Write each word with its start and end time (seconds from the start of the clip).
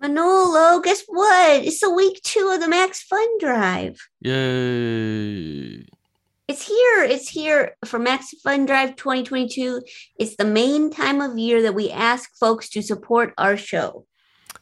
Manolo, 0.00 0.80
guess 0.80 1.02
what? 1.06 1.64
It's 1.64 1.80
the 1.80 1.90
week 1.90 2.20
two 2.22 2.50
of 2.52 2.60
the 2.60 2.68
Max 2.68 3.02
Fun 3.02 3.26
Drive. 3.38 3.98
Yay. 4.20 5.86
It's 6.48 6.66
here. 6.66 7.02
It's 7.02 7.28
here 7.28 7.76
for 7.84 7.98
Max 7.98 8.30
Fun 8.42 8.66
Drive 8.66 8.96
2022. 8.96 9.82
It's 10.18 10.36
the 10.36 10.44
main 10.44 10.90
time 10.90 11.20
of 11.20 11.38
year 11.38 11.62
that 11.62 11.74
we 11.74 11.90
ask 11.90 12.36
folks 12.38 12.68
to 12.70 12.82
support 12.82 13.32
our 13.38 13.56
show. 13.56 14.06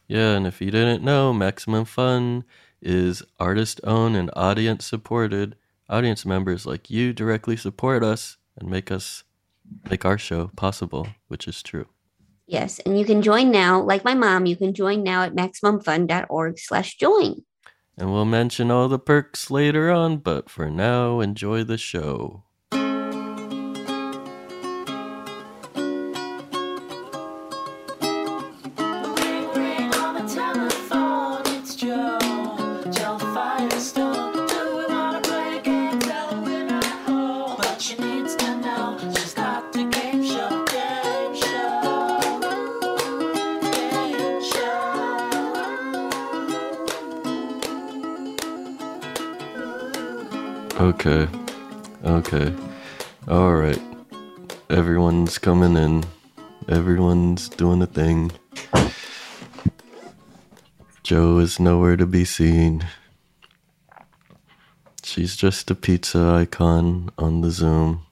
Yeah, 0.07 0.31
and 0.31 0.47
if 0.47 0.61
you 0.61 0.71
didn't 0.71 1.03
know, 1.03 1.33
Maximum 1.33 1.85
Fun 1.85 2.43
is 2.81 3.21
artist 3.39 3.81
owned 3.83 4.15
and 4.15 4.31
audience 4.35 4.85
supported. 4.85 5.55
Audience 5.89 6.25
members 6.25 6.65
like 6.65 6.89
you 6.89 7.13
directly 7.13 7.55
support 7.55 8.03
us 8.03 8.37
and 8.57 8.69
make 8.69 8.89
us 8.89 9.23
make 9.89 10.05
our 10.05 10.17
show 10.17 10.49
possible, 10.55 11.07
which 11.27 11.47
is 11.47 11.61
true. 11.61 11.87
Yes, 12.47 12.79
and 12.79 12.97
you 12.97 13.05
can 13.05 13.21
join 13.21 13.51
now. 13.51 13.81
Like 13.81 14.05
my 14.05 14.13
mom, 14.13 14.45
you 14.45 14.55
can 14.55 14.73
join 14.73 15.03
now 15.03 15.23
at 15.23 15.35
maximumfun.org 15.35 16.59
slash 16.59 16.95
join. 16.97 17.43
And 17.97 18.11
we'll 18.11 18.25
mention 18.25 18.71
all 18.71 18.87
the 18.87 18.99
perks 18.99 19.49
later 19.49 19.91
on, 19.91 20.17
but 20.17 20.49
for 20.49 20.69
now, 20.69 21.21
enjoy 21.21 21.63
the 21.63 21.77
show. 21.77 22.44
Okay. 51.05 51.31
Okay. 52.03 52.51
All 53.27 53.53
right. 53.53 53.79
Everyone's 54.71 55.37
coming 55.37 55.77
in. 55.77 56.03
Everyone's 56.67 57.47
doing 57.47 57.83
a 57.83 57.85
thing. 57.85 58.31
Jo 61.03 61.37
is 61.37 61.59
nowhere 61.59 61.95
to 61.95 62.07
be 62.07 62.25
seen. 62.25 62.87
She's 65.03 65.35
just 65.35 65.69
a 65.69 65.75
pizza 65.75 66.19
icon 66.41 67.11
on 67.19 67.41
the 67.41 67.51
Zoom. 67.51 68.03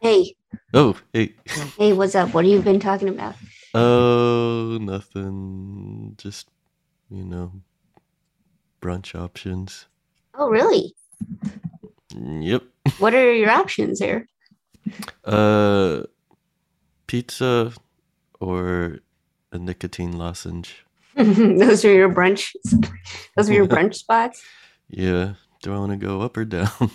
Hey, 0.00 0.36
Oh, 0.72 0.96
hey. 1.12 1.34
hey, 1.76 1.92
what's 1.92 2.14
up? 2.14 2.32
What 2.32 2.46
have 2.46 2.52
you 2.54 2.62
been 2.62 2.80
talking 2.80 3.10
about? 3.10 3.34
Oh, 3.74 4.78
nothing. 4.80 6.14
Just, 6.16 6.48
you 7.10 7.22
know, 7.22 7.52
brunch 8.80 9.14
options. 9.14 9.84
Oh, 10.34 10.48
really? 10.48 10.94
Yep. 12.16 12.62
What 12.98 13.14
are 13.14 13.32
your 13.32 13.50
options 13.50 13.98
here? 13.98 14.28
Uh, 15.24 16.02
pizza 17.06 17.72
or 18.40 18.98
a 19.52 19.58
nicotine 19.58 20.16
lozenge. 20.16 20.84
Those 21.16 21.84
are 21.84 21.92
your 21.92 22.12
brunch. 22.12 22.54
Those 23.36 23.48
are 23.48 23.52
your 23.54 23.66
brunch 23.66 23.94
spots. 23.94 24.42
Yeah. 24.88 25.34
Do 25.62 25.74
I 25.74 25.78
want 25.78 25.92
to 25.92 25.96
go 25.96 26.20
up 26.20 26.36
or 26.36 26.44
down? 26.44 26.70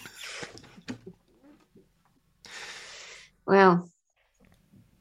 Well, 3.45 3.89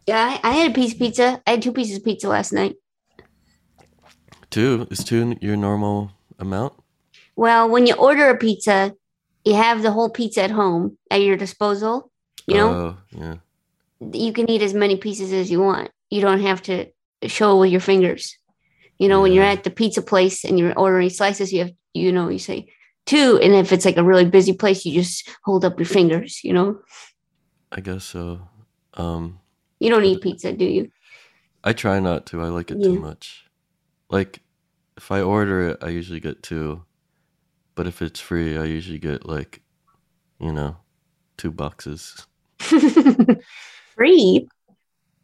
yeah, 0.07 0.39
I, 0.43 0.49
I 0.49 0.53
had 0.53 0.71
a 0.71 0.75
piece 0.75 0.95
of 0.95 0.99
pizza. 0.99 1.43
I 1.47 1.51
had 1.51 1.61
two 1.61 1.71
pieces 1.73 1.99
of 1.99 2.05
pizza 2.05 2.29
last 2.29 2.51
night. 2.51 2.77
two 4.49 4.87
is 4.91 5.05
two 5.05 5.37
your 5.43 5.55
normal 5.55 6.13
amount? 6.39 6.73
Well, 7.37 7.69
when 7.69 7.87
you 7.87 7.95
order 7.95 8.31
a 8.31 8.39
pizza, 8.39 8.95
you 9.45 9.55
have 9.55 9.83
the 9.83 9.91
whole 9.93 10.11
pizza 10.11 10.43
at 10.43 10.51
home 10.51 10.99
at 11.11 11.23
your 11.23 11.37
disposal. 11.37 12.11
You 12.47 12.55
know, 12.57 12.71
Oh, 12.71 12.97
yeah. 13.11 13.35
you 14.13 14.33
can 14.33 14.49
eat 14.51 14.63
as 14.63 14.75
many 14.75 14.97
pieces 14.97 15.33
as 15.33 15.51
you 15.51 15.61
want. 15.61 15.91
You 16.11 16.21
don't 16.21 16.41
have 16.41 16.63
to 16.63 16.87
show 17.27 17.59
with 17.59 17.71
your 17.71 17.81
fingers. 17.81 18.37
You 18.99 19.09
know, 19.09 19.21
when 19.23 19.33
you're 19.33 19.45
at 19.45 19.65
the 19.65 19.71
pizza 19.71 20.03
place 20.03 20.45
and 20.45 20.59
you're 20.59 20.77
ordering 20.79 21.11
slices, 21.11 21.53
you 21.53 21.61
have, 21.61 21.73
you 21.95 22.11
know, 22.11 22.29
you 22.29 22.39
say 22.39 22.73
two. 23.07 23.39
And 23.43 23.55
if 23.55 23.73
it's 23.73 23.85
like 23.85 23.97
a 23.97 24.03
really 24.05 24.25
busy 24.25 24.53
place, 24.53 24.85
you 24.85 24.93
just 24.93 25.29
hold 25.45 25.65
up 25.65 25.79
your 25.79 25.87
fingers, 25.87 26.43
you 26.43 26.53
know? 26.53 26.81
I 27.71 27.81
guess 27.81 28.05
so. 28.05 28.41
Um, 28.95 29.39
You 29.79 29.91
don't 29.91 30.05
eat 30.05 30.21
pizza, 30.23 30.53
do 30.53 30.65
you? 30.65 30.91
I 31.63 31.73
try 31.75 32.01
not 32.01 32.27
to. 32.27 32.41
I 32.43 32.49
like 32.49 32.71
it 32.71 32.79
Yeah. 32.79 32.89
too 32.89 32.99
much. 33.01 33.45
Like, 34.11 34.41
if 34.97 35.13
I 35.13 35.21
order 35.21 35.69
it, 35.69 35.79
I 35.83 35.89
usually 35.91 36.19
get 36.21 36.43
two. 36.43 36.83
But 37.79 37.87
if 37.87 38.03
it's 38.03 38.19
free, 38.19 38.59
I 38.59 38.65
usually 38.65 38.99
get 38.99 39.25
like, 39.25 39.63
you 40.41 40.51
know, 40.53 40.79
two 41.37 41.53
boxes. 41.53 42.27
free? 43.95 44.49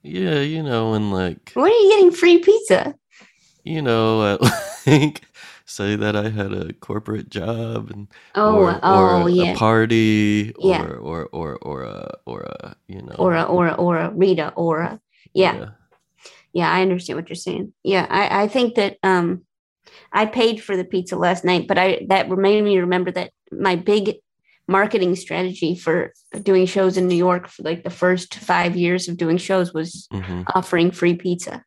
Yeah, 0.05 0.39
you 0.39 0.63
know, 0.63 0.93
when 0.93 1.11
like, 1.11 1.51
When 1.55 1.65
are 1.65 1.69
you 1.69 1.91
getting 1.91 2.13
free 2.13 2.39
pizza? 2.39 2.95
you 3.65 3.83
know, 3.83 4.39
like, 4.87 5.23
say 5.65 5.97
that 5.97 6.15
I 6.15 6.29
had 6.29 6.53
a 6.53 6.73
corporate 6.75 7.29
job 7.29 7.91
and 7.91 8.07
Oh, 8.37 8.55
or, 8.55 8.71
or 8.71 8.79
oh, 8.85 9.27
a, 9.27 9.31
yeah. 9.31 9.53
a 9.55 9.57
party 9.57 10.53
or, 10.53 10.71
Yeah. 10.71 10.83
or 10.85 11.25
or 11.33 11.57
or 11.57 11.83
a 11.83 12.19
or 12.25 12.41
a 12.43 12.77
you 12.87 13.03
know 13.03 13.17
or 13.19 13.35
a 13.35 13.43
Aura, 13.43 13.73
aura, 13.73 13.75
aura, 13.75 14.11
Rita, 14.15 14.53
aura. 14.55 15.01
Yeah. 15.33 15.71
Yeah, 16.53 16.71
I 16.71 16.83
understand 16.83 17.17
what 17.19 17.29
you're 17.29 17.35
saying. 17.35 17.73
Yeah, 17.83 18.07
I, 18.09 18.45
I 18.45 18.49
think 18.49 18.77
that 18.77 18.99
um 19.03 19.43
I 20.13 20.27
paid 20.27 20.63
for 20.63 20.77
the 20.77 20.85
pizza 20.85 21.17
last 21.17 21.45
night, 21.45 21.67
but 21.67 21.79
I 21.79 22.07
that 22.09 22.29
made 22.29 22.63
me 22.63 22.79
remember 22.79 23.11
that 23.13 23.31
my 23.51 23.77
big 23.77 24.17
marketing 24.67 25.15
strategy 25.15 25.75
for 25.75 26.13
doing 26.43 26.67
shows 26.67 26.97
in 26.97 27.07
New 27.07 27.17
York 27.17 27.49
for 27.49 27.63
like 27.63 27.85
the 27.85 27.91
first 27.91 28.35
five 28.37 28.77
years 28.77 29.09
of 29.09 29.17
doing 29.17 29.37
shows 29.37 29.73
was 29.75 30.09
hmm 30.11 30.43
offering 30.55 30.91
free 30.91 31.15
pizza. 31.15 31.65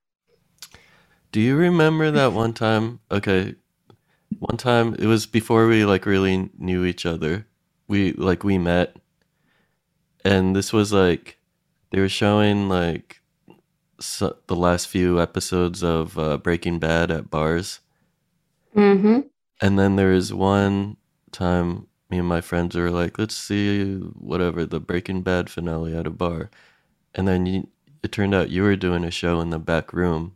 Do 1.32 1.42
you 1.42 1.56
remember 1.56 2.12
that 2.12 2.34
one 2.34 2.54
time? 2.54 3.00
Okay, 3.12 3.56
one 4.40 4.58
time 4.58 4.96
it 4.96 5.06
was 5.06 5.26
before 5.26 5.68
we 5.68 5.86
like 5.86 6.06
really 6.06 6.50
knew 6.58 6.86
each 6.86 7.06
other. 7.06 7.48
We 7.88 8.14
like 8.14 8.44
we 8.44 8.58
met, 8.58 8.98
and 10.24 10.56
this 10.56 10.74
was 10.74 10.92
like 10.94 11.38
they 11.92 12.00
were 12.00 12.10
showing 12.10 12.70
like 12.70 13.22
so, 14.00 14.38
the 14.48 14.56
last 14.56 14.88
few 14.88 15.20
episodes 15.22 15.84
of 15.84 16.18
uh, 16.18 16.38
Breaking 16.38 16.80
Bad 16.80 17.12
at 17.12 17.30
bars, 17.30 17.80
Mm-hmm. 18.78 19.20
and 19.62 19.80
then 19.80 19.96
there 19.96 20.12
was 20.12 20.34
one 20.34 20.98
time 21.32 21.88
me 22.10 22.20
and 22.20 22.28
my 22.28 22.42
friends 22.42 22.76
were 22.76 22.92
like, 22.92 23.18
"Let's 23.20 23.36
see 23.36 23.96
whatever 23.98 24.66
the 24.66 24.80
Breaking 24.80 25.24
Bad 25.24 25.50
finale 25.50 25.96
at 25.96 26.08
a 26.08 26.12
bar," 26.12 26.50
and 27.16 27.28
then 27.28 27.46
you, 27.46 27.68
it 28.04 28.12
turned 28.12 28.36
out 28.36 28.50
you 28.50 28.64
were 28.64 28.76
doing 28.78 29.04
a 29.04 29.12
show 29.12 29.42
in 29.42 29.50
the 29.50 29.60
back 29.60 29.92
room, 29.94 30.36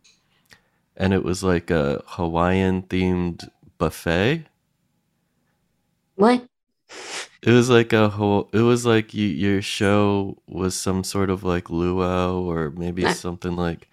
and 0.96 1.14
it 1.14 1.24
was 1.24 1.42
like 1.42 1.70
a 1.70 2.02
Hawaiian 2.06 2.82
themed 2.82 3.48
buffet. 3.78 4.46
What? 6.16 6.44
It 7.42 7.50
was 7.50 7.70
like 7.70 7.92
a 7.92 8.08
whole. 8.10 8.50
It 8.52 8.60
was 8.60 8.84
like 8.86 9.14
you, 9.14 9.26
your 9.26 9.62
show 9.62 10.36
was 10.46 10.74
some 10.74 11.02
sort 11.04 11.30
of 11.30 11.42
like 11.42 11.70
luau 11.70 12.40
or 12.42 12.70
maybe 12.70 13.04
Ah. 13.06 13.12
something 13.12 13.56
like 13.56 13.88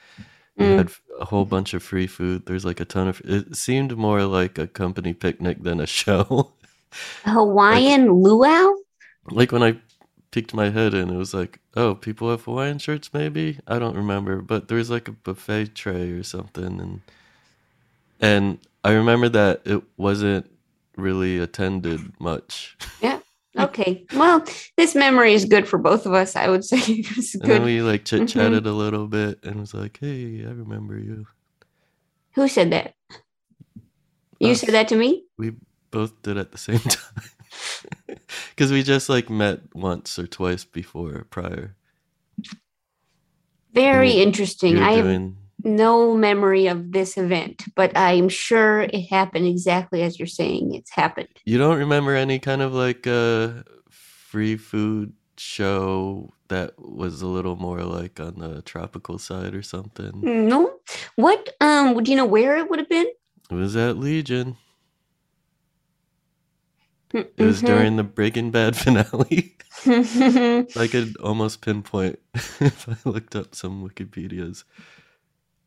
you 0.58 0.66
Mm. 0.66 0.78
had 0.78 0.92
a 1.19 1.25
whole 1.25 1.46
bunch 1.46 1.74
of 1.74 1.84
free 1.84 2.07
food. 2.07 2.46
There's 2.46 2.66
like 2.66 2.80
a 2.80 2.85
ton 2.85 3.07
of. 3.07 3.22
It 3.25 3.56
seemed 3.56 3.97
more 3.97 4.24
like 4.24 4.57
a 4.57 4.68
company 4.68 5.13
picnic 5.13 5.63
than 5.63 5.80
a 5.80 5.88
show. 6.00 6.52
Hawaiian 7.25 8.12
luau? 8.12 8.74
like 9.31 9.52
when 9.52 9.63
I 9.63 9.78
peeked 10.31 10.53
my 10.53 10.69
head 10.69 10.94
in, 10.94 11.09
it 11.09 11.18
was 11.18 11.34
like, 11.34 11.59
oh, 11.75 11.96
people 11.96 12.29
have 12.31 12.44
Hawaiian 12.44 12.79
shirts, 12.79 13.13
maybe. 13.13 13.59
I 13.68 13.79
don't 13.79 13.96
remember, 13.96 14.41
but 14.41 14.68
there 14.68 14.78
was 14.78 14.90
like 14.90 15.08
a 15.08 15.12
buffet 15.13 15.75
tray 15.75 16.12
or 16.12 16.24
something, 16.24 16.79
and 16.79 17.02
and 18.20 18.59
I 18.84 18.91
remember 18.94 19.29
that 19.29 19.61
it 19.66 19.84
wasn't 19.97 20.49
really 20.96 21.38
attended 21.38 22.20
much. 22.20 22.78
Okay. 23.57 24.05
Well, 24.13 24.46
this 24.78 24.93
memory 24.96 25.34
is 25.34 25.46
good 25.46 25.67
for 25.67 25.79
both 25.79 26.05
of 26.05 26.13
us. 26.13 26.35
I 26.35 26.49
would 26.49 26.63
say 26.63 26.78
it's 26.87 27.34
And 27.34 27.49
then 27.49 27.63
we 27.63 27.81
like 27.81 28.05
chit 28.05 28.29
chatted 28.29 28.63
mm-hmm. 28.63 28.67
a 28.67 28.73
little 28.73 29.07
bit, 29.07 29.40
and 29.43 29.59
was 29.59 29.73
like, 29.73 29.97
hey, 29.99 30.46
I 30.46 30.51
remember 30.51 30.97
you. 30.97 31.25
Who 32.35 32.47
said 32.47 32.72
that? 32.72 32.93
You 34.40 34.51
Us. 34.51 34.61
said 34.61 34.69
that 34.69 34.87
to 34.90 34.96
me? 34.96 35.25
We 35.37 35.53
both 35.91 36.22
did 36.22 36.37
at 36.37 36.51
the 36.51 36.57
same 36.57 36.79
time. 36.79 37.23
Because 38.51 38.72
we 38.72 38.84
just 38.84 39.09
like 39.09 39.29
met 39.29 39.61
once 39.73 40.17
or 40.19 40.28
twice 40.28 40.63
before 40.63 41.25
prior. 41.29 41.75
Very 43.73 44.13
You 44.13 44.23
interesting. 44.23 44.78
were 44.78 44.84
I 44.84 44.91
have 44.91 45.05
no 45.64 46.16
memory 46.16 46.67
of 46.67 46.91
this 46.91 47.17
event, 47.17 47.66
but 47.76 47.96
I'm 47.97 48.29
sure 48.29 48.82
it 48.82 49.08
happened 49.09 49.47
exactly 49.47 50.02
as 50.03 50.20
you're 50.20 50.28
saying 50.28 50.73
it's 50.76 50.91
happened. 50.91 51.29
You 51.46 51.58
don't 51.58 51.78
remember 51.79 52.16
any 52.16 52.40
kind 52.40 52.61
of 52.61 52.73
like 52.73 53.08
uh 53.08 53.64
free 53.90 54.58
food 54.58 55.14
show 55.38 56.34
that 56.50 56.73
was 56.78 57.22
a 57.22 57.28
little 57.28 57.56
more 57.56 57.84
like 57.84 58.20
on 58.20 58.35
the 58.40 58.61
tropical 58.61 59.17
side 59.17 59.56
or 59.56 59.61
something? 59.64 60.29
No, 60.29 60.79
What 61.16 61.50
um 61.61 61.94
would 61.96 62.08
you 62.08 62.16
know 62.16 62.26
where 62.26 62.58
it 62.58 62.70
would 62.70 62.79
have 62.79 62.90
been? 62.90 63.08
It 63.52 63.56
was 63.56 63.76
at 63.76 63.97
Legion. 63.97 64.58
It 67.38 67.44
Mm-hmm. 67.44 67.44
was 67.44 67.64
during 67.64 67.96
the 67.96 68.03
Breaking 68.03 68.52
Bad 68.52 68.76
finale. 68.78 69.58
I 70.76 70.88
could 70.88 71.17
almost 71.17 71.61
pinpoint 71.61 72.20
if 72.34 72.88
I 72.90 72.97
looked 73.09 73.35
up 73.35 73.56
some 73.56 73.88
Wikipedias. 73.88 74.64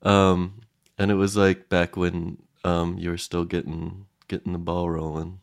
Um, 0.03 0.61
and 0.99 1.11
it 1.11 1.15
was 1.15 1.37
like 1.37 1.69
back 1.69 1.97
when 1.97 2.39
um 2.65 2.99
you 2.99 3.11
were 3.11 3.19
still 3.19 3.45
getting 3.45 4.07
getting 4.29 4.53
the 4.53 4.59
ball 4.59 4.91
rolling. 4.91 5.41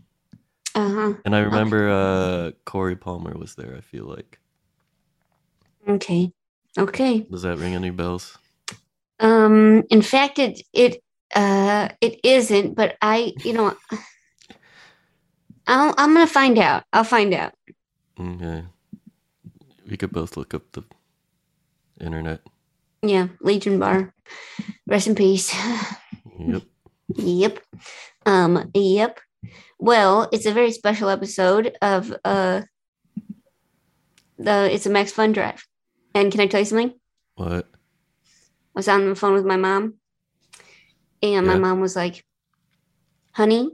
uh-huh. 0.75 1.13
And 1.25 1.35
I 1.35 1.39
remember 1.39 1.89
uh 1.89 2.51
Corey 2.65 2.95
Palmer 2.95 3.37
was 3.37 3.55
there. 3.55 3.75
I 3.75 3.81
feel 3.81 4.05
like 4.05 4.39
Okay. 5.87 6.31
Okay. 6.77 7.27
does 7.31 7.41
that 7.43 7.57
ring 7.57 7.75
any 7.75 7.89
bells? 7.89 8.37
Um 9.19 9.83
in 9.89 10.01
fact 10.01 10.39
it 10.39 10.61
it 10.73 11.01
uh 11.35 11.89
it 12.01 12.19
isn't, 12.23 12.75
but 12.75 12.97
I 13.01 13.33
you 13.43 13.53
know 13.53 13.75
I'll, 15.67 15.93
I'm 15.97 16.13
gonna 16.13 16.27
find 16.27 16.57
out. 16.57 16.83
I'll 16.91 17.03
find 17.03 17.33
out. 17.33 17.53
Okay, 18.19 18.65
we 19.89 19.97
could 19.97 20.11
both 20.11 20.37
look 20.37 20.53
up 20.53 20.71
the 20.73 20.83
internet. 21.99 22.41
Yeah, 23.01 23.27
Legion 23.41 23.79
Bar. 23.79 24.13
Rest 24.87 25.07
in 25.07 25.15
peace. 25.15 25.53
Yep. 26.39 26.63
Yep. 27.15 27.59
Um, 28.25 28.71
yep. 28.73 29.19
Well, 29.77 30.29
it's 30.31 30.45
a 30.45 30.51
very 30.53 30.71
special 30.71 31.09
episode 31.09 31.77
of 31.81 32.13
uh 32.25 32.61
the 34.37 34.73
it's 34.73 34.85
a 34.85 34.89
Max 34.89 35.11
Fun 35.11 35.31
Drive. 35.31 35.65
And 36.13 36.31
can 36.31 36.41
I 36.41 36.47
tell 36.47 36.59
you 36.61 36.65
something? 36.65 36.93
What? 37.35 37.67
I 37.73 38.79
was 38.79 38.87
on 38.87 39.09
the 39.09 39.15
phone 39.15 39.33
with 39.33 39.45
my 39.45 39.57
mom, 39.57 39.95
and 41.21 41.45
my 41.47 41.53
Yeah. 41.53 41.59
mom 41.59 41.79
was 41.81 41.95
like, 41.95 42.23
honey, 43.33 43.69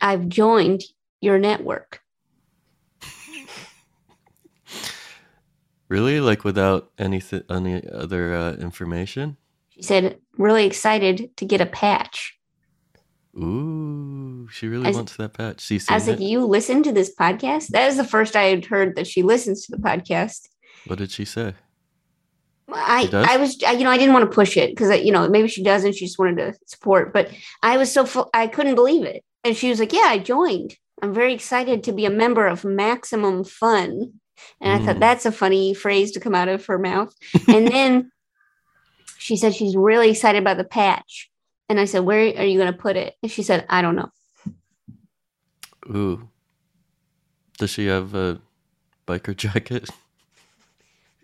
I've 0.00 0.28
joined 0.28 0.82
your 1.20 1.38
network. 1.38 2.00
Really? 5.88 6.20
Like 6.20 6.44
without 6.44 6.90
anything, 6.98 7.42
any 7.50 7.82
other 7.90 8.34
uh, 8.34 8.52
information? 8.54 9.36
She 9.70 9.82
said, 9.82 10.18
really 10.36 10.66
excited 10.66 11.36
to 11.36 11.44
get 11.44 11.60
a 11.60 11.66
patch. 11.66 12.38
Ooh, 13.36 14.48
she 14.50 14.66
really 14.66 14.86
I 14.86 14.88
was- 14.88 14.96
wants 14.96 15.16
that 15.16 15.34
patch. 15.34 15.60
She 15.60 15.80
I 15.88 15.94
was 15.94 16.08
like, 16.08 16.20
you 16.20 16.44
listen 16.44 16.82
to 16.82 16.92
this 16.92 17.14
podcast? 17.14 17.68
That 17.68 17.88
is 17.88 17.96
the 17.96 18.04
first 18.04 18.34
I 18.36 18.44
had 18.44 18.64
heard 18.64 18.96
that 18.96 19.06
she 19.06 19.22
listens 19.22 19.66
to 19.66 19.76
the 19.76 19.82
podcast. 19.82 20.48
What 20.86 20.98
did 20.98 21.10
she 21.10 21.24
say? 21.24 21.54
I 22.70 23.06
She? 23.06 23.16
I 23.16 23.36
was 23.38 23.62
I, 23.66 23.72
you 23.72 23.84
know 23.84 23.90
I 23.90 23.96
didn't 23.96 24.12
want 24.12 24.30
to 24.30 24.34
push 24.34 24.56
it 24.56 24.70
because 24.70 25.00
you 25.02 25.10
know 25.10 25.26
maybe 25.28 25.48
she 25.48 25.62
doesn't 25.62 25.94
she 25.94 26.04
just 26.04 26.18
wanted 26.18 26.36
to 26.36 26.58
support 26.66 27.14
but 27.14 27.30
I 27.62 27.78
was 27.78 27.90
so 27.90 28.04
full 28.04 28.28
I 28.34 28.46
couldn't 28.46 28.74
believe 28.74 29.04
it 29.06 29.24
and 29.42 29.56
she 29.56 29.70
was 29.70 29.80
like 29.80 29.92
yeah 29.92 30.04
I 30.06 30.18
joined 30.18 30.76
I'm 31.00 31.14
very 31.14 31.32
excited 31.32 31.82
to 31.84 31.92
be 31.92 32.04
a 32.04 32.10
member 32.10 32.46
of 32.46 32.64
Maximum 32.66 33.44
Fun 33.44 34.20
and 34.60 34.72
I 34.72 34.84
thought 34.84 34.96
Mm. 34.96 35.00
that's 35.00 35.26
a 35.26 35.32
funny 35.32 35.74
phrase 35.74 36.12
to 36.12 36.20
come 36.20 36.34
out 36.34 36.48
of 36.48 36.64
her 36.66 36.78
mouth 36.78 37.14
and 37.48 37.68
then 37.68 38.10
she 39.18 39.36
said 39.36 39.54
she's 39.54 39.76
really 39.76 40.10
excited 40.10 40.40
about 40.42 40.56
the 40.58 40.64
patch 40.64 41.30
and 41.68 41.78
I 41.80 41.84
said 41.86 42.00
where 42.00 42.20
are 42.20 42.44
you 42.44 42.58
going 42.58 42.72
to 42.72 42.78
put 42.78 42.96
it 42.96 43.14
and 43.22 43.30
she 43.30 43.42
said 43.42 43.66
I 43.68 43.82
don't 43.82 43.96
know 43.96 44.10
Ooh. 45.90 46.28
Does 47.58 47.70
she 47.70 47.86
have 47.86 48.14
a 48.14 48.40
biker 49.06 49.34
jacket? 49.44 49.88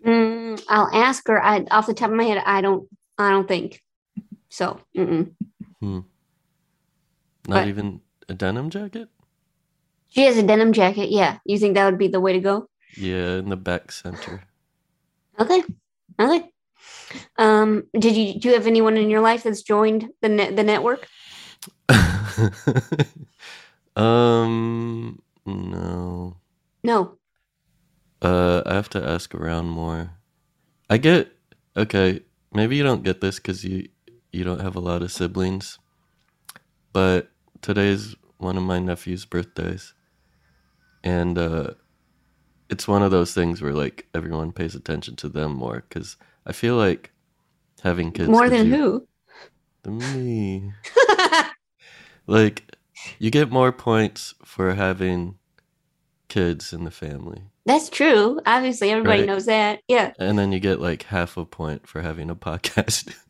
Mm, 0.05 0.61
I'll 0.67 0.89
ask 0.93 1.27
her 1.27 1.41
I 1.43 1.65
off 1.71 1.87
the 1.87 1.93
top 1.93 2.09
of 2.11 2.15
my 2.15 2.23
head 2.25 2.41
I 2.45 2.61
don't 2.61 2.87
I 3.17 3.29
don't 3.31 3.47
think 3.47 3.81
so 4.49 4.79
mm-mm. 4.95 5.31
Not 5.81 6.03
But- 7.47 7.67
even 7.67 8.01
a 8.27 8.33
denim 8.33 8.69
jacket? 8.69 9.09
she 10.09 10.21
has 10.25 10.37
a 10.37 10.43
denim 10.43 10.73
jacket 10.73 11.09
yeah 11.11 11.37
you 11.45 11.57
think 11.59 11.75
that 11.75 11.85
would 11.85 11.97
be 11.99 12.07
the 12.07 12.19
way 12.21 12.33
to 12.33 12.39
go 12.39 12.67
Yeah, 12.97 13.37
in 13.37 13.49
the 13.49 13.57
back 13.57 13.91
center. 13.91 14.43
Okay. 15.39 15.63
Okay. 16.19 16.49
Um, 17.37 17.85
did 17.97 18.15
you 18.15 18.39
do 18.39 18.49
you 18.49 18.55
have 18.55 18.67
anyone 18.67 18.97
in 18.97 19.09
your 19.09 19.21
life 19.21 19.43
that's 19.43 19.61
joined 19.61 20.09
the 20.21 20.29
net 20.29 20.55
the 20.55 20.63
network? 20.63 21.07
um, 23.95 25.21
no. 25.45 26.37
No. 26.83 27.17
Uh, 28.21 28.61
I 28.65 28.73
have 28.73 28.89
to 28.89 29.05
ask 29.05 29.35
around 29.35 29.67
more. 29.67 30.11
I 30.89 30.97
get 30.97 31.31
okay. 31.75 32.21
Maybe 32.53 32.77
you 32.77 32.83
don't 32.83 33.03
get 33.03 33.21
this 33.21 33.37
because 33.37 33.65
you 33.65 33.89
you 34.31 34.43
don't 34.43 34.61
have 34.61 34.75
a 34.75 34.79
lot 34.79 35.01
of 35.01 35.11
siblings, 35.11 35.77
but 36.93 37.29
today's 37.61 38.15
one 38.37 38.57
of 38.57 38.63
my 38.63 38.79
nephew's 38.79 39.25
birthdays, 39.25 39.93
and 41.03 41.37
uh, 41.37 41.71
it's 42.69 42.87
one 42.87 43.03
of 43.03 43.11
those 43.11 43.33
things 43.33 43.61
where 43.61 43.73
like 43.73 44.07
everyone 44.13 44.51
pays 44.51 44.75
attention 44.75 45.15
to 45.17 45.29
them 45.29 45.53
more 45.53 45.83
because 45.87 46.17
I 46.45 46.51
feel 46.53 46.75
like 46.75 47.11
having 47.83 48.11
kids 48.11 48.29
More 48.29 48.49
than 48.49 48.67
you- 48.67 48.75
who? 48.75 49.07
than 49.83 49.97
me. 49.99 50.71
Like 52.27 52.75
you 53.19 53.29
get 53.29 53.51
more 53.51 53.71
points 53.71 54.33
for 54.43 54.73
having 54.73 55.35
kids 56.27 56.73
in 56.73 56.83
the 56.83 56.91
family. 56.91 57.43
that's 57.67 57.89
true. 57.89 58.39
Obviously, 58.47 58.89
everybody 58.89 59.19
Right. 59.21 59.27
knows 59.27 59.45
that. 59.45 59.81
Yeah. 59.87 60.13
And 60.17 60.37
then 60.39 60.51
you 60.51 60.59
get 60.59 60.79
like 60.81 61.03
half 61.03 61.37
a 61.37 61.45
point 61.45 61.87
for 61.87 62.01
having 62.01 62.29
a 62.29 62.35
podcast. 62.35 63.13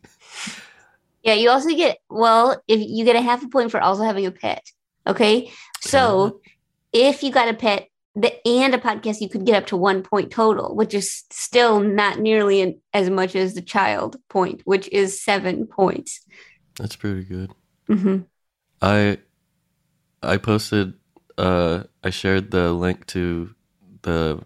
Yeah. 1.24 1.34
You 1.34 1.50
also 1.50 1.70
get 1.70 1.98
well 2.08 2.62
if 2.68 2.80
you 2.88 3.04
get 3.04 3.16
a 3.16 3.22
half 3.22 3.44
a 3.44 3.48
point 3.50 3.72
for 3.72 3.82
also 3.82 4.04
having 4.04 4.28
a 4.28 4.32
pet. 4.32 4.62
Okay. 5.08 5.52
So 5.82 6.26
uh-huh. 6.26 6.32
if 6.94 7.24
you 7.24 7.32
got 7.32 7.50
a 7.50 7.56
pet 7.56 7.88
the, 8.16 8.48
and 8.48 8.74
a 8.74 8.78
podcast, 8.78 9.20
you 9.22 9.30
could 9.30 9.46
get 9.46 9.56
up 9.56 9.68
to 9.68 9.78
one 9.78 10.02
point 10.02 10.32
total, 10.32 10.76
which 10.76 10.94
is 10.94 11.24
still 11.32 11.80
not 11.80 12.20
nearly 12.20 12.62
an, 12.62 12.80
as 12.94 13.10
much 13.10 13.36
as 13.36 13.54
the 13.54 13.62
child 13.62 14.16
point, 14.30 14.62
which 14.66 14.88
is 14.92 15.22
seven 15.22 15.68
points. 15.68 16.22
That's 16.78 16.96
pretty 16.96 17.24
good. 17.24 17.52
hmm 17.88 18.18
I 18.82 19.18
I 20.24 20.38
posted 20.38 20.94
uh 21.38 21.84
I 22.04 22.10
shared 22.10 22.52
the 22.52 22.74
link 22.74 23.06
to 23.08 23.54
the 24.02 24.42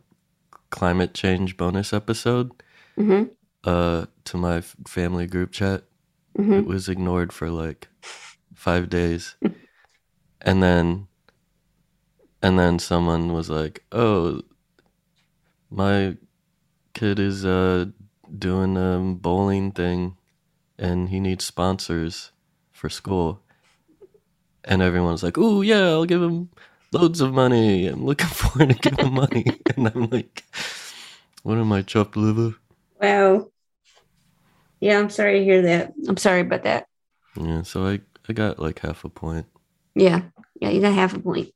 climate 0.70 1.14
change 1.14 1.58
bonus 1.58 1.94
episode 1.94 2.52
hmm 2.96 3.24
uh 3.64 4.06
to 4.26 4.38
my 4.38 4.58
f- 4.58 4.76
family 4.88 5.26
group 5.28 5.52
chat. 5.52 5.84
hmm 6.36 6.54
It 6.54 6.66
was 6.66 6.88
ignored 6.90 7.34
for 7.34 7.50
like 7.50 7.88
5 8.56 8.90
days. 8.90 9.36
and 10.42 10.62
then 10.64 11.08
and 12.42 12.60
then 12.60 12.80
someone 12.80 13.34
was 13.34 13.50
like, 13.50 13.84
"Oh, 13.92 14.42
my 15.70 16.18
kid 16.94 17.20
is 17.20 17.46
uh 17.46 17.86
doing 18.38 18.78
a 18.78 19.00
bowling 19.16 19.72
thing 19.72 20.18
and 20.80 21.10
he 21.10 21.20
needs 21.20 21.46
sponsors 21.46 22.32
for 22.74 22.90
school." 22.90 23.42
And 24.64 24.82
everyone 24.82 25.12
was 25.12 25.24
like, 25.24 25.38
"Oh, 25.38 25.62
yeah, 25.62 25.90
I'll 25.90 26.06
give 26.06 26.22
him 26.22 26.50
loads 26.92 27.22
of 27.22 27.34
money. 27.34 27.88
I'm 27.88 28.06
looking 28.06 28.28
forward 28.42 28.70
to 28.70 28.90
give 28.90 29.00
him 29.00 29.14
money." 29.14 29.46
and 29.76 29.88
I'm 29.88 30.10
like, 30.10 30.44
"What 31.44 31.58
am 31.58 31.72
I, 31.74 31.82
chopped 31.82 32.16
liver?" 32.16 32.56
Wow. 33.02 33.52
Yeah, 34.80 35.00
I'm 35.00 35.10
sorry 35.10 35.40
to 35.40 35.44
hear 35.44 35.62
that. 35.64 35.94
I'm 36.08 36.18
sorry 36.18 36.42
about 36.42 36.64
that. 36.64 36.88
Yeah, 37.36 37.64
so 37.64 37.86
I 37.86 38.02
I 38.28 38.34
got 38.34 38.60
like 38.60 38.80
half 38.80 39.04
a 39.04 39.10
point. 39.10 39.46
Yeah. 39.96 40.24
Yeah, 40.62 40.70
you 40.70 40.82
got 40.82 40.94
half 40.94 41.14
a 41.14 41.20
point. 41.20 41.52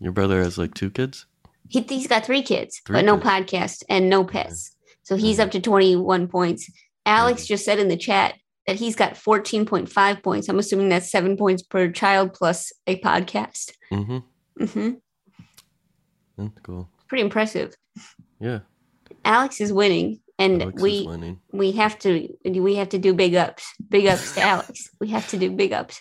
Your 0.00 0.12
brother 0.12 0.42
has 0.42 0.58
like 0.58 0.74
two 0.74 0.90
kids? 0.90 1.26
He, 1.68 1.80
he's 1.80 2.06
got 2.06 2.24
three 2.24 2.42
kids, 2.42 2.80
Three 2.84 2.94
but 2.98 3.04
no 3.04 3.16
kids. 3.18 3.26
podcast 3.28 3.82
and 3.88 4.08
no 4.08 4.24
pets. 4.24 4.72
So 5.02 5.16
he's 5.16 5.38
up 5.40 5.50
to 5.52 5.60
21 5.60 6.28
points. 6.28 6.70
Alex 7.04 7.46
just 7.46 7.64
said 7.64 7.78
in 7.78 7.88
the 7.88 7.96
chat 7.96 8.34
that 8.66 8.76
he's 8.76 8.96
got 8.96 9.14
14.5 9.14 10.22
points. 10.22 10.48
I'm 10.48 10.58
assuming 10.58 10.88
that's 10.88 11.10
seven 11.10 11.36
points 11.36 11.62
per 11.62 11.90
child 11.90 12.34
plus 12.34 12.72
a 12.86 12.98
podcast. 13.00 13.72
Mm-hmm. 13.92 14.64
hmm 14.66 14.90
That's 16.36 16.58
cool. 16.62 16.88
Pretty 17.08 17.22
impressive. 17.22 17.74
Yeah. 18.40 18.60
Alex 19.24 19.60
is 19.60 19.72
winning, 19.72 20.20
and 20.38 20.62
Alex 20.62 20.82
we 20.82 21.06
winning. 21.06 21.40
we 21.52 21.72
have 21.72 21.98
to 22.00 22.28
we 22.44 22.74
have 22.76 22.88
to 22.90 22.98
do 22.98 23.14
big 23.14 23.34
ups, 23.34 23.72
big 23.88 24.06
ups 24.06 24.34
to 24.34 24.40
Alex. 24.52 24.90
We 25.00 25.08
have 25.08 25.26
to 25.28 25.36
do 25.36 25.50
big 25.50 25.72
ups. 25.72 26.00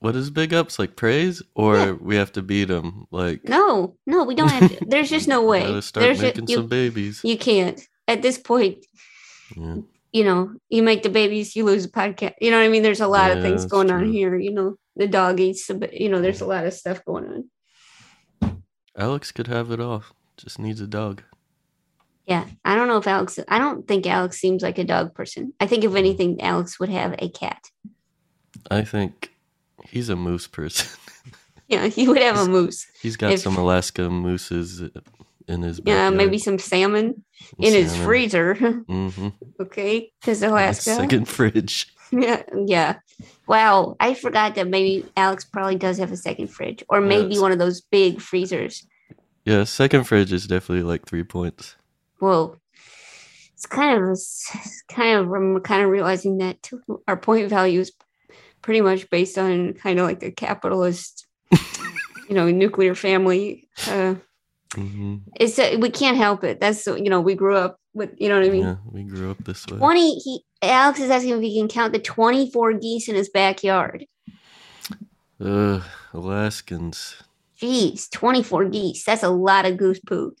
What 0.00 0.16
is 0.16 0.30
big 0.30 0.52
ups? 0.52 0.78
Like 0.78 0.96
praise? 0.96 1.42
Or 1.54 1.76
Yeah. 1.76 1.92
we 1.92 2.16
have 2.16 2.32
to 2.32 2.42
beat 2.42 2.70
him? 2.70 3.06
Like 3.10 3.44
No, 3.48 3.96
no, 4.06 4.24
we 4.24 4.34
don't 4.34 4.50
have 4.50 4.78
to. 4.78 4.84
There's 4.86 5.10
just 5.10 5.28
no 5.28 5.42
way. 5.52 5.60
gotta 5.60 5.82
start 5.82 6.02
There's 6.02 6.20
making 6.20 6.48
you, 6.48 6.56
some 6.56 6.68
babies. 6.68 7.20
you 7.22 7.38
can't 7.38 7.80
at 8.08 8.22
this 8.22 8.38
point. 8.38 8.84
Yeah. 9.56 9.76
you 10.12 10.24
know, 10.24 10.54
you 10.68 10.82
make 10.82 11.02
the 11.02 11.10
babies, 11.10 11.54
you 11.54 11.64
lose 11.64 11.84
a 11.84 11.90
podcast. 11.90 12.34
You 12.40 12.50
know 12.50 12.58
what 12.58 12.64
I 12.64 12.68
mean? 12.68 12.82
There's 12.82 13.00
a 13.00 13.08
lot 13.08 13.30
of 13.30 13.42
things 13.42 13.64
going 13.66 13.90
on 13.90 14.10
here. 14.10 14.38
You 14.38 14.52
know, 14.52 14.76
the 14.96 15.06
dog 15.06 15.38
eats 15.38 15.66
the, 15.66 15.88
you 15.92 16.08
know, 16.08 16.20
there's 16.20 16.40
a 16.40 16.46
lot 16.46 16.66
of 16.66 16.72
stuff 16.72 17.04
going 17.04 17.44
on. 18.42 18.62
Alex 18.96 19.32
could 19.32 19.46
have 19.46 19.70
it 19.70 19.80
all. 19.80 20.04
Just 20.36 20.58
needs 20.58 20.80
a 20.80 20.86
dog. 20.86 21.22
Yeah, 22.26 22.46
I 22.64 22.76
don't 22.76 22.88
know 22.88 22.98
if 22.98 23.06
Alex. 23.06 23.38
I 23.48 23.58
don't 23.58 23.86
think 23.88 24.06
Alex 24.06 24.38
seems 24.38 24.62
like 24.62 24.78
a 24.78 24.84
dog 24.84 25.14
person. 25.14 25.52
I 25.58 25.66
think 25.66 25.84
if 25.84 25.90
mm. 25.90 25.98
anything, 25.98 26.40
Alex 26.40 26.78
would 26.78 26.88
have 26.88 27.14
a 27.18 27.28
cat. 27.28 27.60
I 28.70 28.82
think 28.82 29.32
he's 29.90 30.08
a 30.08 30.16
moose 30.16 30.46
person. 30.46 30.88
Yeah, 31.68 31.86
he 31.86 32.08
would 32.08 32.20
have 32.20 32.36
a 32.36 32.48
moose. 32.48 32.84
He's 33.00 33.16
got 33.16 33.30
If- 33.30 33.40
some 33.42 33.56
Alaska 33.56 34.10
mooses 34.10 34.82
in 35.46 35.62
his 35.62 35.78
Yeah, 35.78 36.08
backyard. 36.10 36.14
maybe 36.16 36.36
some 36.38 36.58
salmon 36.58 37.22
in 37.60 37.72
his 37.72 37.94
freezer. 37.96 38.54
Mm-hmm. 38.88 39.28
okay, 39.60 40.10
because 40.20 40.42
Alaska. 40.42 40.96
Second 40.96 41.28
fridge. 41.28 41.94
Yeah, 42.12 42.42
yeah. 42.66 42.96
Wow, 43.46 43.94
I 44.00 44.14
forgot 44.14 44.56
that 44.56 44.66
maybe 44.66 45.06
Alex 45.16 45.44
probably 45.44 45.76
does 45.76 45.98
have 45.98 46.10
a 46.10 46.16
second 46.16 46.48
fridge, 46.48 46.82
or 46.88 47.00
maybe 47.00 47.34
Yes. 47.34 47.40
one 47.40 47.52
of 47.52 47.60
those 47.60 47.80
big 47.82 48.20
freezers. 48.20 48.84
Yeah, 49.44 49.62
second 49.62 50.04
fridge 50.08 50.32
is 50.32 50.48
definitely 50.48 50.82
like 50.82 51.06
three 51.06 51.22
points. 51.22 51.76
Whoa, 52.18 52.56
it's 53.54 53.66
kind 53.66 53.96
of 54.02 54.10
it's 54.10 54.82
kind 54.90 55.18
of 55.20 55.30
I'm 55.30 55.60
kind 55.60 55.82
of 55.84 55.90
realizing 55.90 56.38
that 56.38 56.68
our 57.06 57.16
point 57.16 57.48
value 57.48 57.78
is 57.78 57.92
pretty 58.70 58.82
much 58.82 59.10
based 59.10 59.36
on 59.36 59.72
kind 59.72 59.98
of 59.98 60.06
like 60.06 60.22
a 60.22 60.30
capitalist, 60.30 61.26
you 62.28 62.36
know, 62.36 62.48
nuclear 62.52 62.94
family. 62.94 63.68
Uh, 63.88 64.14
hmm 64.76 65.16
it's 65.34 65.58
uh, 65.58 65.76
we 65.80 65.90
can't 65.90 66.16
help 66.16 66.44
it. 66.44 66.60
That's 66.60 66.86
you 66.86 67.10
know 67.10 67.20
we 67.20 67.34
grew 67.34 67.56
up 67.56 67.80
with 67.94 68.10
you 68.16 68.28
know 68.28 68.38
what 68.38 68.46
I 68.46 68.50
mean. 68.50 68.62
yeah, 68.62 68.76
we 68.84 69.02
grew 69.02 69.28
up 69.28 69.42
this 69.42 69.66
way. 69.66 69.78
20 69.78 70.14
he 70.20 70.44
Alex 70.62 71.00
is 71.00 71.10
asking 71.10 71.30
if 71.30 71.40
he 71.40 71.58
can 71.58 71.66
count 71.66 71.92
the 71.92 71.98
24 71.98 72.74
geese 72.74 73.08
in 73.08 73.16
his 73.16 73.28
backyard. 73.28 74.06
Ugh, 75.44 75.82
Alaskans. 76.14 77.16
Jeez, 77.60 78.08
24 78.12 78.66
geese. 78.66 79.04
That's 79.04 79.24
a 79.24 79.30
lot 79.30 79.66
of 79.66 79.78
goose 79.78 79.98
poo. 79.98 80.36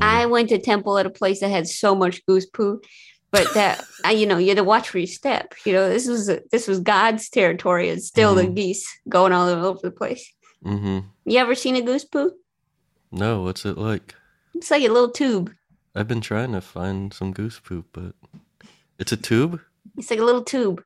I 0.00 0.24
went 0.24 0.48
to 0.48 0.58
temple 0.58 0.96
at 0.96 1.04
a 1.04 1.10
place 1.10 1.40
that 1.40 1.50
had 1.50 1.68
so 1.68 1.94
much 1.94 2.24
goose 2.24 2.46
poo, 2.46 2.80
but 3.30 3.52
that 3.54 3.84
you 4.12 4.26
know, 4.26 4.38
you 4.38 4.48
had 4.48 4.56
to 4.56 4.64
watch 4.64 4.92
where 4.92 5.00
you 5.00 5.06
step. 5.06 5.54
You 5.64 5.72
know, 5.72 5.88
this 5.88 6.06
was 6.08 6.26
this 6.50 6.66
was 6.66 6.80
God's 6.80 7.28
territory 7.28 7.88
and 7.90 8.02
still 8.02 8.34
the 8.34 8.44
Mhm. 8.44 8.54
geese 8.56 8.86
going 9.08 9.32
all 9.32 9.48
over 9.48 9.80
the 9.82 9.90
place. 9.90 10.32
hmm 10.62 11.00
You 11.24 11.38
ever 11.38 11.54
seen 11.54 11.76
a 11.76 11.82
goose 11.82 12.04
poo? 12.04 12.32
No, 13.12 13.42
what's 13.42 13.64
it 13.64 13.78
like? 13.78 14.14
It's 14.54 14.70
like 14.70 14.82
a 14.82 14.88
little 14.88 15.10
tube. 15.10 15.52
I've 15.94 16.08
been 16.08 16.20
trying 16.20 16.52
to 16.52 16.60
find 16.60 17.12
some 17.12 17.32
goose 17.32 17.58
poop, 17.58 17.86
but 17.92 18.14
it's 18.98 19.12
a 19.12 19.16
tube. 19.16 19.60
It's 19.96 20.10
like 20.10 20.20
a 20.20 20.24
little 20.24 20.44
tube. 20.44 20.82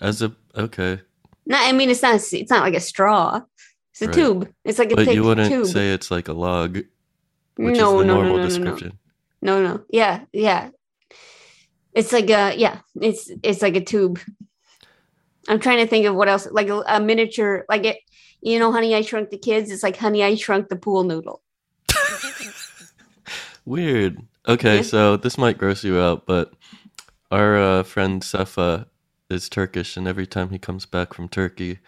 As 0.00 0.22
a 0.22 0.32
okay, 0.56 1.00
No, 1.46 1.56
I 1.58 1.72
mean 1.72 1.90
it's 1.90 2.02
not 2.02 2.14
it's 2.14 2.50
not 2.50 2.62
like 2.62 2.74
a 2.74 2.80
straw. 2.80 3.42
It's 3.92 4.02
a 4.02 4.06
Right. 4.06 4.14
tube. 4.14 4.52
It's 4.64 4.78
like 4.78 4.92
a 4.92 4.96
but 4.96 5.12
you 5.14 5.24
wouldn't 5.24 5.50
tube. 5.50 5.66
say 5.66 5.92
it's 5.92 6.10
like 6.10 6.28
a 6.28 6.32
log, 6.32 6.76
which 7.56 7.78
no, 7.78 7.94
is 7.94 8.00
the 8.00 8.04
no, 8.06 8.14
no, 8.14 8.14
normal 8.14 8.36
no, 8.36 8.36
no, 8.36 8.42
no. 8.42 8.48
description. 8.48 8.98
No, 9.42 9.62
no. 9.62 9.84
Yeah, 9.90 10.24
yeah. 10.32 10.70
It's 11.98 12.12
like 12.12 12.30
a 12.30 12.54
yeah, 12.56 12.78
it's 13.00 13.30
it's 13.42 13.60
like 13.62 13.76
a 13.76 13.84
tube. 13.84 14.20
I'm 15.48 15.58
trying 15.58 15.78
to 15.78 15.86
think 15.86 16.06
of 16.06 16.14
what 16.14 16.28
else 16.28 16.46
like 16.50 16.68
a, 16.68 16.82
a 16.86 17.00
miniature 17.00 17.64
like 17.68 17.84
it 17.84 17.96
you 18.40 18.58
know 18.60 18.70
honey 18.70 18.94
I 18.94 19.00
shrunk 19.02 19.30
the 19.30 19.38
kids 19.38 19.70
it's 19.70 19.82
like 19.82 19.96
honey 19.96 20.22
I 20.22 20.34
shrunk 20.36 20.68
the 20.68 20.76
pool 20.76 21.02
noodle. 21.04 21.42
Weird. 23.64 24.22
Okay, 24.46 24.76
Yeah. 24.76 24.82
so 24.82 25.16
this 25.16 25.36
might 25.36 25.58
gross 25.58 25.84
you 25.84 25.98
out, 25.98 26.24
but 26.26 26.52
our 27.30 27.58
uh, 27.58 27.82
friend 27.82 28.22
Sefa 28.22 28.86
is 29.28 29.48
Turkish, 29.48 29.96
and 29.96 30.06
every 30.08 30.26
time 30.26 30.50
he 30.50 30.58
comes 30.58 30.86
back 30.86 31.12
from 31.12 31.28
Turkey, 31.28 31.80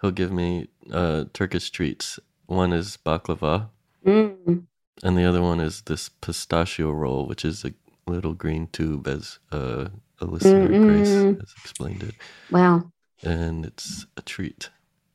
he'll 0.00 0.10
give 0.10 0.32
me 0.32 0.68
uh, 0.90 1.24
Turkish 1.32 1.70
treats. 1.70 2.18
One 2.46 2.72
is 2.72 2.96
baklava, 3.04 3.68
Mm. 4.06 4.62
and 5.02 5.18
the 5.18 5.24
other 5.24 5.42
one 5.42 5.60
is 5.60 5.82
this 5.82 6.08
pistachio 6.08 6.90
roll, 6.90 7.26
which 7.26 7.44
is 7.44 7.64
a 7.64 7.72
little 8.08 8.34
green 8.34 8.68
tube, 8.68 9.06
as 9.08 9.38
uh, 9.52 9.88
a 10.20 10.24
listener, 10.24 10.74
Grace, 10.74 11.26
Mm-mm. 11.26 11.40
has 11.40 11.54
explained 11.58 12.02
it, 12.02 12.14
Wow. 12.50 12.92
and 13.22 13.64
it's 13.66 14.06
a 14.16 14.22
treat. 14.22 14.70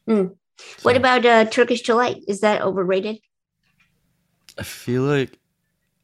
Mm. 0.09 0.35
What 0.81 0.95
about 0.97 1.25
uh, 1.25 1.45
Turkish 1.45 1.81
delight? 1.81 2.23
Is 2.27 2.41
that 2.41 2.62
overrated? 2.62 3.19
I 4.57 4.63
feel 4.63 5.03
like 5.03 5.39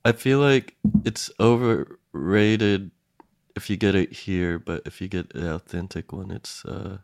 I 0.05 0.13
feel 0.13 0.39
like 0.39 0.75
it's 1.05 1.31
overrated 1.39 2.91
if 3.55 3.69
you 3.69 3.77
get 3.77 3.95
it 3.95 4.13
here, 4.13 4.59
but 4.59 4.83
if 4.85 5.01
you 5.01 5.07
get 5.07 5.31
the 5.33 5.53
authentic 5.55 6.13
one, 6.13 6.31
it's 6.31 6.65
uh 6.65 6.99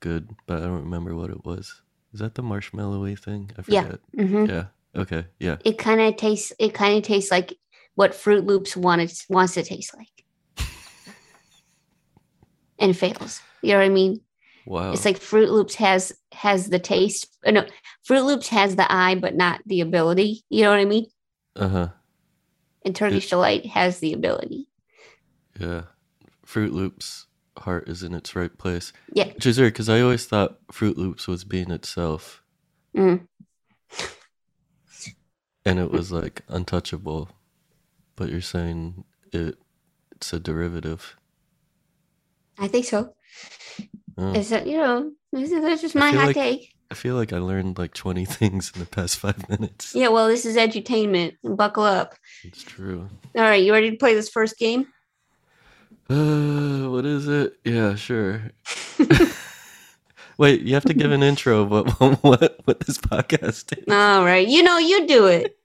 good. 0.00 0.30
But 0.46 0.58
I 0.58 0.66
don't 0.66 0.82
remember 0.84 1.14
what 1.14 1.30
it 1.30 1.44
was. 1.44 1.82
Is 2.12 2.20
that 2.20 2.34
the 2.34 2.42
marshmallowy 2.42 3.18
thing? 3.18 3.50
I 3.58 3.62
Yeah. 3.66 3.82
forget. 3.82 4.00
hmm 4.16 4.44
Yeah. 4.46 4.64
Okay. 4.94 5.24
Yeah. 5.40 5.56
It 5.64 5.78
kind 5.78 6.00
of 6.00 6.16
tastes. 6.16 6.52
It 6.58 6.74
kind 6.74 6.96
of 6.96 7.02
tastes 7.02 7.30
like 7.30 7.54
what 7.94 8.12
Froot 8.12 8.44
Loops 8.46 8.76
wanted 8.76 9.12
wants 9.28 9.54
to 9.54 9.62
taste 9.62 9.94
like, 9.96 10.68
and 12.78 12.96
fails. 12.96 13.40
You 13.62 13.72
know 13.72 13.78
what 13.78 13.84
I 13.86 13.88
mean? 13.90 14.20
Wow. 14.66 14.92
It's 14.92 15.04
like 15.04 15.18
Froot 15.18 15.48
Loops 15.50 15.74
has 15.76 16.12
has 16.32 16.68
the 16.70 16.78
taste. 16.78 17.28
uh, 17.46 17.50
No, 17.50 17.66
Froot 18.08 18.24
Loops 18.24 18.48
has 18.48 18.76
the 18.76 18.90
eye, 18.90 19.14
but 19.14 19.34
not 19.34 19.60
the 19.66 19.80
ability. 19.80 20.44
You 20.48 20.62
know 20.62 20.70
what 20.70 20.80
I 20.80 20.84
mean? 20.84 21.06
uh 21.56 21.68
huh. 21.68 21.88
And 22.84 22.94
Turkish 22.94 23.30
delight 23.30 23.64
has 23.66 24.00
the 24.00 24.12
ability. 24.12 24.68
Yeah. 25.58 25.82
Froot 26.46 26.72
Loops 26.72 27.26
heart 27.56 27.88
is 27.88 28.02
in 28.02 28.14
its 28.14 28.34
right 28.36 28.56
place. 28.58 28.92
Yeah. 29.12 29.28
Which 29.32 29.46
is 29.46 29.58
weird 29.58 29.72
because 29.72 29.88
I 29.88 30.00
always 30.00 30.26
thought 30.26 30.58
Froot 30.68 30.96
Loops 30.96 31.26
was 31.28 31.44
being 31.44 31.70
itself, 31.70 32.42
Mm. 32.96 33.26
and 35.64 35.78
it 35.78 35.90
was 35.90 36.12
like 36.12 36.42
untouchable. 36.48 37.28
But 38.16 38.30
you're 38.30 38.40
saying 38.40 39.04
it 39.32 39.58
it's 40.12 40.32
a 40.32 40.40
derivative. 40.40 41.16
I 42.58 42.68
think 42.68 42.86
so. 42.86 43.14
Oh. 44.16 44.32
Is 44.32 44.50
that 44.50 44.66
you 44.66 44.78
know? 44.78 45.12
This 45.32 45.50
is, 45.50 45.62
that's 45.62 45.82
just 45.82 45.94
my 45.94 46.10
hot 46.10 46.26
like- 46.26 46.36
take. 46.36 46.70
I 46.90 46.94
feel 46.94 47.16
like 47.16 47.32
I 47.32 47.38
learned 47.38 47.76
like 47.76 47.92
20 47.92 48.24
things 48.26 48.70
in 48.72 48.80
the 48.80 48.86
past 48.86 49.18
five 49.18 49.48
minutes. 49.48 49.94
Yeah. 49.94 50.08
Well, 50.08 50.28
this 50.28 50.46
is 50.46 50.56
edutainment. 50.56 51.36
Buckle 51.42 51.82
up. 51.82 52.14
It's 52.44 52.62
true. 52.62 53.08
All 53.34 53.42
right, 53.42 53.62
you 53.62 53.72
ready 53.72 53.90
to 53.90 53.96
play 53.96 54.14
this 54.14 54.28
first 54.28 54.58
game? 54.58 54.86
Uh, 56.08 56.90
what 56.90 57.04
is 57.04 57.26
it? 57.26 57.54
Yeah, 57.64 57.96
sure. 57.96 58.52
Wait, 60.38 60.62
you 60.62 60.74
have 60.74 60.84
to 60.84 60.94
give 60.94 61.12
an 61.12 61.22
intro 61.22 61.62
of 61.62 61.70
what 61.70 62.22
what 62.22 62.60
what 62.64 62.80
this 62.80 62.98
podcast 62.98 63.76
is. 63.76 63.84
All 63.88 64.24
right. 64.24 64.46
You 64.46 64.62
know, 64.62 64.78
you 64.78 65.06
do 65.06 65.26
it. 65.26 65.58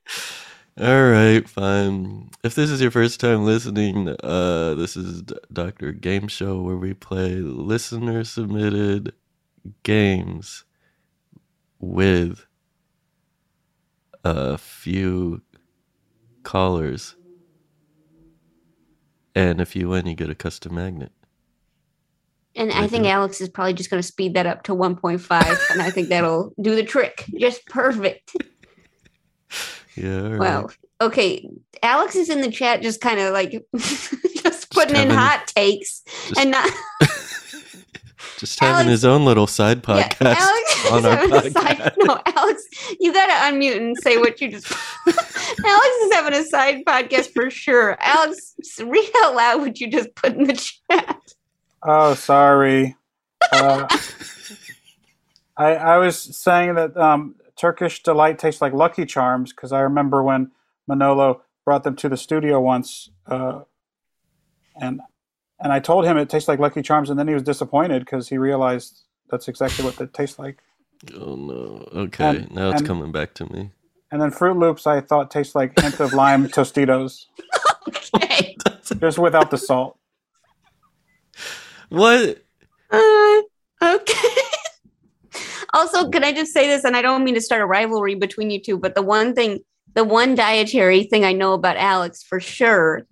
All 0.79 1.09
right, 1.09 1.47
fine. 1.49 2.29
If 2.41 2.55
this 2.55 2.69
is 2.69 2.79
your 2.79 2.91
first 2.91 3.19
time 3.19 3.43
listening, 3.43 4.15
uh, 4.23 4.75
this 4.75 4.95
is 4.95 5.23
D- 5.23 5.35
Doctor 5.51 5.91
Game 5.91 6.29
Show 6.29 6.61
where 6.61 6.77
we 6.77 6.93
play 6.93 7.35
listener 7.35 8.23
submitted 8.23 9.11
games 9.83 10.63
with 11.79 12.45
a 14.23 14.57
few 14.57 15.41
callers, 16.43 17.17
and 19.35 19.59
if 19.59 19.75
you 19.75 19.89
win, 19.89 20.07
you 20.07 20.15
get 20.15 20.29
a 20.29 20.35
custom 20.35 20.75
magnet. 20.75 21.11
And 22.55 22.71
I 22.71 22.83
I 22.83 22.87
think. 22.87 23.05
Alex 23.05 23.41
is 23.41 23.49
probably 23.49 23.73
just 23.73 23.89
going 23.89 24.01
to 24.01 24.07
speed 24.07 24.33
that 24.35 24.45
up 24.45 24.63
to 24.63 24.73
1.5. 24.73 25.71
and 25.71 25.81
I 25.81 25.89
think 25.91 26.07
that'll 26.07 26.53
do 26.61 26.73
the 26.73 26.83
trick. 26.83 27.25
Just 27.37 27.65
perfect. 27.65 28.33
Yeah. 29.99 30.21
all 30.23 30.29
right. 30.29 30.39
Wow. 30.39 30.69
Okay. 31.01 31.49
Alex 31.83 32.15
is 32.15 32.29
in 32.29 32.41
the 32.41 32.51
chat 32.51 32.81
just 32.81 33.01
kind 33.01 33.19
of 33.19 33.31
like 33.33 33.51
just 33.77 34.69
putting 34.71 34.95
in 34.95 35.09
hot 35.09 35.47
takes 35.47 36.01
just- 36.01 36.39
and 36.39 36.51
not 36.51 36.69
Just 38.37 38.59
having 38.61 38.73
Alex- 38.87 38.89
his 38.89 39.05
own 39.05 39.25
little 39.25 39.47
side 39.47 39.83
Yeah, 39.85 40.07
podcast 40.09 40.35
Alex 40.37 40.85
on 40.91 41.05
our 41.05 41.15
having 41.17 41.33
a 41.33 41.51
side- 41.51 41.77
podcast. 41.77 41.93
no, 41.99 42.21
Alex, 42.25 42.63
you 42.97 43.11
got 43.13 43.25
to 43.27 43.33
unmute 43.55 43.75
and 43.75 43.97
say 43.97 44.17
what 44.17 44.39
you 44.39 44.49
just. 44.49 44.71
Alex 45.07 45.87
is 46.03 46.13
having 46.13 46.33
a 46.33 46.43
side 46.45 46.85
podcast 46.85 47.33
for 47.33 47.49
sure. 47.49 47.97
Alex, 47.99 48.55
read 48.81 49.09
out 49.23 49.35
loud 49.35 49.59
what 49.59 49.79
you 49.81 49.91
just 49.91 50.15
put 50.15 50.33
in 50.35 50.45
the 50.45 50.53
chat. 50.89 51.19
Oh, 51.83 52.13
sorry. 52.13 52.95
Uh, 53.51 53.87
I 55.57 55.75
I 55.75 55.97
was 55.97 56.37
saying 56.37 56.75
that 56.75 56.95
um, 56.95 57.35
Turkish 57.59 58.01
delight 58.03 58.39
tastes 58.39 58.61
like 58.61 58.73
Lucky 58.73 59.05
Charms 59.05 59.51
because 59.51 59.71
I 59.71 59.81
remember 59.81 60.23
when 60.23 60.51
Manolo 60.87 61.41
brought 61.65 61.83
them 61.83 61.95
to 61.97 62.09
the 62.09 62.17
studio 62.17 62.59
once, 62.61 63.09
uh, 63.27 63.61
and 64.79 65.01
and 65.59 65.73
I 65.73 65.79
told 65.79 66.05
him 66.05 66.17
it 66.17 66.29
tastes 66.29 66.47
like 66.47 66.59
Lucky 66.59 66.81
Charms, 66.81 67.09
and 67.09 67.19
then 67.19 67.27
he 67.27 67.33
was 67.33 67.43
disappointed 67.43 67.99
because 68.05 68.29
he 68.29 68.37
realized 68.37 69.03
that's 69.29 69.47
exactly 69.49 69.83
what 69.83 69.97
they 69.97 70.05
taste 70.05 70.39
like. 70.39 70.59
Oh 71.19 71.35
no. 71.35 71.87
Okay, 71.93 72.25
And- 72.29 72.51
now 72.51 72.69
it's 72.69 72.79
and- 72.79 72.87
coming 72.87 73.11
back 73.11 73.33
to 73.35 73.45
me. 73.53 73.71
And 74.11 74.19
then 74.19 74.31
Froot 74.31 74.57
Loops, 74.57 74.87
I 74.87 75.01
thought 75.01 75.29
tastes 75.29 75.53
like 75.53 75.79
hint 75.79 75.99
of 75.99 76.13
lime 76.13 76.47
Tostitos, 76.55 77.25
Okay. 78.15 78.55
just 78.99 79.19
without 79.19 79.51
the 79.51 79.57
salt. 79.57 79.99
What? 81.89 82.43
Uh, 82.89 83.41
okay. 83.83 84.28
Also, 85.73 86.09
can 86.09 86.23
I 86.23 86.33
just 86.33 86.53
say 86.53 86.67
this? 86.67 86.83
And 86.83 86.95
I 86.95 87.01
don't 87.01 87.23
mean 87.23 87.35
to 87.35 87.41
start 87.41 87.61
a 87.61 87.65
rivalry 87.65 88.15
between 88.15 88.49
you 88.49 88.61
two, 88.61 88.77
but 88.77 88.95
the 88.95 89.01
one 89.01 89.33
thing, 89.33 89.59
the 89.93 89.99
the 89.99 90.03
one 90.03 90.35
dietary 90.35 91.03
thing 91.03 91.25
I 91.25 91.33
know 91.33 91.53
about 91.53 91.77
Alex 91.77 92.23
for 92.23 92.39
sure, 92.39 93.03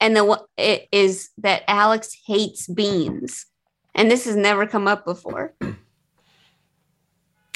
and 0.00 0.16
the 0.16 0.24
one 0.24 0.40
it 0.56 0.88
is 0.92 1.30
that 1.38 1.62
Alex 1.68 2.16
hates 2.26 2.66
beans, 2.66 3.46
and 3.94 4.10
this 4.10 4.24
has 4.24 4.36
never 4.36 4.66
come 4.66 4.88
up 4.88 5.04
before. 5.04 5.54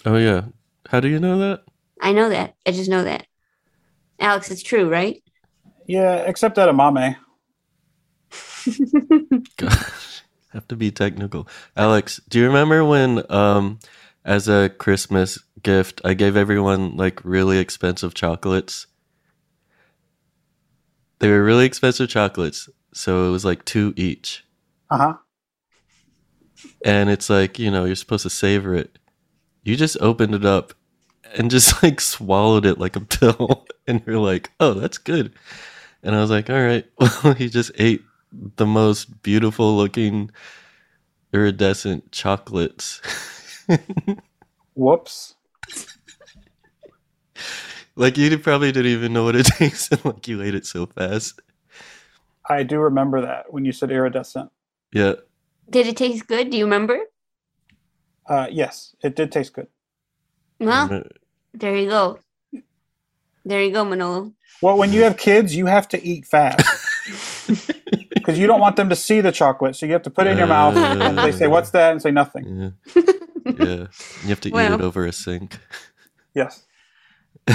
Oh 0.04 0.16
yeah. 0.16 0.42
How 0.88 1.00
do 1.00 1.08
you 1.08 1.18
know 1.18 1.38
that? 1.38 1.64
I 2.00 2.12
know 2.12 2.28
that. 2.28 2.54
I 2.64 2.70
just 2.70 2.90
know 2.90 3.02
that. 3.04 3.26
Alex, 4.20 4.50
it's 4.50 4.62
true, 4.62 4.88
right? 4.88 5.22
Yeah, 5.86 6.16
except 6.16 6.56
edamame. 6.56 7.16
Gosh, 9.56 9.92
have 10.56 10.68
to 10.68 10.76
be 10.76 10.90
technical. 10.90 11.46
Alex, 11.76 12.20
do 12.28 12.40
you 12.40 12.46
remember 12.46 12.84
when 12.84 13.30
um 13.30 13.78
as 14.24 14.48
a 14.48 14.70
Christmas 14.70 15.38
gift 15.62 16.00
I 16.04 16.14
gave 16.14 16.36
everyone 16.36 16.96
like 16.96 17.24
really 17.24 17.58
expensive 17.58 18.14
chocolates? 18.14 18.86
They 21.18 21.28
were 21.28 21.44
really 21.44 21.64
expensive 21.64 22.08
chocolates, 22.08 22.68
so 22.92 23.28
it 23.28 23.30
was 23.30 23.44
like 23.44 23.64
two 23.64 23.94
each. 23.96 24.44
Uh 24.90 24.98
huh. 24.98 25.14
And 26.84 27.10
it's 27.10 27.28
like, 27.30 27.58
you 27.58 27.70
know, 27.70 27.84
you're 27.84 27.94
supposed 27.94 28.22
to 28.22 28.30
savor 28.30 28.74
it. 28.74 28.98
You 29.62 29.76
just 29.76 29.96
opened 30.00 30.34
it 30.34 30.44
up 30.44 30.72
and 31.36 31.50
just 31.50 31.82
like 31.82 32.00
swallowed 32.00 32.66
it 32.66 32.78
like 32.78 32.96
a 32.96 33.00
pill 33.00 33.66
and 33.86 34.02
you're 34.06 34.18
like, 34.18 34.50
"Oh, 34.60 34.74
that's 34.74 34.98
good." 34.98 35.32
And 36.02 36.14
I 36.14 36.20
was 36.20 36.30
like, 36.30 36.48
"All 36.50 36.62
right." 36.62 36.86
Well, 37.24 37.34
he 37.34 37.48
just 37.48 37.72
ate 37.78 38.02
the 38.32 38.66
most 38.66 39.22
beautiful 39.22 39.76
looking 39.76 40.30
iridescent 41.32 42.12
chocolates. 42.12 43.00
Whoops. 44.74 45.34
like 47.96 48.16
you 48.16 48.38
probably 48.38 48.72
didn't 48.72 48.92
even 48.92 49.12
know 49.12 49.24
what 49.24 49.36
it 49.36 49.46
tasted 49.58 50.04
like 50.04 50.28
you 50.28 50.42
ate 50.42 50.54
it 50.54 50.66
so 50.66 50.86
fast. 50.86 51.40
I 52.48 52.62
do 52.62 52.78
remember 52.78 53.22
that 53.22 53.52
when 53.52 53.64
you 53.64 53.72
said 53.72 53.90
iridescent. 53.90 54.50
Yeah. 54.92 55.14
Did 55.68 55.88
it 55.88 55.96
taste 55.96 56.26
good? 56.28 56.50
Do 56.50 56.56
you 56.56 56.64
remember? 56.64 57.00
Uh, 58.28 58.46
yes, 58.50 58.94
it 59.02 59.16
did 59.16 59.32
taste 59.32 59.52
good. 59.52 59.66
Well, 60.60 61.04
there 61.52 61.76
you 61.76 61.88
go. 61.88 62.18
There 63.44 63.62
you 63.62 63.72
go, 63.72 63.84
Manolo. 63.84 64.32
Well, 64.62 64.78
when 64.78 64.92
you 64.92 65.02
have 65.02 65.16
kids, 65.16 65.54
you 65.54 65.66
have 65.66 65.88
to 65.88 66.02
eat 66.02 66.26
fast 66.26 66.66
because 68.26 68.38
you 68.40 68.48
don't 68.48 68.60
want 68.60 68.76
them 68.76 68.88
to 68.90 68.96
see 68.96 69.20
the 69.22 69.32
chocolate, 69.32 69.76
so 69.76 69.86
you 69.86 69.92
have 69.92 70.02
to 70.02 70.10
put 70.10 70.26
it 70.26 70.32
in 70.32 70.38
your 70.38 70.48
mouth, 70.48 70.76
and 70.76 71.16
they 71.18 71.32
say, 71.32 71.46
"What's 71.46 71.70
that?" 71.70 71.92
and 71.92 72.02
say 72.02 72.10
nothing. 72.10 72.74
Yeah. 72.94 73.02
yeah. 73.46 73.86
You 74.22 74.28
have 74.30 74.40
to 74.42 74.48
eat 74.48 74.54
it 74.56 74.80
over 74.80 75.06
a 75.06 75.12
sink. 75.12 75.58
Yes. 76.34 76.64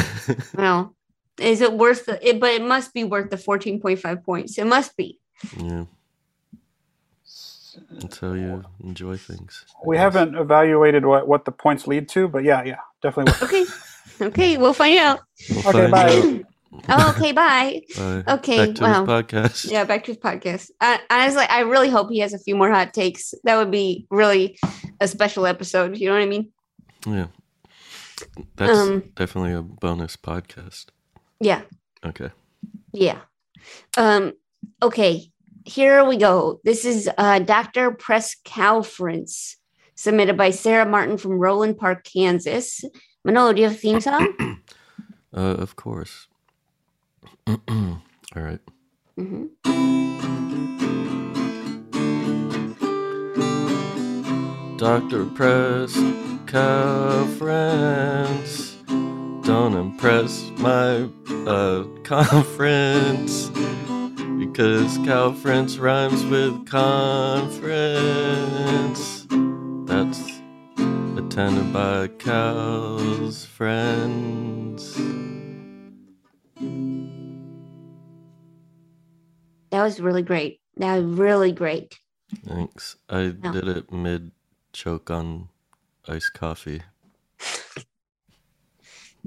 Well, 0.55 0.95
is 1.39 1.61
it 1.61 1.73
worth 1.73 2.05
the? 2.05 2.25
It, 2.27 2.39
but 2.39 2.51
it 2.51 2.63
must 2.63 2.93
be 2.93 3.03
worth 3.03 3.29
the 3.29 3.37
fourteen 3.37 3.81
point 3.81 3.99
five 3.99 4.23
points. 4.23 4.57
It 4.57 4.65
must 4.67 4.95
be. 4.97 5.19
Yeah. 5.57 5.85
That's 7.91 8.19
how 8.19 8.33
you 8.33 8.63
enjoy 8.83 9.17
things. 9.17 9.65
I 9.77 9.87
We 9.87 9.95
guess. 9.95 10.03
haven't 10.03 10.35
evaluated 10.35 11.05
what, 11.05 11.27
what 11.27 11.45
the 11.45 11.51
points 11.51 11.87
lead 11.87 12.09
to, 12.09 12.27
but 12.27 12.43
yeah, 12.43 12.63
yeah, 12.63 12.79
definitely. 13.01 13.33
Worth. 13.33 13.43
Okay. 13.43 13.65
Okay, 14.21 14.57
we'll 14.57 14.73
find 14.73 14.99
out. 14.99 15.21
We'll 15.49 15.59
Okay, 15.69 15.71
find 15.71 15.91
bye. 15.91 16.13
out. 16.15 16.50
Oh, 16.87 17.13
okay, 17.17 17.31
bye. 17.33 17.81
Bye. 17.97 18.23
Okay, 18.35 18.67
Back 18.67 18.75
to 18.75 18.83
wow. 18.83 19.05
podcast. 19.05 19.69
Yeah, 19.69 19.83
back 19.83 20.05
to 20.05 20.11
his 20.11 20.17
podcast. 20.17 20.71
I, 20.79 20.99
honestly, 21.09 21.43
I 21.49 21.61
really 21.61 21.89
hope 21.89 22.09
he 22.09 22.19
has 22.19 22.33
a 22.33 22.39
few 22.39 22.55
more 22.55 22.71
hot 22.71 22.93
takes. 22.93 23.33
That 23.43 23.57
would 23.57 23.71
be 23.71 24.07
really 24.09 24.57
a 25.01 25.07
special 25.07 25.45
episode. 25.45 25.97
You 25.97 26.07
know 26.07 26.13
what 26.13 26.21
I 26.23 26.27
mean? 26.27 26.51
Yeah. 27.05 27.27
That's 28.55 28.77
Um, 28.77 29.03
definitely 29.15 29.53
a 29.53 29.61
bonus 29.61 30.15
podcast. 30.15 30.85
Yeah, 31.41 31.63
Okay. 32.05 32.29
yeah. 32.93 33.19
Um, 33.97 34.31
okay, 34.81 35.29
here 35.65 36.05
we 36.05 36.15
go. 36.17 36.61
This 36.63 36.85
is 36.85 37.09
uh, 37.17 37.39
Dr. 37.39 37.91
Press 37.91 38.35
Conference 38.45 39.57
submitted 39.95 40.37
by 40.37 40.51
Sarah 40.51 40.85
Martin 40.85 41.17
from 41.17 41.31
Roeland 41.39 41.77
Park, 41.77 42.05
Kansas. 42.05 42.83
Manolo, 43.25 43.53
do 43.53 43.61
you 43.61 43.67
have 43.67 43.75
a 43.75 43.79
theme 43.79 43.99
song? 43.99 44.27
Uh, 45.33 45.55
of 45.59 45.77
course. 45.77 46.27
All 47.69 48.43
right. 48.43 48.59
hmm 49.17 49.45
Dr. 54.77 55.25
Press 55.27 55.93
conference. 56.47 57.57
Don't 59.43 59.75
impress 59.75 60.51
my 60.57 61.09
uh, 61.47 61.83
conference 62.03 63.51
because 64.39 64.97
conference 64.99 65.77
rhymes 65.77 66.25
with 66.25 66.65
conference. 66.67 67.67
That's 69.85 70.41
attended 71.17 71.73
by 71.73 72.09
Cal's 72.19 73.45
friends. 73.45 74.97
That 79.71 79.83
was 79.83 79.99
really 79.99 80.21
great. 80.21 80.59
That 80.77 80.97
was 80.97 81.05
really 81.17 81.51
great. 81.51 81.97
Thanks. 82.45 82.97
I 83.09 83.33
Yeah. 83.43 83.51
did 83.51 83.67
it 83.67 83.91
mid 83.91 84.31
choke 84.73 85.09
on 85.09 85.49
iced 86.07 86.33
coffee. 86.33 86.81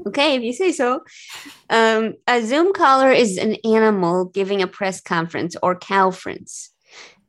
Okay, 0.07 0.35
if 0.35 0.43
you 0.43 0.53
say 0.53 0.73
so. 0.73 1.05
Um, 1.71 2.15
a 2.27 2.43
Zoom 2.43 2.73
caller 2.73 3.13
is 3.13 3.39
an 3.39 3.55
animal 3.65 4.25
giving 4.25 4.61
a 4.61 4.67
press 4.67 5.01
conference 5.01 5.55
or 5.63 5.77
conference. 5.77 6.71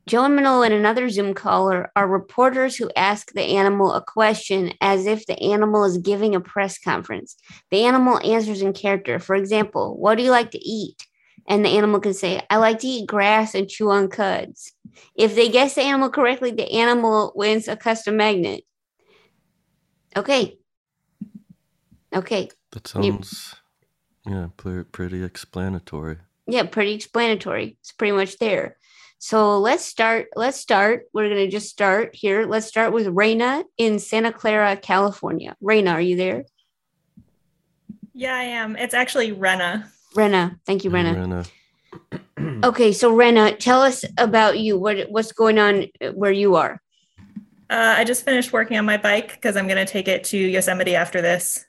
Jo 0.08 0.24
and 0.24 0.36
Manolo 0.36 0.62
and 0.62 0.74
another 0.74 1.08
Zoom 1.08 1.32
caller 1.34 1.90
are 1.96 2.08
reporters 2.08 2.76
who 2.76 2.90
ask 2.96 3.32
the 3.32 3.42
animal 3.42 3.92
a 3.92 4.02
question 4.02 4.72
as 4.80 5.06
if 5.06 5.26
the 5.26 5.40
animal 5.40 5.84
is 5.84 5.98
giving 5.98 6.34
a 6.34 6.40
press 6.40 6.78
conference. 6.78 7.36
The 7.70 7.84
animal 7.84 8.18
answers 8.24 8.62
in 8.62 8.72
character. 8.72 9.18
For 9.18 9.34
example, 9.36 9.96
what 9.96 10.16
do 10.16 10.24
you 10.24 10.30
like 10.30 10.50
to 10.52 10.58
eat? 10.64 11.06
And 11.48 11.64
the 11.64 11.70
animal 11.70 12.00
can 12.00 12.14
say, 12.14 12.42
I 12.50 12.56
like 12.56 12.80
to 12.80 12.86
eat 12.86 13.06
grass 13.06 13.54
and 13.54 13.68
chew 13.68 13.90
on 13.90 14.08
cuds. 14.08 14.72
If 15.14 15.34
they 15.34 15.48
guess 15.48 15.74
the 15.74 15.82
animal 15.82 16.10
correctly, 16.10 16.50
the 16.50 16.70
animal 16.72 17.32
wins 17.34 17.68
a 17.68 17.76
custom 17.76 18.16
magnet. 18.16 18.64
Okay. 20.16 20.58
Okay. 22.14 22.50
That 22.72 22.86
sounds, 22.88 23.54
yeah, 24.26 24.48
pre- 24.56 24.84
pretty 24.84 25.22
explanatory. 25.22 26.18
yeah 26.48 26.64
pretty 26.64 26.94
explanatory 26.94 27.76
it's 27.80 27.92
pretty 27.92 28.12
much 28.12 28.38
there 28.38 28.76
so 29.18 29.58
let's 29.58 29.84
start 29.84 30.26
let's 30.36 30.60
start 30.60 31.06
we're 31.12 31.28
going 31.28 31.44
to 31.44 31.50
just 31.50 31.68
start 31.68 32.14
here 32.14 32.44
let's 32.46 32.66
start 32.66 32.92
with 32.92 33.06
Reina 33.08 33.64
in 33.78 33.98
santa 33.98 34.32
clara 34.32 34.76
california 34.76 35.56
Reina, 35.60 35.90
are 35.92 36.00
you 36.00 36.16
there 36.16 36.44
Yeah, 38.14 38.34
I 38.34 38.44
am. 38.44 38.76
It's 38.76 38.94
actually 38.94 39.32
Rena. 39.32 39.90
Rena, 40.16 40.58
thank 40.66 40.84
you 40.84 40.90
Rena. 40.90 41.14
Rena. 41.14 41.44
okay 42.64 42.92
so 42.92 43.12
Rena, 43.14 43.54
tell 43.56 43.82
us 43.82 44.04
about 44.18 44.58
you 44.58 44.78
what 44.78 45.10
what's 45.10 45.32
going 45.32 45.58
on 45.58 45.86
where 46.14 46.32
you 46.32 46.54
are 46.56 46.80
Uh, 47.70 47.94
I 47.98 48.04
just 48.04 48.24
finished 48.24 48.52
working 48.52 48.76
on 48.78 48.84
my 48.84 48.96
bike 48.96 49.28
because 49.32 49.56
I'm 49.56 49.66
going 49.66 49.84
to 49.84 49.90
take 49.90 50.08
it 50.08 50.24
to 50.24 50.38
Yosemite 50.38 50.94
after 50.94 51.20
this. 51.22 51.64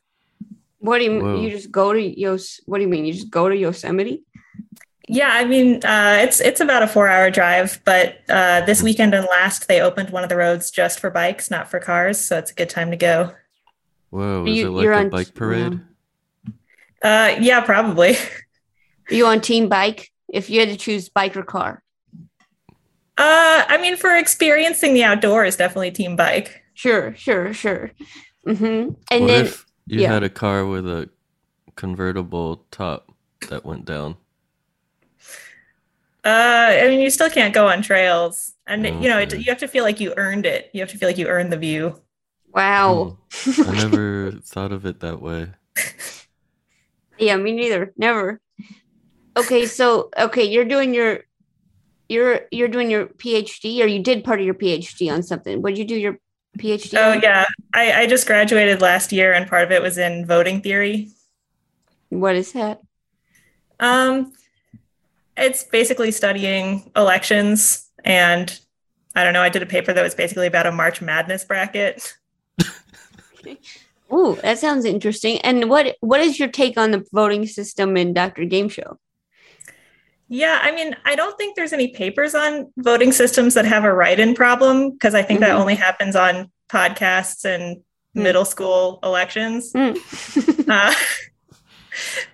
what 0.79 0.99
do 0.99 1.05
you 1.05 1.19
Whoa. 1.21 1.41
you 1.41 1.49
just 1.49 1.71
go 1.71 1.93
to 1.93 1.99
Yos 2.21 2.59
what 2.65 2.77
do 2.77 2.83
you 2.83 2.87
mean 2.89 3.05
you 3.05 3.13
just 3.13 3.29
go 3.31 3.49
to 3.49 3.55
yosemite 3.55 4.23
Yeah, 5.09 5.31
I 5.31 5.45
mean, 5.45 5.79
uh, 5.85 6.17
it's 6.25 6.39
it's 6.41 6.59
about 6.59 6.83
a 6.83 6.87
four 6.87 7.07
hour 7.07 7.31
drive, 7.31 7.79
but 7.85 8.19
uh, 8.29 8.59
this 8.67 8.83
weekend 8.83 9.13
and 9.15 9.25
last 9.37 9.67
they 9.69 9.79
opened 9.79 10.09
one 10.11 10.23
of 10.25 10.29
the 10.29 10.35
roads 10.35 10.69
just 10.69 10.99
for 10.99 11.09
bikes, 11.09 11.49
not 11.49 11.71
for 11.71 11.79
cars, 11.79 12.19
so 12.19 12.37
it's 12.37 12.51
a 12.51 12.57
good 12.59 12.69
time 12.69 12.91
to 12.91 12.97
go. 12.97 13.31
Whoa, 14.11 14.43
is 14.45 14.57
You- 14.57 14.67
it 14.67 14.71
like 14.71 14.83
you're 14.83 14.93
a 14.99 14.99
on- 15.07 15.09
bike 15.09 15.31
parade? 15.33 15.79
Uh, 17.07 17.37
yeah, 17.39 17.61
probably. 17.61 18.17
are 19.09 19.15
you 19.15 19.25
on 19.25 19.41
team 19.41 19.69
bike 19.69 20.11
if 20.31 20.49
you 20.49 20.59
had 20.59 20.69
to 20.69 20.77
choose 20.77 21.09
bike 21.09 21.35
or 21.37 21.43
car 21.43 21.83
Uh, 23.17 23.63
I 23.67 23.77
mean, 23.81 23.97
for 23.97 24.15
experiencing 24.15 24.93
the 24.93 25.03
outdoors, 25.03 25.55
definitely 25.57 25.91
team 25.91 26.15
bike. 26.15 26.63
sure 26.73 27.15
sure 27.15 27.53
sure 27.53 27.91
hmm 28.45 28.89
and 29.11 29.27
what 29.27 29.29
then 29.29 29.45
if 29.45 29.65
you 29.85 30.03
yeah. 30.03 30.07
had 30.07 30.23
a 30.23 30.29
car 30.29 30.65
with 30.65 30.87
a 30.87 31.09
convertible 31.75 32.65
top 32.71 33.11
that 33.49 33.65
went 33.65 33.85
down? 33.85 34.17
Uh, 36.25 36.79
I 36.83 36.87
mean, 36.89 36.99
you 36.99 37.09
still 37.09 37.29
can't 37.29 37.53
go 37.53 37.67
on 37.67 37.81
trails, 37.81 38.53
and 38.67 38.85
you 38.85 39.07
know, 39.07 39.19
it, 39.19 39.33
you 39.33 39.45
have 39.47 39.59
to 39.59 39.67
feel 39.67 39.83
like 39.83 39.99
you 39.99 40.13
earned 40.17 40.45
it. 40.45 40.69
You 40.73 40.81
have 40.81 40.89
to 40.91 40.97
feel 40.97 41.07
like 41.07 41.17
you 41.17 41.27
earned 41.27 41.53
the 41.53 41.57
view. 41.57 42.01
wow 42.53 43.17
I 43.63 43.71
never 43.73 44.31
thought 44.41 44.71
of 44.71 44.85
it 44.85 44.99
that 45.01 45.21
way. 45.21 45.53
Yeah, 47.19 47.35
me 47.37 47.51
neither. 47.51 47.93
Never. 47.97 48.39
Okay, 49.35 49.65
so 49.65 50.09
okay, 50.17 50.43
you're 50.43 50.65
doing 50.65 50.93
your 50.93 51.21
you're 52.09 52.41
you're 52.51 52.67
doing 52.67 52.89
your 52.89 53.07
PhD 53.07 53.81
or 53.83 53.87
you 53.87 54.01
did 54.01 54.23
part 54.23 54.39
of 54.39 54.45
your 54.45 54.55
PhD 54.55 55.11
on 55.11 55.23
something. 55.23 55.61
What 55.61 55.75
did 55.75 55.79
you 55.79 55.85
do 55.85 55.95
your 55.95 56.19
PhD? 56.57 56.97
Oh 56.97 57.11
on? 57.11 57.21
yeah, 57.21 57.45
I, 57.73 58.01
I 58.01 58.07
just 58.07 58.25
graduated 58.27 58.81
last 58.81 59.11
year, 59.11 59.33
and 59.33 59.47
part 59.47 59.63
of 59.63 59.71
it 59.71 59.81
was 59.81 59.97
in 59.97 60.25
voting 60.25 60.61
theory. 60.61 61.09
What 62.09 62.35
is 62.35 62.53
that? 62.53 62.81
Um, 63.79 64.33
it's 65.35 65.63
basically 65.63 66.11
studying 66.11 66.91
elections, 66.95 67.89
and 68.03 68.59
I 69.15 69.23
don't 69.23 69.33
know. 69.33 69.41
I 69.41 69.49
did 69.49 69.61
a 69.61 69.67
paper 69.67 69.93
that 69.93 70.03
was 70.03 70.15
basically 70.15 70.47
about 70.47 70.65
a 70.65 70.71
March 70.71 71.01
Madness 71.01 71.43
bracket. 71.43 72.15
Ooh, 74.13 74.37
that 74.41 74.57
sounds 74.59 74.85
interesting. 74.85 75.39
And 75.41 75.69
what 75.69 75.97
what 76.01 76.21
is 76.21 76.39
your 76.39 76.47
take 76.49 76.77
on 76.77 76.91
the 76.91 77.05
voting 77.11 77.45
system 77.45 77.97
in 77.97 78.13
Dr. 78.13 78.45
Game 78.45 78.69
Show? 78.69 78.97
Yeah, 80.29 80.59
I 80.61 80.71
mean, 80.71 80.95
I 81.05 81.15
don't 81.15 81.37
think 81.37 81.55
there's 81.55 81.73
any 81.73 81.89
papers 81.89 82.35
on 82.35 82.71
voting 82.77 83.11
systems 83.13 83.53
that 83.53 83.65
have 83.65 83.85
a 83.85 83.93
write-in 83.93 84.33
problem 84.35 84.91
because 84.91 85.15
I 85.15 85.23
think 85.23 85.39
that 85.39 85.55
Mhm. 85.55 85.59
only 85.59 85.75
happens 85.75 86.15
on 86.15 86.51
podcasts 86.69 87.45
and 87.45 87.77
Mm. 88.15 88.23
middle 88.23 88.45
school 88.45 88.99
elections. 89.03 89.71
Hmm. 89.73 89.93
Uh, 90.69 90.93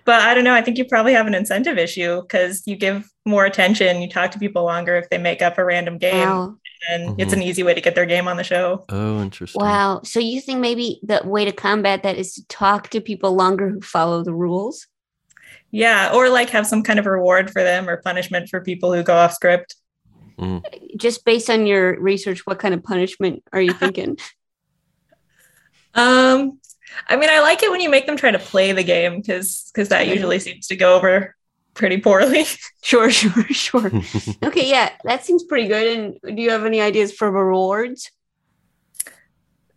but 0.04 0.20
I 0.20 0.34
don't 0.34 0.42
know. 0.44 0.52
I 0.54 0.60
think 0.60 0.76
you 0.76 0.84
probably 0.84 1.12
have 1.12 1.26
an 1.28 1.34
incentive 1.34 1.78
issue 1.78 2.20
because 2.22 2.62
you 2.66 2.74
give 2.76 3.08
more 3.24 3.44
attention, 3.46 4.02
you 4.02 4.08
talk 4.08 4.32
to 4.32 4.38
people 4.40 4.64
longer 4.64 4.96
if 4.96 5.08
they 5.08 5.18
make 5.18 5.40
up 5.40 5.56
a 5.56 5.64
random 5.64 5.98
game, 5.98 6.28
wow. 6.28 6.56
And 6.90 7.20
it's 7.20 7.32
an 7.32 7.42
easy 7.42 7.62
way 7.62 7.74
to 7.74 7.80
get 7.80 7.94
their 7.94 8.06
game 8.06 8.28
on 8.28 8.36
the 8.36 8.44
show. 8.44 8.84
Oh, 8.88 9.20
interesting. 9.22 9.60
Wow. 9.60 10.02
So 10.04 10.20
you 10.20 10.40
think 10.40 10.60
maybe 10.60 11.00
the 11.02 11.22
way 11.24 11.44
to 11.44 11.52
combat 11.52 12.02
that 12.02 12.16
is 12.16 12.34
to 12.34 12.46
talk 12.46 12.88
to 12.90 13.00
people 13.00 13.34
longer 13.34 13.68
who 13.68 13.80
follow 13.80 14.22
the 14.22 14.34
rules? 14.34 14.86
Yeah, 15.70 16.12
or 16.14 16.28
like 16.28 16.50
have 16.50 16.66
some 16.66 16.82
kind 16.82 16.98
of 16.98 17.06
reward 17.06 17.50
for 17.50 17.62
them 17.62 17.88
or 17.88 17.96
punishment 17.96 18.48
for 18.48 18.60
people 18.60 18.92
who 18.92 19.02
go 19.02 19.14
off 19.14 19.32
script. 19.32 19.76
Just 20.96 21.24
based 21.24 21.50
on 21.50 21.66
your 21.66 22.00
research, 22.00 22.46
what 22.46 22.58
kind 22.58 22.74
of 22.74 22.82
punishment 22.82 23.42
are 23.52 23.60
you 23.60 23.72
thinking? 23.74 24.18
Um, 25.94 26.60
I 27.08 27.16
mean, 27.16 27.30
I 27.30 27.40
like 27.40 27.62
it 27.62 27.70
when 27.70 27.80
you 27.80 27.90
make 27.90 28.06
them 28.06 28.16
try 28.16 28.30
to 28.30 28.38
play 28.38 28.72
the 28.72 28.82
game 28.82 29.16
because 29.16 29.70
because 29.72 29.88
that 29.88 30.06
usually 30.08 30.38
seems 30.38 30.66
to 30.68 30.76
go 30.76 30.96
over 30.96 31.34
pretty 31.74 31.98
poorly. 31.98 32.44
sure, 32.82 33.10
sure, 33.10 33.44
sure. 33.50 33.90
Okay, 34.44 34.68
yeah, 34.68 34.90
that 35.04 35.24
seems 35.24 35.44
pretty 35.44 35.68
good. 35.68 36.18
And 36.24 36.36
do 36.36 36.42
you 36.42 36.50
have 36.50 36.64
any 36.64 36.80
ideas 36.80 37.12
for 37.12 37.30
rewards? 37.30 38.10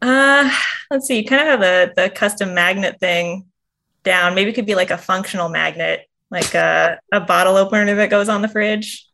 Uh, 0.01 0.49
let's 0.91 1.07
see. 1.07 1.19
You 1.19 1.25
kind 1.25 1.41
of 1.41 1.47
have 1.47 1.59
the 1.59 1.93
the 2.03 2.09
custom 2.09 2.53
magnet 2.53 2.99
thing 2.99 3.45
down. 4.03 4.35
Maybe 4.35 4.51
it 4.51 4.53
could 4.53 4.65
be 4.67 4.75
like 4.75 4.91
a 4.91 4.97
functional 4.97 5.49
magnet, 5.49 6.07
like 6.29 6.53
a 6.53 6.99
a 7.11 7.19
bottle 7.19 7.55
opener 7.57 7.95
that 7.95 8.09
goes 8.09 8.29
on 8.29 8.41
the 8.41 8.47
fridge. 8.47 9.05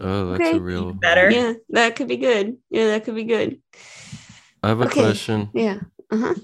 oh, 0.00 0.32
that's 0.32 0.40
Okay. 0.42 0.56
a 0.56 0.60
real. 0.60 0.92
Better. 0.94 1.30
Yeah, 1.30 1.52
that 1.70 1.94
could 1.96 2.08
be 2.08 2.16
good. 2.16 2.56
Yeah, 2.70 2.86
that 2.88 3.04
could 3.04 3.14
be 3.14 3.24
good. 3.24 3.60
I 4.62 4.68
have 4.68 4.80
a 4.80 4.86
Okay. 4.86 5.00
question. 5.00 5.50
Yeah. 5.54 5.78
Uh-huh. 6.10 6.34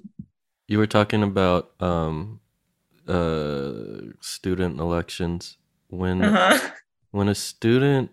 You 0.69 0.79
were 0.79 0.87
talking 0.87 1.23
about 1.23 1.71
um, 1.81 2.41
uh, 3.09 4.13
student 4.21 4.79
elections. 4.81 5.57
When 5.89 6.23
Uh-huh. 6.23 6.71
when 7.11 7.29
a 7.29 7.35
student 7.35 8.11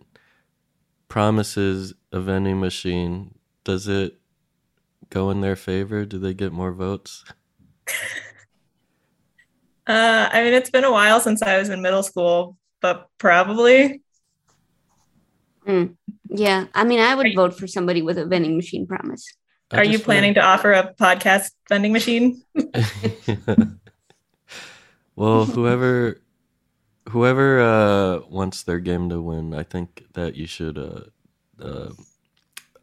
promises 1.10 1.94
a 2.12 2.20
vending 2.22 2.60
machine, 2.60 3.36
does 3.64 3.88
it 3.88 4.18
go 5.10 5.30
in 5.30 5.42
their 5.42 5.56
favor? 5.58 6.06
Do 6.06 6.18
they 6.18 6.34
get 6.34 6.52
more 6.54 6.72
votes? 6.72 7.24
Uh, 9.88 10.28
I 10.32 10.42
mean, 10.44 10.54
it's 10.56 10.72
been 10.72 10.84
a 10.84 10.92
while 10.92 11.20
since 11.20 11.44
I 11.44 11.60
was 11.60 11.70
in 11.70 11.80
middle 11.84 12.02
school, 12.02 12.58
but 12.82 13.08
probably. 13.20 14.02
Yeah. 16.28 16.66
I 16.74 16.84
mean, 16.84 17.00
I 17.00 17.14
would 17.14 17.28
you- 17.28 17.36
vote 17.36 17.56
for 17.56 17.68
somebody 17.68 18.02
with 18.02 18.18
a 18.18 18.26
vending 18.26 18.56
machine 18.56 18.88
promise. 18.88 19.24
I 19.70 19.78
Are 19.78 19.84
you 19.84 19.94
just 19.94 20.04
planning 20.06 20.34
to 20.36 20.42
offer 20.42 20.72
a 20.72 20.92
podcast 20.96 21.52
vending 21.70 21.94
machine? 21.94 22.42
wanna- 25.16 25.36
well, 25.38 25.46
whoever 25.46 26.22
whoever 27.10 27.62
uh, 27.62 28.20
wants 28.30 28.64
their 28.64 28.80
game 28.80 29.10
to 29.10 29.22
win, 29.22 29.54
I 29.54 29.64
think 29.64 30.06
that 30.14 30.36
you 30.36 30.48
should 30.48 30.78
uh, 30.78 31.02
uh, 31.62 31.92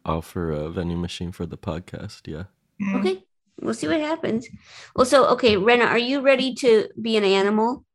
offer 0.05 0.51
a 0.51 0.69
vending 0.69 1.01
machine 1.01 1.31
for 1.31 1.45
the 1.45 1.57
podcast. 1.57 2.21
Yeah. 2.27 2.43
Mm. 2.81 2.99
Okay. 2.99 3.23
We'll 3.61 3.73
see 3.73 3.87
what 3.87 3.99
happens. 3.99 4.47
Well, 4.95 5.05
so 5.05 5.25
okay, 5.35 5.57
Rena, 5.57 5.85
are 5.85 5.97
you 5.97 6.21
ready 6.21 6.55
to 6.55 6.89
be 6.99 7.17
an 7.17 7.23
animal? 7.23 7.85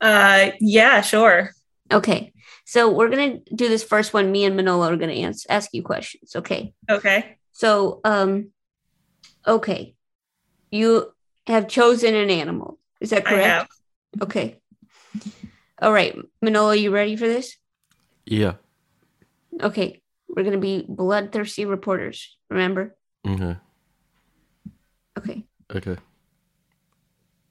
Uh, 0.00 0.50
yeah, 0.60 1.00
sure. 1.00 1.52
Okay. 1.92 2.32
So 2.66 2.90
we're 2.90 3.08
gonna 3.08 3.38
do 3.54 3.68
this 3.68 3.82
first 3.84 4.12
one. 4.12 4.30
Me 4.32 4.44
and 4.44 4.56
Manolo 4.56 4.88
are 4.90 4.96
gonna 4.96 5.12
ans- 5.12 5.46
ask 5.48 5.72
you 5.72 5.82
questions. 5.82 6.34
Okay. 6.36 6.74
Okay. 6.90 7.38
So, 7.52 8.00
um, 8.04 8.50
okay, 9.46 9.94
you 10.70 11.12
have 11.46 11.68
chosen 11.68 12.14
an 12.14 12.28
animal. 12.28 12.75
Is 13.00 13.10
that 13.10 13.26
I 13.26 13.30
correct? 13.30 13.46
have. 13.46 13.68
Okay. 14.22 14.60
All 15.80 15.92
right, 15.92 16.16
Manolo, 16.40 16.70
you 16.72 16.90
ready 16.90 17.16
for 17.16 17.26
this? 17.28 17.56
Yeah. 18.24 18.54
Okay, 19.60 20.02
we're 20.28 20.44
gonna 20.44 20.58
be 20.58 20.84
bloodthirsty 20.88 21.64
reporters. 21.64 22.36
Remember? 22.50 22.96
Okay. 23.26 23.56
Okay. 25.18 25.44
Okay. 25.74 25.96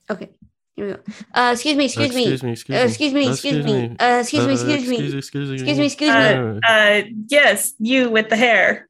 Okay. 0.09 0.29
Here 0.75 0.87
we 0.87 0.93
go. 0.93 0.99
Uh, 1.33 1.49
excuse 1.53 1.75
me. 1.77 1.85
Excuse, 1.85 2.07
Excuse 2.07 2.43
me. 2.43 2.47
me. 2.47 2.51
Excuse 2.53 2.75
Uh, 2.77 2.81
me. 2.83 2.89
excuse 2.89 3.13
me. 3.13 3.29
Excuse 3.29 3.65
me. 3.65 3.95
Uh, 3.99 4.19
excuse 4.19 4.45
me. 4.45 4.51
Uh, 4.51 4.53
Excuse 4.53 4.67
me. 4.67 4.73
Excuse 4.73 5.11
me. 5.13 5.17
Excuse 5.17 5.49
me. 5.49 5.55
Excuse 5.55 5.77
me. 5.79 5.85
Excuse 5.85 6.13
me. 6.13 6.15
Uh, 6.15 6.59
Uh, 6.67 7.01
yes, 7.27 7.73
you 7.79 8.09
with 8.09 8.29
the 8.29 8.35
hair. 8.35 8.87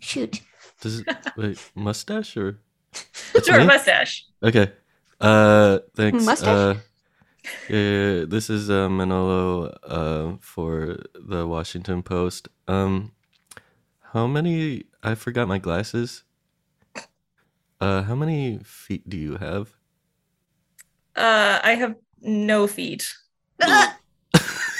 Shoot. 0.00 0.40
Does 0.80 1.00
it 1.00 1.06
wait 1.36 1.70
mustache 1.74 2.36
or? 2.36 2.60
That's 3.32 3.46
Sure, 3.46 3.58
me? 3.60 3.66
mustache. 3.66 4.26
Okay. 4.42 4.72
Uh, 5.20 5.78
thanks. 5.96 6.24
Mustache? 6.24 6.46
Uh, 6.46 6.74
yeah, 7.68 7.76
yeah, 7.78 8.14
yeah, 8.20 8.24
this 8.26 8.50
is 8.50 8.70
uh, 8.70 8.88
Manolo 8.88 9.66
uh, 9.82 10.36
for 10.40 10.98
the 11.14 11.46
Washington 11.46 12.02
Post. 12.02 12.48
Um, 12.66 13.12
how 14.12 14.26
many? 14.26 14.84
I 15.02 15.14
forgot 15.14 15.48
my 15.48 15.58
glasses. 15.58 16.24
Uh, 17.80 18.02
how 18.02 18.14
many 18.14 18.58
feet 18.64 19.08
do 19.08 19.16
you 19.16 19.36
have? 19.36 19.76
Uh, 21.16 21.60
I 21.62 21.74
have 21.74 21.96
no 22.20 22.66
feet. 22.66 23.14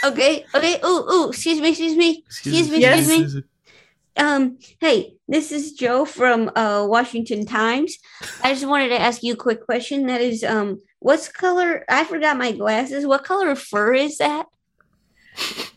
Okay. 0.04 0.46
Okay. 0.54 0.78
Oh, 0.82 1.04
oh, 1.08 1.28
Excuse 1.30 1.60
me. 1.60 1.70
Excuse 1.70 1.96
me. 1.96 2.24
Excuse 2.26 2.70
me. 2.70 2.78
Yes. 2.78 2.98
Excuse 3.00 3.34
me. 3.34 3.42
Um, 4.18 4.58
hey, 4.80 5.14
this 5.28 5.52
is 5.52 5.72
Jo 5.72 6.04
from 6.04 6.50
uh, 6.56 6.84
Washington 6.88 7.46
Times. 7.46 7.96
I 8.42 8.52
just 8.52 8.66
wanted 8.66 8.88
to 8.88 9.00
ask 9.00 9.22
you 9.22 9.34
a 9.34 9.36
quick 9.36 9.64
question. 9.64 10.06
That 10.06 10.20
is, 10.20 10.42
um, 10.42 10.82
what's 10.98 11.28
color? 11.28 11.84
I 11.88 12.04
forgot 12.04 12.36
my 12.36 12.52
glasses. 12.52 13.06
What 13.06 13.24
color 13.24 13.50
of 13.50 13.60
fur 13.60 13.94
is 13.94 14.18
that? 14.18 14.46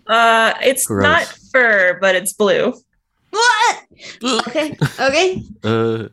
Uh, 0.08 0.54
it's 0.64 0.88
Gross. 0.88 1.04
not 1.04 1.24
fur, 1.52 2.00
but 2.02 2.16
it's 2.16 2.34
blue. 2.34 2.74
What? 3.30 3.80
Okay, 4.24 4.76
okay. 5.00 5.44
Uh. 5.64 6.08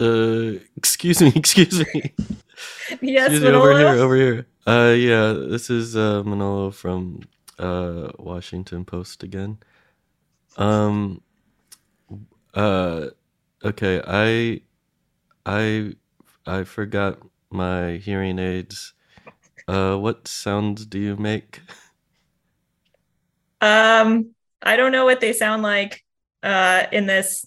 Uh, 0.00 0.60
excuse 0.76 1.20
me, 1.20 1.32
excuse 1.34 1.80
me. 1.92 2.14
Yes, 3.00 3.32
Excuse 3.32 3.42
me, 3.42 3.48
over 3.48 3.76
here, 3.78 3.88
over 3.88 4.16
here. 4.16 4.46
Uh, 4.66 4.94
yeah, 4.96 5.32
this 5.32 5.70
is 5.70 5.96
uh, 5.96 6.22
Manolo 6.22 6.70
from 6.70 7.22
uh, 7.58 8.10
Washington 8.18 8.84
Post 8.84 9.22
again. 9.22 9.58
Um, 10.56 11.22
uh, 12.54 13.06
okay, 13.64 14.02
I, 14.06 14.62
I, 15.46 15.94
I 16.46 16.64
forgot 16.64 17.20
my 17.50 17.92
hearing 17.96 18.38
aids. 18.38 18.94
Uh, 19.68 19.96
what 19.96 20.28
sounds 20.28 20.86
do 20.86 20.98
you 20.98 21.16
make? 21.16 21.62
Um, 23.60 24.34
I 24.62 24.76
don't 24.76 24.92
know 24.92 25.04
what 25.04 25.20
they 25.20 25.32
sound 25.32 25.62
like 25.62 26.02
uh, 26.42 26.84
in 26.92 27.06
this 27.06 27.46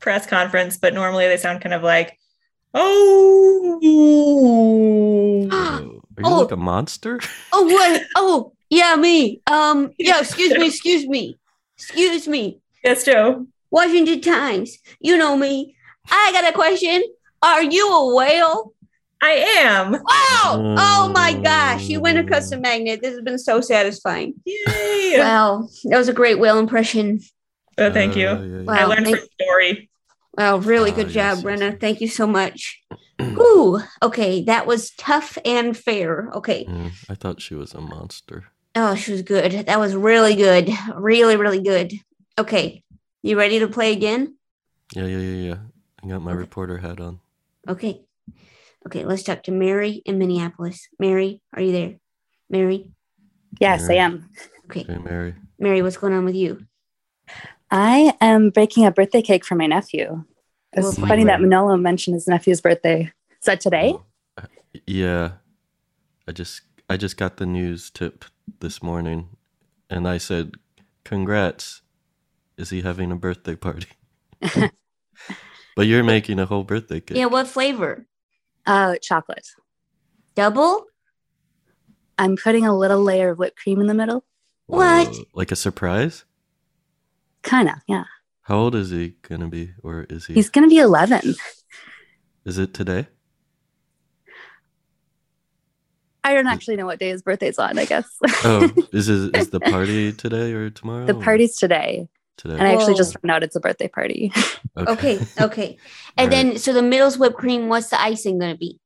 press 0.00 0.26
conference, 0.26 0.78
but 0.78 0.94
normally 0.94 1.26
they 1.28 1.36
sound 1.36 1.62
kind 1.62 1.74
of 1.74 1.82
like, 1.82 2.18
oh. 2.74 3.80
Are 6.16 6.22
you 6.22 6.26
Oh. 6.26 6.40
like 6.42 6.50
a 6.52 6.56
monster? 6.56 7.20
Oh, 7.52 7.64
what? 7.64 8.02
Oh, 8.16 8.52
yeah, 8.70 8.96
me. 8.96 9.40
Um, 9.46 9.92
yeah. 9.98 10.20
Excuse 10.20 10.52
me. 10.58 10.66
Excuse 10.66 11.06
me. 11.06 11.38
Excuse 11.76 12.26
me. 12.28 12.60
yes, 12.84 13.04
Jo. 13.04 13.46
Washington 13.70 14.20
Times. 14.20 14.78
You 15.00 15.16
know 15.16 15.36
me. 15.36 15.76
I 16.10 16.30
got 16.32 16.48
a 16.48 16.52
question. 16.52 17.02
Are 17.42 17.62
you 17.62 17.88
a 17.92 18.14
whale? 18.14 18.72
I 19.20 19.30
am. 19.58 19.92
Wow! 19.92 20.02
Oh 20.78 21.10
my 21.12 21.32
gosh! 21.34 21.88
You 21.88 22.00
win 22.00 22.16
a 22.18 22.24
custom 22.24 22.60
magnet. 22.60 23.00
This 23.02 23.14
has 23.14 23.22
been 23.22 23.38
so 23.38 23.60
satisfying. 23.60 24.34
Yay. 24.44 25.14
Wow, 25.18 25.68
that 25.84 25.98
was 25.98 26.08
a 26.08 26.12
great 26.12 26.38
whale 26.38 26.58
impression. 26.58 27.18
Oh, 27.78 27.92
thank 27.92 28.16
you. 28.16 28.28
Uh, 28.28 28.40
yeah, 28.42 28.56
yeah. 28.58 28.62
Wow. 28.62 28.74
I 28.74 28.84
learned 28.84 29.06
thank- 29.06 29.18
from 29.18 29.28
Story. 29.40 29.90
Wow, 30.36 30.58
really 30.58 30.92
Ah, 30.92 30.94
good 30.94 31.10
yes, 31.12 31.14
job, 31.14 31.36
yes, 31.38 31.42
Brenna. 31.44 31.70
yes. 31.72 31.76
Thank 31.80 32.00
you 32.00 32.06
so 32.08 32.26
much. 32.28 32.80
Ooh, 33.22 33.80
okay, 34.02 34.44
that 34.44 34.66
was 34.68 34.90
tough 34.92 35.36
and 35.44 35.76
fair. 35.76 36.30
Okay. 36.34 36.64
Mm, 36.64 36.92
I 37.10 37.14
thought 37.16 37.42
she 37.42 37.54
was 37.56 37.74
a 37.74 37.80
monster. 37.80 38.44
Oh, 38.80 38.94
she 38.94 39.10
was 39.10 39.22
good. 39.22 39.66
That 39.66 39.80
was 39.80 39.96
really 39.96 40.36
good. 40.36 40.70
Really, 40.94 41.34
really 41.36 41.60
good. 41.60 41.92
Okay. 42.38 42.84
You 43.22 43.36
ready 43.36 43.58
to 43.58 43.66
play 43.66 43.92
again? 43.92 44.36
Yeah, 44.94 45.06
yeah, 45.06 45.18
yeah, 45.18 45.48
yeah. 45.48 45.56
I 46.04 46.06
got 46.06 46.22
my 46.22 46.30
Okay. 46.30 46.38
reporter 46.38 46.78
hat 46.78 47.00
on. 47.00 47.18
Okay. 47.66 48.04
Okay, 48.86 49.04
let's 49.04 49.24
talk 49.24 49.42
to 49.42 49.50
Mary 49.50 50.00
in 50.06 50.16
Minneapolis. 50.18 50.86
Mary, 50.96 51.42
are 51.52 51.60
you 51.60 51.72
there? 51.72 51.94
Mary? 52.48 52.88
Yes, 53.58 53.90
I 53.90 53.94
am. 53.94 54.30
Okay. 54.66 54.84
Hey, 54.84 54.98
Mary. 54.98 55.34
Mary, 55.58 55.82
what's 55.82 55.96
going 55.96 56.12
on 56.12 56.24
with 56.24 56.36
you? 56.36 56.64
I 57.72 58.14
am 58.20 58.50
baking 58.50 58.86
a 58.86 58.92
birthday 58.92 59.22
cake 59.22 59.44
for 59.44 59.56
my 59.56 59.66
nephew. 59.66 60.24
It's 60.72 60.84
Well, 60.84 61.08
funny 61.08 61.24
that. 61.24 61.40
Manolo 61.40 61.76
mentioned 61.76 62.14
his 62.14 62.28
nephew's 62.28 62.60
birthday. 62.60 63.10
Is 63.40 63.46
that 63.46 63.60
today? 63.60 63.94
Oh, 63.96 64.04
uh, 64.38 64.46
Yeah. 64.86 65.32
I 66.28 66.32
just 66.32 66.60
I 66.88 66.96
just 66.96 67.16
got 67.16 67.36
the 67.36 67.46
news 67.46 67.90
tip 67.90 68.24
this 68.60 68.82
morning 68.82 69.30
and 69.90 70.08
I 70.08 70.18
said, 70.18 70.54
Congrats. 71.04 71.82
Is 72.56 72.70
he 72.70 72.82
having 72.82 73.12
a 73.12 73.16
birthday 73.16 73.54
party? 73.54 73.88
but 75.76 75.86
you're 75.86 76.02
making 76.02 76.40
a 76.40 76.46
whole 76.46 76.64
birthday 76.64 77.00
cake. 77.00 77.16
Yeah, 77.16 77.26
what 77.26 77.46
flavor? 77.46 78.06
Uh, 78.66 78.96
chocolate. 79.00 79.46
Double? 80.34 80.86
I'm 82.18 82.36
putting 82.36 82.66
a 82.66 82.76
little 82.76 83.02
layer 83.02 83.30
of 83.30 83.38
whipped 83.38 83.58
cream 83.58 83.80
in 83.80 83.86
the 83.86 83.94
middle. 83.94 84.24
What? 84.66 85.08
Whoa, 85.08 85.24
Like 85.34 85.52
a 85.52 85.56
surprise? 85.56 86.24
Kind 87.42 87.68
of, 87.68 87.76
yeah. 87.86 88.04
How 88.42 88.58
old 88.58 88.74
is 88.74 88.90
he 88.90 89.14
gonna 89.22 89.48
be? 89.48 89.72
Or 89.82 90.06
is 90.08 90.26
he 90.26 90.34
He's 90.34 90.50
going 90.50 90.68
to 90.68 90.74
be 90.74 90.78
11. 90.78 91.34
is 92.44 92.58
it 92.58 92.74
today? 92.74 93.08
I 96.24 96.34
don't 96.34 96.46
actually 96.46 96.76
know 96.76 96.86
what 96.86 96.98
day 96.98 97.08
his 97.08 97.22
birthday's 97.22 97.58
on, 97.58 97.78
I 97.78 97.84
guess. 97.84 98.08
Oh, 98.44 98.70
is 98.92 99.06
his, 99.06 99.26
is 99.30 99.50
the 99.50 99.60
party 99.60 100.12
today 100.12 100.52
or 100.52 100.70
tomorrow? 100.70 101.06
the 101.06 101.14
party's 101.14 101.56
today. 101.56 102.08
today. 102.36 102.54
And 102.54 102.66
I 102.66 102.74
actually 102.74 102.94
just 102.94 103.14
found 103.14 103.30
out 103.30 103.42
it's 103.42 103.56
a 103.56 103.60
birthday 103.60 103.88
party. 103.88 104.32
Okay, 104.76 105.18
okay. 105.40 105.78
And 106.16 106.32
All 106.32 106.38
right. 106.38 106.50
then, 106.50 106.58
so 106.58 106.72
the 106.72 106.82
middle's 106.82 107.18
whipped 107.18 107.36
cream, 107.36 107.68
what's 107.68 107.88
the 107.90 108.00
icing 108.00 108.38
going 108.38 108.52
to 108.52 108.58
be? 108.58 108.78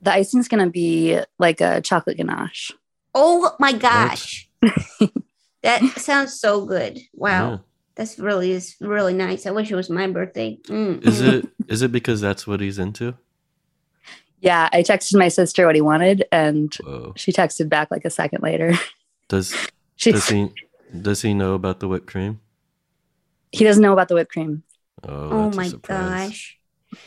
the 0.00 0.12
icing's 0.12 0.48
going 0.48 0.64
to 0.64 0.70
be 0.70 1.18
like 1.38 1.60
a 1.60 1.80
chocolate 1.80 2.16
ganache. 2.16 2.72
Oh 3.14 3.54
my 3.58 3.72
gosh. 3.72 4.48
that 5.62 5.82
sounds 5.96 6.38
so 6.40 6.64
good. 6.64 7.00
Wow. 7.14 7.50
Yeah. 7.50 7.58
That's 7.96 8.18
really 8.18 8.52
is 8.52 8.76
really 8.80 9.14
nice. 9.14 9.44
I 9.44 9.50
wish 9.50 9.72
it 9.72 9.74
was 9.74 9.90
my 9.90 10.06
birthday. 10.06 10.58
Mm, 10.68 11.04
Is 11.04 11.20
it 11.20 11.48
is 11.66 11.82
it 11.82 11.90
because 11.90 12.20
that's 12.20 12.46
what 12.46 12.60
he's 12.60 12.78
into? 12.78 13.16
Yeah, 14.40 14.68
I 14.72 14.82
texted 14.82 15.18
my 15.18 15.28
sister 15.28 15.66
what 15.66 15.74
he 15.74 15.80
wanted, 15.80 16.24
and 16.30 16.72
Whoa. 16.76 17.12
she 17.16 17.32
texted 17.32 17.68
back 17.68 17.90
like 17.90 18.04
a 18.04 18.10
second 18.10 18.42
later. 18.42 18.74
Does 19.28 19.54
She, 19.96 20.12
does 20.12 20.26
he 20.28 20.48
does 21.02 21.20
he 21.20 21.34
know 21.34 21.52
about 21.54 21.80
the 21.80 21.88
whipped 21.88 22.06
cream? 22.06 22.40
he 23.52 23.62
doesn't 23.64 23.82
know 23.82 23.92
about 23.92 24.08
the 24.08 24.14
whipped 24.14 24.32
cream. 24.32 24.62
Oh, 25.02 25.28
Oh 25.30 25.50
my 25.50 25.68
gosh. 25.82 26.58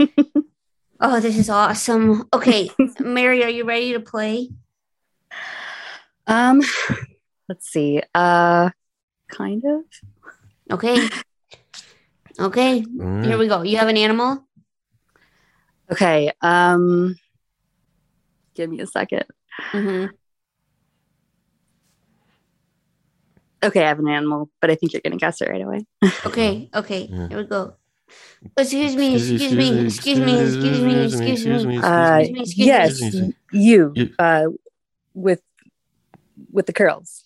oh, 1.00 1.20
this 1.20 1.36
is 1.38 1.50
awesome. 1.50 2.28
Okay, 2.32 2.70
Mary, 3.00 3.44
are 3.44 3.50
you 3.50 3.64
ready 3.64 3.94
to 3.94 4.00
play? 4.00 4.50
Um, 6.28 6.62
let's 7.50 7.68
see. 7.72 8.02
Uh, 8.14 8.70
kind 9.30 9.64
of. 9.66 9.82
Okay. 10.72 11.10
Okay, 12.40 12.86
All 13.00 13.24
here 13.24 13.38
we 13.38 13.48
go. 13.48 13.62
You 13.64 13.78
have 13.78 13.90
an 13.90 13.98
animal? 13.98 14.48
Okay. 15.92 16.32
Um, 16.42 17.16
give 18.56 18.70
me 18.70 18.80
a 18.82 18.88
second. 18.88 19.26
hmm 19.72 20.06
Okay, 23.64 23.84
I 23.84 23.90
have 23.90 24.00
an 24.00 24.08
animal, 24.08 24.50
but 24.60 24.72
I 24.72 24.76
think 24.76 24.92
you're 24.94 25.02
gonna 25.04 25.18
guess 25.18 25.40
it 25.42 25.50
right 25.50 25.62
away. 25.62 25.86
Okay, 26.26 26.70
okay, 26.74 27.08
Yeah. 27.12 27.28
here 27.28 27.38
we 27.38 27.44
go. 27.44 27.76
Excuse 28.58 28.96
me, 28.96 29.14
excuse 29.16 29.54
me, 29.54 29.86
excuse 29.86 30.20
me, 30.20 30.42
excuse 30.42 30.82
me, 30.84 31.06
excuse 31.06 31.46
me. 31.46 31.78
Excuse 31.78 32.32
me, 32.58 32.66
yes, 32.66 33.14
you. 33.52 33.94
You- 33.96 34.10
Uh, 34.18 34.48
with 35.14 35.42
with 36.52 36.66
the 36.66 36.74
curls. 36.74 37.24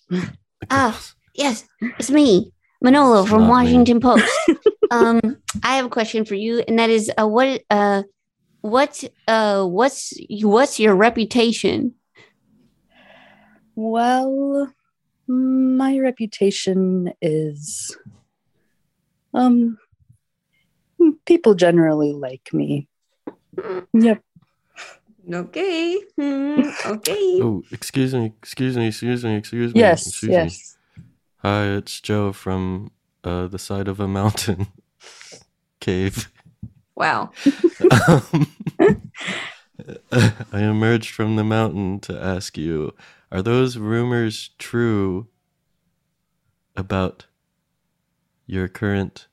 Ah, 0.70 1.00
yes, 1.34 1.64
it's 2.00 2.12
me, 2.12 2.52
Manolo 2.82 3.24
from 3.26 3.42
not 3.44 3.48
me. 3.48 3.52
Washington 3.52 4.00
Post. 4.02 4.28
um, 4.92 5.22
I 5.64 5.78
have 5.78 5.86
a 5.86 5.90
question 5.90 6.26
for 6.26 6.36
you, 6.36 6.60
and 6.68 6.78
that 6.80 6.90
is, 6.90 7.10
uh, 7.18 7.28
what, 7.28 7.62
uh, 7.70 8.04
what, 8.66 9.04
uh, 9.28 9.64
what's 9.64 10.14
what's 10.42 10.80
your 10.80 10.96
reputation? 10.96 11.94
Well, 13.76 14.74
my 15.28 16.00
reputation 16.00 17.14
is 17.22 17.96
um 19.34 19.78
people 21.26 21.54
generally 21.54 22.14
like 22.14 22.50
me. 22.54 22.88
Yep. 23.94 24.24
Okay, 25.32 26.00
hmm, 26.18 26.62
okay. 26.86 27.40
Oh, 27.42 27.64
excuse 27.72 28.14
me, 28.14 28.34
excuse 28.42 28.78
me, 28.78 28.88
excuse 28.88 29.24
me, 29.24 29.36
excuse 29.36 29.74
me. 29.74 29.80
Yes, 29.80 30.08
excuse 30.08 30.30
me. 30.30 30.38
yes. 30.38 30.78
Hi, 31.38 31.66
it's 31.68 32.02
Jo 32.02 32.32
from 32.32 32.92
uh, 33.24 33.46
the 33.48 33.60
side 33.60 33.88
of 33.88 34.00
a 34.00 34.08
mountain 34.08 34.68
cave. 35.80 36.32
Wow. 36.96 37.32
Um, 38.08 38.52
I 40.52 40.62
emerged 40.62 41.12
from 41.12 41.36
the 41.36 41.44
mountain 41.44 42.00
to 42.02 42.18
ask 42.18 42.58
you: 42.58 42.94
Are 43.32 43.42
those 43.42 43.78
rumors 43.78 44.52
true 44.58 45.28
about 46.76 47.26
your 48.46 48.68
current 48.68 49.28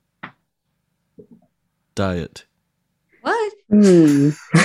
diet? 1.95 2.45
What? 3.21 3.53
Hmm. 3.71 4.31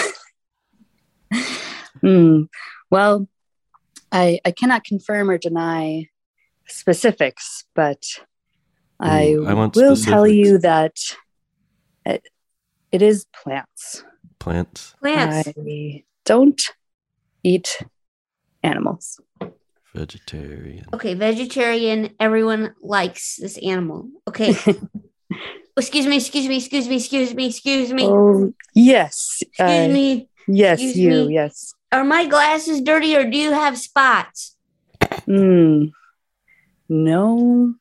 Hmm. 2.02 2.44
Well, 2.90 3.28
I 4.12 4.40
I 4.46 4.52
cannot 4.52 4.84
confirm 4.84 5.30
or 5.30 5.38
deny 5.38 6.10
specifics, 6.68 7.66
but 7.76 8.04
I, 9.00 9.32
Ooh, 9.32 9.48
I 9.48 9.54
want 9.54 9.76
will 9.76 9.96
tell 9.96 10.28
you 10.28 10.58
that 10.60 10.96
it, 12.92 13.02
it 13.02 13.06
is 13.06 13.26
plants. 13.34 14.04
Plants, 14.40 14.94
Plants. 15.02 15.48
I 15.58 16.04
don't 16.26 16.62
eat 17.44 17.82
animals. 18.64 19.20
vegetarian. 19.94 20.86
Okay, 20.94 21.14
vegetarian. 21.16 22.14
Everyone 22.20 22.76
likes 22.82 23.38
this 23.38 23.58
animal. 23.58 24.10
Okay. 24.28 24.50
excuse 25.78 26.06
me, 26.06 26.18
excuse 26.18 26.48
me, 26.48 26.58
excuse 26.58 26.88
me, 26.88 26.96
excuse 26.98 27.34
me, 27.34 27.48
excuse 27.48 27.94
me, 27.94 28.04
Oh, 28.06 28.54
yes. 28.74 29.40
excuse 29.42 29.60
uh, 29.60 29.88
me. 29.94 30.30
Yes, 30.48 30.80
excuse 30.82 30.98
you. 30.98 31.10
me. 31.28 31.34
Yes. 31.34 31.74
Are 31.92 32.04
my 32.06 32.26
glasses 32.26 32.82
dirty 32.82 33.16
or 33.16 33.30
do 33.30 33.38
you 33.38 33.52
have 33.52 33.78
spots? 33.78 34.56
Hmm. 35.26 35.86
No, 36.90 37.76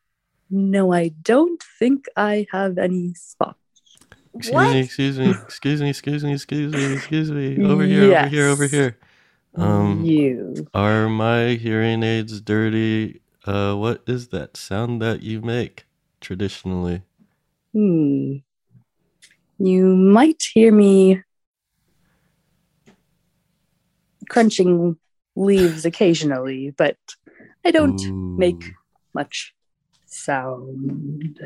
no, 0.51 0.93
I 0.93 1.09
don't 1.23 1.63
think 1.79 2.07
I 2.17 2.47
have 2.51 2.79
any 2.79 3.15
spots. 3.15 3.59
Excuse 4.37 4.55
What? 4.55 4.73
me, 4.75 4.81
excuse 4.81 5.19
me, 5.19 5.31
excuse 5.31 5.81
me, 5.81 5.91
excuse 5.91 6.25
me, 6.25 6.33
excuse 6.35 6.73
me, 6.73 6.95
excuse 6.95 7.31
me. 7.31 7.65
Over 7.65 7.85
here, 7.85 8.15
over 8.15 8.29
here, 8.29 8.49
over 8.49 8.67
here. 8.67 8.99
Um, 9.55 10.05
you. 10.05 10.67
Are 10.75 11.09
my 11.09 11.55
hearing 11.55 12.03
aids 12.03 12.41
dirty? 12.43 13.23
Uh, 13.47 13.75
what 13.75 14.03
is 14.07 14.29
that 14.29 14.57
sound 14.57 15.01
that 15.01 15.23
you 15.23 15.41
make 15.41 15.87
traditionally? 16.21 17.03
Hmm. 17.73 18.37
You 19.59 19.97
might 19.97 20.43
hear 20.53 20.71
me 20.71 21.23
crunching 24.29 24.99
leaves 25.35 25.87
occasionally, 25.87 26.75
but 26.77 26.99
I 27.65 27.71
don't 27.71 28.37
make 28.37 28.73
much 29.15 29.55
sound. 30.05 31.41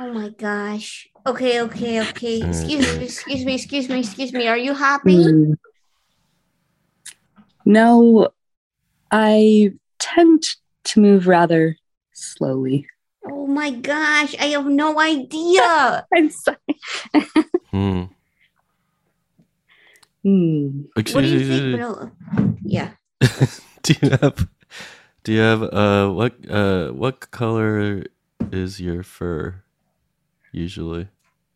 Oh 0.00 0.10
my 0.14 0.30
gosh. 0.30 1.10
Okay, 1.26 1.60
okay, 1.60 2.00
okay. 2.00 2.40
Excuse 2.40 2.96
me, 2.96 3.04
excuse 3.04 3.44
me, 3.44 3.54
excuse 3.54 3.88
me, 3.90 3.98
excuse 4.00 4.32
me. 4.32 4.48
Are 4.48 4.56
you 4.56 4.72
happy? 4.72 5.22
Hmm. 5.22 5.52
No, 7.66 8.30
I 9.10 9.74
tend 9.98 10.42
to 10.84 11.00
move 11.00 11.26
rather 11.26 11.76
slowly. 12.14 12.86
Oh 13.26 13.46
my 13.46 13.72
gosh, 13.72 14.34
I 14.40 14.46
have 14.56 14.64
no 14.64 14.98
idea. 14.98 16.06
I'm 16.16 16.30
sorry. 16.30 16.80
Hmm. 17.70 18.04
Hmm. 20.22 20.80
What 20.94 21.04
do 21.04 21.26
you 21.26 21.40
Excuse 21.40 21.60
think, 21.60 22.56
me. 22.56 22.56
Yeah. 22.64 22.92
do 23.82 23.94
you 24.00 24.16
have? 24.16 24.48
Do 25.24 25.32
you 25.34 25.40
have? 25.40 25.62
Uh, 25.62 26.08
what? 26.08 26.32
Uh, 26.48 26.88
what 26.92 27.30
color 27.30 28.04
is 28.50 28.80
your 28.80 29.02
fur? 29.02 29.62
Usually. 30.52 31.08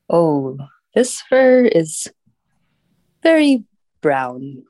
Oh, 0.08 0.58
this 0.94 1.20
fur 1.22 1.64
is 1.64 2.06
very 3.22 3.64
brown. 4.00 4.64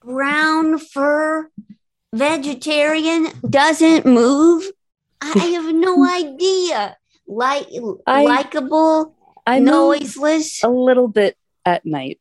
Brown 0.00 0.78
fur, 0.78 1.50
vegetarian, 2.14 3.28
doesn't 3.48 4.06
move. 4.06 4.64
I 5.20 5.32
I 5.34 5.46
have 5.62 5.74
no 5.74 6.04
idea. 6.08 6.96
Like 7.26 7.66
I- 8.06 8.24
likable, 8.24 9.14
I 9.46 9.58
move 9.60 9.66
noiseless. 9.68 10.62
a 10.62 10.68
little 10.68 11.08
bit 11.08 11.36
at 11.64 11.84
night. 11.84 12.20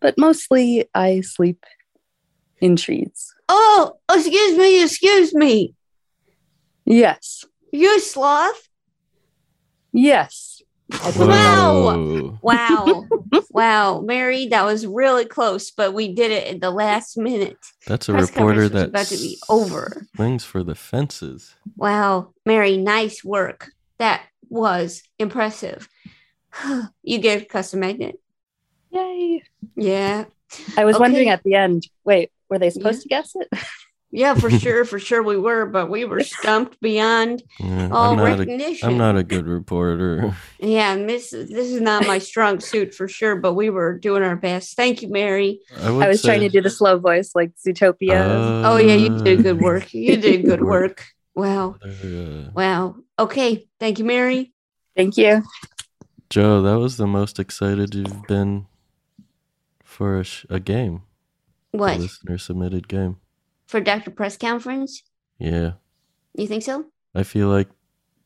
but 0.00 0.16
mostly 0.16 0.86
I 0.94 1.20
sleep 1.20 1.66
in 2.60 2.76
trees. 2.76 3.34
Oh, 3.50 3.96
excuse 4.10 4.56
me, 4.56 4.82
excuse 4.82 5.34
me. 5.34 5.74
Yes. 6.86 7.44
You 7.72 7.96
a 7.96 8.00
sloth? 8.00 8.68
Yes. 9.92 10.62
Wow. 11.16 12.38
Wow. 12.42 13.08
wow. 13.50 14.00
Mary, 14.00 14.48
that 14.48 14.64
was 14.64 14.86
really 14.86 15.24
close, 15.24 15.70
but 15.70 15.94
we 15.94 16.12
did 16.14 16.30
it 16.30 16.54
at 16.54 16.60
the 16.60 16.70
last 16.70 17.16
minute. 17.16 17.58
That's 17.86 18.08
a 18.08 18.12
Press 18.12 18.30
reporter 18.30 18.68
that's 18.68 18.88
about 18.88 19.06
to 19.06 19.16
be 19.16 19.38
over. 19.48 20.06
swings 20.16 20.44
for 20.44 20.62
the 20.62 20.74
fences. 20.74 21.54
Wow. 21.76 22.32
Mary, 22.44 22.76
nice 22.76 23.22
work. 23.24 23.70
That 23.98 24.22
was 24.48 25.02
impressive. 25.18 25.88
you 27.02 27.18
get 27.18 27.42
a 27.42 27.44
custom 27.44 27.80
magnet. 27.80 28.18
Yay. 28.90 29.42
Yeah. 29.76 30.24
I 30.76 30.84
was 30.84 30.96
Okay. 30.96 31.02
wondering 31.02 31.28
at 31.28 31.44
the 31.44 31.54
end, 31.54 31.86
wait, 32.04 32.32
were 32.48 32.58
they 32.58 32.70
supposed 32.70 33.02
to 33.02 33.08
guess 33.08 33.32
it? 33.36 33.48
Yeah, 34.12 34.34
for 34.34 34.50
sure. 34.62 34.84
For 34.84 34.98
sure 34.98 35.22
we 35.22 35.36
were, 35.36 35.66
but 35.66 35.88
we 35.88 36.04
were 36.04 36.20
stumped 36.24 36.80
beyond 36.80 37.42
Yeah, 37.60 37.90
all 37.92 38.10
I'm 38.10 38.16
not 38.16 38.26
a 38.26 38.30
recognition. 38.38 38.88
I'm 38.88 38.98
not 38.98 39.16
a 39.16 39.22
good 39.22 39.46
reporter. 39.46 40.34
Yeah, 40.58 40.92
and 40.94 41.08
this 41.08 41.30
this 41.30 41.50
is 41.70 41.80
not 41.80 42.06
my 42.06 42.18
strong 42.18 42.58
suit 42.58 42.92
for 42.92 43.06
sure, 43.06 43.36
but 43.36 43.54
we 43.54 43.70
were 43.70 43.98
doing 43.98 44.22
our 44.24 44.34
best. 44.34 44.74
Thank 44.74 45.02
you, 45.02 45.08
Mary. 45.10 45.60
I, 45.78 45.88
I 45.90 46.08
was 46.08 46.22
trying 46.22 46.40
to 46.40 46.48
do 46.48 46.60
the 46.60 46.70
slow 46.70 46.98
voice 46.98 47.32
like 47.36 47.52
Zootopia. 47.64 48.64
Oh 48.64 48.78
yeah, 48.78 48.94
you 48.94 49.22
did 49.22 49.40
Uh, 49.40 49.42
good 49.42 49.60
work. 49.60 49.94
You 49.94 50.16
did 50.16 50.44
good 50.50 50.62
work. 50.64 51.06
Wow. 51.36 51.76
uh, 51.80 52.50
Wow. 52.52 52.96
Okay. 53.16 53.68
Thank 53.78 54.00
you, 54.00 54.04
Mary. 54.04 54.52
Thank 54.96 55.16
you. 55.16 55.44
Jo, 56.30 56.62
that 56.62 56.78
was 56.80 56.96
the 56.96 57.06
most 57.06 57.38
excited 57.38 57.94
you've 57.94 58.26
been 58.26 58.66
for 59.84 60.18
a, 60.18 60.24
sh- 60.24 60.46
a 60.50 60.58
game. 60.58 61.02
A 61.72 61.76
What? 61.76 61.98
listener 62.00 62.38
submitted 62.38 62.88
game. 62.88 63.18
For 63.70 63.78
Dr. 63.78 64.10
Press 64.10 64.36
Conference? 64.36 65.04
Yeah. 65.38 65.78
You 66.34 66.48
think 66.48 66.64
so? 66.64 66.86
I 67.14 67.22
feel 67.22 67.46
like 67.46 67.68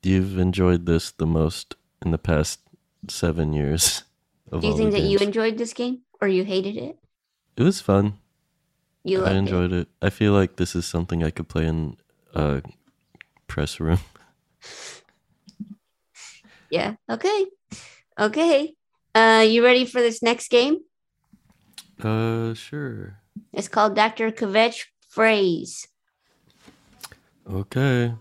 you've 0.02 0.38
enjoyed 0.38 0.86
this 0.86 1.10
the 1.10 1.26
most 1.26 1.76
in 2.02 2.12
the 2.12 2.18
past 2.18 2.60
seven 3.08 3.52
years. 3.52 4.04
Of 4.52 4.60
Do 4.60 4.68
you 4.68 4.76
think 4.76 4.92
that 4.92 5.02
you 5.02 5.18
enjoyed 5.18 5.58
this 5.58 5.72
game 5.72 6.02
or 6.20 6.28
you 6.28 6.44
hated 6.44 6.76
it? 6.76 6.96
It 7.56 7.62
was 7.62 7.80
fun. 7.80 8.20
You 9.02 9.24
I 9.24 9.32
enjoyed 9.32 9.72
it. 9.72 9.88
I 10.00 10.10
feel 10.10 10.32
like 10.32 10.56
this 10.56 10.76
is 10.76 10.86
something 10.86 11.24
I 11.24 11.30
could 11.30 11.48
play 11.48 11.66
in 11.66 11.96
a 12.34 12.62
press 13.46 13.80
room. 13.80 13.98
Yeah. 16.70 16.96
Okay. 17.08 17.46
Okay. 18.18 18.74
Uh 19.14 19.44
you 19.46 19.62
ready 19.64 19.84
for 19.86 20.00
this 20.00 20.22
next 20.22 20.50
game? 20.50 20.82
Uh, 22.02 22.54
sure. 22.54 23.20
It's 23.52 23.68
called 23.68 23.94
Dr. 23.94 24.32
Kvetch 24.32 24.90
Phrase. 25.14 25.86
Okay. 27.48 28.12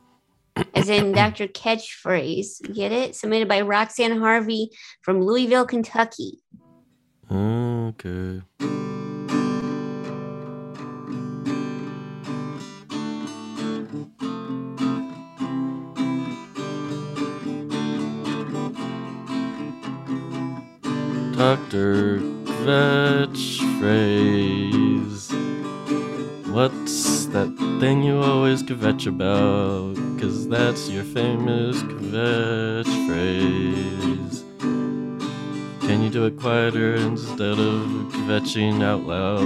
as 0.76 0.90
in 0.90 1.12
Dr. 1.12 1.48
Catchphrase. 1.48 2.72
Get 2.72 2.92
it? 2.92 3.16
Submitted 3.16 3.48
by 3.48 3.62
Roxanne 3.62 4.20
Harvey 4.20 4.70
from 5.02 5.20
Louisville, 5.20 5.66
Kentucky. 5.66 6.38
Okay. 7.32 8.44
Dr. 21.36 22.20
Kvetch 22.46 23.80
phrase. 23.80 24.53
What's 26.54 27.26
that 27.34 27.48
thing 27.80 28.04
you 28.04 28.22
always 28.22 28.62
kvetch 28.62 29.08
about? 29.08 29.96
Cause 30.22 30.48
that's 30.48 30.88
your 30.88 31.04
famous 31.04 31.82
kvetch 31.82 33.08
phrase. 33.08 34.44
Can 35.82 36.04
you 36.04 36.12
do 36.12 36.26
it 36.28 36.38
quieter 36.38 36.94
instead 36.94 37.58
of 37.58 37.88
kvetching 38.14 38.84
out 38.84 39.02
loud? 39.02 39.44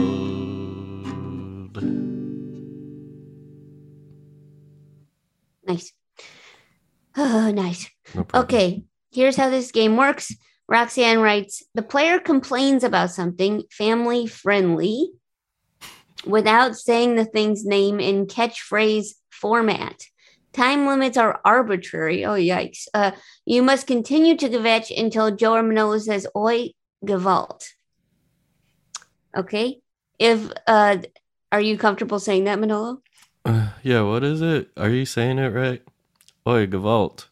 Nice. 5.65 5.93
Oh, 7.15 7.51
nice. 7.51 7.89
No. 8.15 8.25
Okay, 8.33 8.83
here's 9.13 9.37
how 9.37 9.49
this 9.49 9.71
game 9.71 9.95
works. 9.95 10.35
Roxanne 10.67 11.19
writes 11.19 11.63
The 11.73 11.83
player 11.83 12.19
complains 12.19 12.83
about 12.83 13.11
something 13.11 13.63
family 13.71 14.27
friendly 14.27 15.13
without 16.25 16.75
saying 16.75 17.15
the 17.15 17.25
thing's 17.25 17.65
name 17.65 17.99
in 17.99 18.27
catchphrase 18.27 19.09
format. 19.29 20.03
Time 20.53 20.87
limits 20.87 21.17
are 21.17 21.39
arbitrary. 21.45 22.25
Oh, 22.25 22.31
yikes. 22.31 22.87
Uh, 22.93 23.11
you 23.45 23.61
must 23.61 23.85
continue 23.85 24.35
to 24.37 24.49
kvetch 24.49 24.97
until 24.97 25.35
Jo 25.35 25.53
or 25.53 25.63
Manolo 25.63 25.99
says, 25.99 26.25
Oi, 26.35 26.71
Gewalt. 27.05 27.63
Okay. 29.35 29.79
If, 30.17 30.51
uh, 30.65 30.97
are 31.51 31.61
you 31.61 31.77
comfortable 31.77 32.19
saying 32.19 32.45
that, 32.45 32.59
Manolo? 32.59 33.01
Uh, 33.45 33.69
yeah, 33.83 34.01
what 34.01 34.23
is 34.23 34.41
it? 34.41 34.71
Are 34.75 34.89
you 34.89 35.05
saying 35.05 35.37
it 35.37 35.49
right? 35.49 35.83
Oi, 36.47 36.65
Gewalt. 36.65 37.27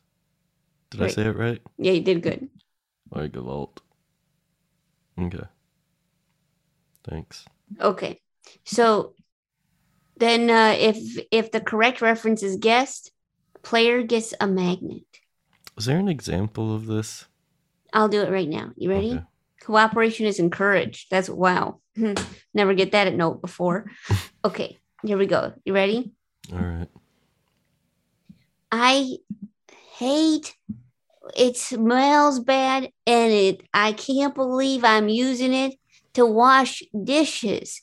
Did 0.91 1.02
I 1.02 1.08
say 1.08 1.24
it 1.24 1.36
right? 1.36 1.62
Yeah, 1.78 1.93
you 1.93 2.02
did 2.02 2.21
good. 2.21 2.48
Oi, 3.17 3.28
Gewalt. 3.28 3.80
Okay. 5.19 5.48
Thanks. 7.04 7.45
Okay. 7.82 8.19
So 8.63 9.13
then 10.17 10.49
uh, 10.49 10.75
if 10.77 11.25
if 11.31 11.51
the 11.51 11.62
correct 11.62 12.01
reference 12.01 12.43
is 12.43 12.58
guessed, 12.58 13.12
player 13.62 14.03
gets 14.03 14.34
a 14.39 14.47
magnet. 14.47 15.03
Is 15.77 15.86
there 15.86 15.97
an 15.97 16.08
example 16.08 16.73
of 16.73 16.86
this? 16.86 17.25
I'll 17.93 18.10
do 18.10 18.21
it 18.21 18.31
right 18.31 18.47
now. 18.47 18.71
You 18.75 18.89
ready? 18.89 19.12
Okay. 19.13 19.23
Cooperation 19.62 20.25
is 20.25 20.39
encouraged. 20.39 21.08
That's 21.10 21.29
wow. 21.29 21.79
Never 22.53 22.73
get 22.73 22.91
that 22.91 23.08
at 23.08 23.15
note 23.15 23.41
before. 23.41 23.91
Okay, 24.45 24.77
here 25.03 25.17
we 25.17 25.25
go. 25.25 25.53
You 25.65 25.73
ready? 25.73 26.12
All 26.53 26.60
right. 26.60 26.88
I 28.71 29.17
hate 29.97 30.55
it 31.36 31.58
smells 31.58 32.39
bad 32.39 32.91
and 33.08 33.31
it 33.31 33.62
I 33.73 33.93
can't 33.93 34.36
believe 34.36 34.84
I'm 34.84 35.10
using 35.10 35.53
it 35.53 35.75
to 36.13 36.25
wash 36.25 36.84
dishes. 37.03 37.81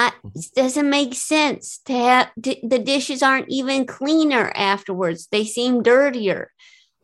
I, 0.00 0.12
it 0.34 0.46
doesn't 0.54 0.88
make 0.98 1.14
sense 1.14 1.80
to 1.86 1.92
have 1.92 2.30
d- 2.40 2.62
the 2.62 2.78
dishes 2.78 3.20
aren't 3.22 3.48
even 3.48 3.84
cleaner 3.86 4.52
afterwards. 4.54 5.26
They 5.32 5.44
seem 5.44 5.82
dirtier. 5.82 6.52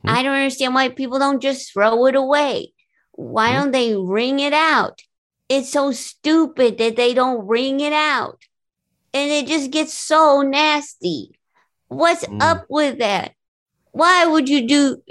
Hmm. 0.03 0.11
I 0.11 0.23
don't 0.23 0.35
understand 0.43 0.75
why 0.75 0.89
people 0.91 1.19
don't 1.19 1.43
just 1.43 1.73
throw 1.73 2.07
it 2.07 2.15
away. 2.15 2.73
Why 3.13 3.49
Hmm. 3.51 3.57
don't 3.57 3.71
they 3.73 3.97
wring 3.97 4.39
it 4.39 4.53
out? 4.53 5.01
It's 5.49 5.71
so 5.71 5.91
stupid 5.93 6.79
that 6.79 6.95
they 6.97 7.15
don't 7.15 7.47
wring 7.47 7.81
it 7.81 7.93
out. 7.93 8.39
And 9.13 9.31
it 9.31 9.47
just 9.47 9.71
gets 9.71 9.93
so 10.13 10.43
nasty. 10.43 11.33
What's 11.89 12.25
Mm. 12.27 12.43
up 12.43 12.65
with 12.69 12.99
that? 12.99 13.33
Why 13.93 14.27
would 14.27 14.49
you 14.49 14.67
do 14.67 15.03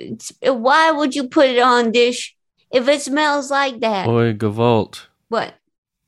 why 0.42 0.92
would 0.92 1.16
you 1.16 1.28
put 1.28 1.48
it 1.50 1.60
on 1.60 1.92
dish 1.92 2.36
if 2.72 2.88
it 2.88 3.02
smells 3.02 3.50
like 3.52 3.80
that? 3.80 4.08
Oi, 4.08 4.34
Gewalt. 4.34 5.08
what? 5.30 5.56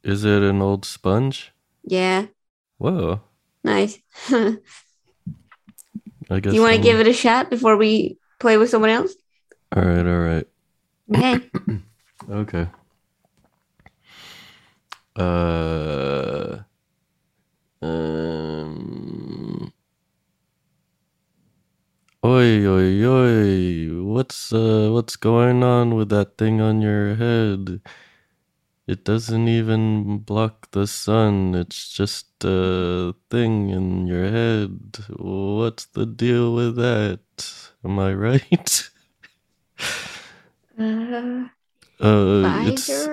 Is 0.03 0.23
it 0.25 0.41
an 0.43 0.61
old 0.61 0.85
sponge? 0.85 1.51
Yeah, 1.85 2.25
Whoa. 2.77 3.21
nice. 3.63 3.99
I 6.29 6.39
guess. 6.39 6.53
you 6.53 6.61
want 6.61 6.75
to 6.75 6.81
give 6.81 6.99
it 6.99 7.07
a 7.07 7.13
shot 7.13 7.49
before 7.49 7.77
we 7.77 8.17
play 8.39 8.57
with 8.57 8.69
someone 8.69 8.89
else? 8.89 9.13
All 9.75 9.83
right. 9.83 10.05
All 10.05 10.19
right. 10.19 10.47
Okay. 11.15 11.49
Okay. 12.27 12.67
Uh. 15.15 16.57
Um. 17.81 19.71
Oi, 22.25 22.65
oi, 22.65 23.05
oi! 23.05 24.03
What's 24.03 24.51
uh, 24.51 24.89
what's 24.91 25.15
going 25.15 25.61
on 25.61 25.93
with 25.93 26.09
that 26.09 26.39
thing 26.39 26.59
on 26.59 26.81
your 26.81 27.13
head? 27.15 27.81
It 28.87 29.03
doesn't 29.03 29.47
even 29.47 30.19
block 30.19 30.71
the 30.71 30.87
sun. 30.87 31.53
It's 31.53 31.89
just 31.89 32.43
a 32.43 33.13
thing 33.29 33.69
in 33.69 34.07
your 34.07 34.25
head. 34.29 34.97
What's 35.17 35.85
the 35.85 36.05
deal 36.07 36.55
with 36.55 36.75
that? 36.77 37.21
Am 37.83 37.99
I 37.99 38.13
right? 38.13 38.89
Uh, 40.77 41.47
Uh, 41.99 42.59
it's 42.61 43.09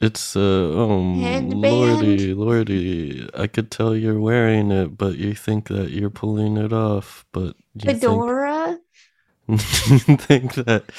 it's 0.00 0.36
uh 0.36 0.40
oh 0.40 1.00
Headband? 1.20 1.60
lordy 1.60 2.34
lordy. 2.34 3.28
I 3.34 3.46
could 3.46 3.70
tell 3.70 3.96
you're 3.96 4.20
wearing 4.20 4.70
it, 4.70 4.96
but 4.98 5.16
you 5.16 5.34
think 5.34 5.68
that 5.68 5.90
you're 5.90 6.10
pulling 6.10 6.56
it 6.58 6.72
off. 6.72 7.24
But 7.32 7.56
you 7.74 7.94
Fedora. 8.00 8.78
you 9.48 9.56
think 9.58 10.54
that 10.54 10.90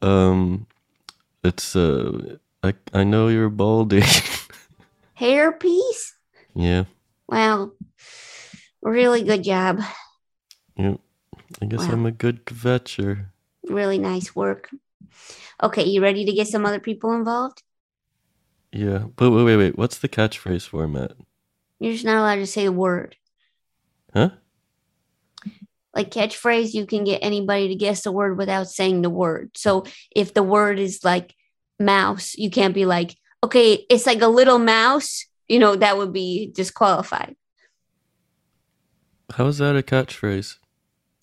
um 0.00 0.66
it's 1.44 1.76
uh 1.76 2.36
I 2.62 2.74
I 2.92 3.04
know 3.04 3.28
you're 3.28 3.50
balding. 3.50 4.02
Hairpiece? 5.20 6.12
Yeah. 6.54 6.84
Wow. 7.28 7.72
Really 8.82 9.22
good 9.22 9.44
job. 9.44 9.80
Yep. 10.76 11.00
I 11.60 11.66
guess 11.66 11.80
Wow. 11.80 11.92
I'm 11.92 12.06
a 12.06 12.12
good 12.12 12.44
kvetcher. 12.44 13.26
Really 13.68 13.98
nice 13.98 14.34
work. 14.34 14.70
Okay, 15.62 15.84
you 15.84 16.02
ready 16.02 16.24
to 16.24 16.32
get 16.32 16.48
some 16.48 16.66
other 16.66 16.80
people 16.80 17.12
involved? 17.12 17.62
Yeah. 18.72 19.04
But 19.16 19.30
wait, 19.30 19.44
wait, 19.44 19.56
wait. 19.56 19.78
What's 19.78 19.98
the 19.98 20.08
catchphrase 20.08 20.66
format? 20.66 21.12
You're 21.78 21.92
just 21.92 22.04
not 22.04 22.16
allowed 22.16 22.36
to 22.36 22.46
say 22.46 22.64
a 22.64 22.72
word. 22.72 23.16
Huh? 24.14 24.30
Like 25.94 26.10
catchphrase, 26.10 26.74
you 26.74 26.86
can 26.86 27.04
get 27.04 27.18
anybody 27.22 27.68
to 27.68 27.74
guess 27.74 28.02
the 28.02 28.12
word 28.12 28.38
without 28.38 28.68
saying 28.68 29.02
the 29.02 29.10
word. 29.10 29.50
So 29.56 29.84
if 30.14 30.32
the 30.32 30.42
word 30.42 30.78
is 30.78 31.04
like 31.04 31.34
mouse, 31.82 32.34
you 32.36 32.50
can't 32.50 32.74
be 32.74 32.84
like, 32.86 33.16
okay, 33.44 33.84
it's 33.90 34.06
like 34.06 34.22
a 34.22 34.28
little 34.28 34.58
mouse. 34.58 35.26
You 35.48 35.58
know, 35.58 35.76
that 35.76 35.98
would 35.98 36.12
be 36.12 36.50
disqualified. 36.54 37.36
How 39.34 39.46
is 39.46 39.58
that 39.58 39.76
a 39.76 39.82
catchphrase? 39.82 40.56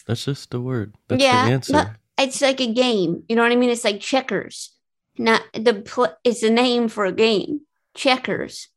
That's 0.05 0.26
just 0.26 0.53
a 0.53 0.60
word. 0.60 0.95
That's 1.07 1.22
Yeah, 1.24 1.43
the 1.43 1.49
no- 1.49 1.53
answer. 1.55 1.95
It's 2.18 2.41
like 2.41 2.60
a 2.60 2.72
game. 2.74 3.24
You 3.30 3.36
know 3.36 3.43
what 3.43 3.51
I 3.51 3.55
mean? 3.55 3.70
It's 3.70 3.84
like 3.86 4.01
checkers. 4.01 4.72
Not 5.18 5.41
the 5.53 5.76
pl- 5.76 6.16
it's 6.24 6.43
a 6.43 6.49
name 6.49 6.89
for 6.89 7.05
a 7.05 7.12
game. 7.14 7.62
Checkers. 7.93 8.68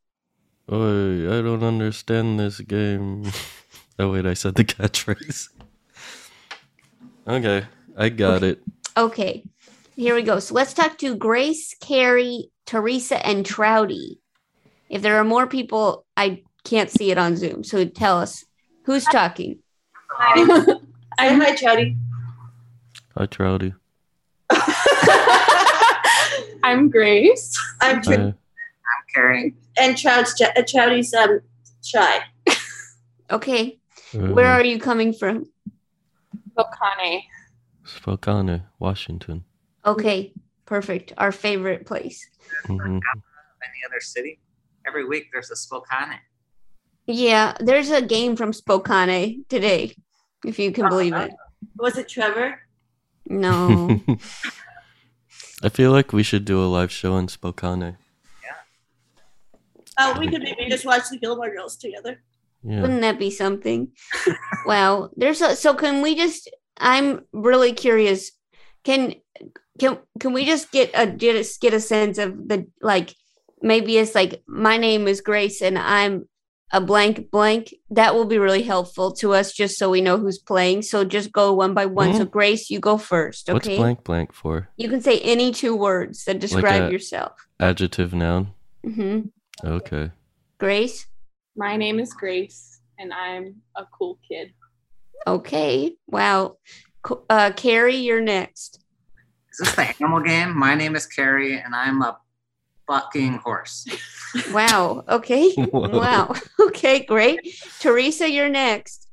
Oi, 0.70 1.26
I 1.26 1.42
don't 1.42 1.62
understand 1.64 2.38
this 2.38 2.60
game. 2.60 3.24
oh 3.98 4.12
wait, 4.12 4.26
I 4.26 4.34
said 4.34 4.54
the 4.54 4.64
catchphrase. 4.74 5.48
okay, 7.26 7.66
I 7.96 8.08
got 8.10 8.42
it. 8.42 8.62
Okay, 8.96 9.44
here 9.96 10.14
we 10.14 10.22
go. 10.22 10.38
So 10.38 10.54
let's 10.54 10.72
talk 10.74 10.98
to 10.98 11.16
Grace, 11.16 11.74
Carey, 11.80 12.50
Theresa, 12.66 13.24
and 13.26 13.44
Trouty. 13.44 14.18
If 14.88 15.02
there 15.02 15.16
are 15.18 15.24
more 15.24 15.46
people, 15.46 16.04
I 16.16 16.42
can't 16.64 16.90
see 16.90 17.10
it 17.10 17.18
on 17.18 17.36
Zoom. 17.36 17.64
So 17.64 17.84
tell 17.84 18.18
us 18.18 18.44
who's 18.84 19.04
talking. 19.04 19.58
Hi. 20.10 20.74
I'm 21.18 21.40
hi, 21.40 21.54
Chowdy. 21.54 21.96
Hi, 23.16 23.26
Trouty. 23.26 23.74
I'm 26.64 26.90
Grace. 26.90 27.56
I'm 27.80 28.02
Tr- 28.02 28.12
Hi. 28.12 28.34
Carey. 29.14 29.54
And 29.78 29.96
Chowd's, 29.96 30.40
uh, 30.40 30.52
Chowdy's 30.62 31.12
um, 31.14 31.40
shy. 31.82 32.20
Okay, 33.30 33.78
Uh, 34.14 34.18
where 34.34 34.52
are 34.52 34.62
you 34.64 34.78
coming 34.78 35.14
from? 35.14 35.46
Bokane. 36.54 37.22
Spokane, 37.82 38.64
Washington. 38.78 39.44
Okay, 39.84 40.32
perfect. 40.64 41.12
Our 41.18 41.32
favorite 41.32 41.86
place. 41.86 42.28
hmm 42.66 42.98
any 43.64 43.80
other 43.86 44.00
city. 44.00 44.40
Every 44.86 45.04
week 45.04 45.28
there's 45.32 45.50
a 45.50 45.56
Spokane. 45.56 46.18
Yeah, 47.06 47.56
there's 47.60 47.90
a 47.90 48.02
game 48.02 48.34
from 48.34 48.52
Spokane 48.52 49.44
today, 49.48 49.94
if 50.44 50.58
you 50.58 50.72
can 50.72 50.88
believe 50.88 51.14
it. 51.14 51.32
Was 51.76 51.96
it 51.96 52.08
Trevor? 52.08 52.60
No. 53.26 54.00
I 55.62 55.68
feel 55.68 55.92
like 55.92 56.12
we 56.12 56.24
should 56.24 56.44
do 56.44 56.60
a 56.60 56.66
live 56.66 56.90
show 56.90 57.16
in 57.18 57.28
Spokane. 57.28 57.96
Yeah. 58.42 58.56
Oh, 59.98 60.18
we 60.18 60.28
could 60.28 60.42
maybe 60.42 60.68
just 60.68 60.84
watch 60.84 61.04
the 61.08 61.18
Gilmore 61.18 61.54
Girls 61.54 61.76
together. 61.76 62.20
Yeah. 62.64 62.80
Wouldn't 62.82 63.02
that 63.02 63.18
be 63.18 63.30
something? 63.30 63.92
wow. 64.66 65.10
There's 65.16 65.40
a, 65.40 65.54
so 65.54 65.74
can 65.74 66.02
we 66.02 66.16
just 66.16 66.50
I'm 66.78 67.24
really 67.32 67.72
curious. 67.72 68.32
Can 68.84 69.14
can 69.78 69.98
can 70.20 70.32
we 70.32 70.44
just 70.44 70.70
get 70.70 70.90
a 70.94 71.06
just 71.06 71.60
get 71.60 71.74
a 71.74 71.80
sense 71.80 72.18
of 72.18 72.36
the 72.48 72.66
like 72.80 73.14
maybe 73.60 73.96
it's 73.98 74.14
like 74.14 74.42
my 74.46 74.76
name 74.76 75.08
is 75.08 75.20
Grace 75.20 75.62
and 75.62 75.78
I'm 75.78 76.28
a 76.72 76.80
blank 76.80 77.30
blank. 77.30 77.74
That 77.90 78.14
will 78.14 78.24
be 78.24 78.38
really 78.38 78.62
helpful 78.62 79.12
to 79.14 79.34
us 79.34 79.52
just 79.52 79.76
so 79.78 79.90
we 79.90 80.00
know 80.00 80.16
who's 80.18 80.38
playing. 80.38 80.82
So 80.82 81.04
just 81.04 81.30
go 81.32 81.52
one 81.52 81.74
by 81.74 81.86
one. 81.86 82.14
So 82.14 82.24
Mhm. 82.24 82.30
Grace, 82.30 82.70
you 82.70 82.80
go 82.80 82.96
first, 82.96 83.48
What's 83.52 83.66
okay? 83.66 83.76
blank 83.76 84.04
blank 84.04 84.32
for? 84.32 84.68
You 84.76 84.88
can 84.88 85.00
say 85.02 85.18
any 85.20 85.52
two 85.52 85.76
words 85.76 86.24
that 86.24 86.38
describe 86.38 86.88
a- 86.88 86.92
yourself. 86.92 87.32
Adjective, 87.60 88.14
noun. 88.14 88.52
hmm 88.84 89.20
Okay. 89.64 90.10
Grace. 90.58 91.06
My 91.56 91.76
name 91.76 92.00
is 92.00 92.14
Grace, 92.14 92.80
and 92.98 93.12
I'm 93.12 93.56
a 93.76 93.84
cool 93.98 94.18
kid. 94.26 94.54
Okay. 95.26 95.96
Wow. 96.06 96.56
Uh, 97.28 97.52
Carey, 97.54 97.96
you're 97.96 98.22
next. 98.22 98.81
Is 99.52 99.58
this 99.58 99.74
the 99.74 99.94
animal 100.00 100.20
game? 100.20 100.56
My 100.58 100.74
name 100.74 100.96
is 100.96 101.06
Carey, 101.06 101.60
and 101.60 101.74
I'm 101.74 102.00
a 102.00 102.18
bucking 102.86 103.34
horse. 103.34 103.86
Wow. 104.50 105.04
Okay. 105.06 105.52
Whoa. 105.54 105.98
wow. 105.98 106.34
Okay, 106.60 107.04
great. 107.04 107.40
Theresa, 107.80 108.30
you're 108.30 108.48
next. 108.48 109.08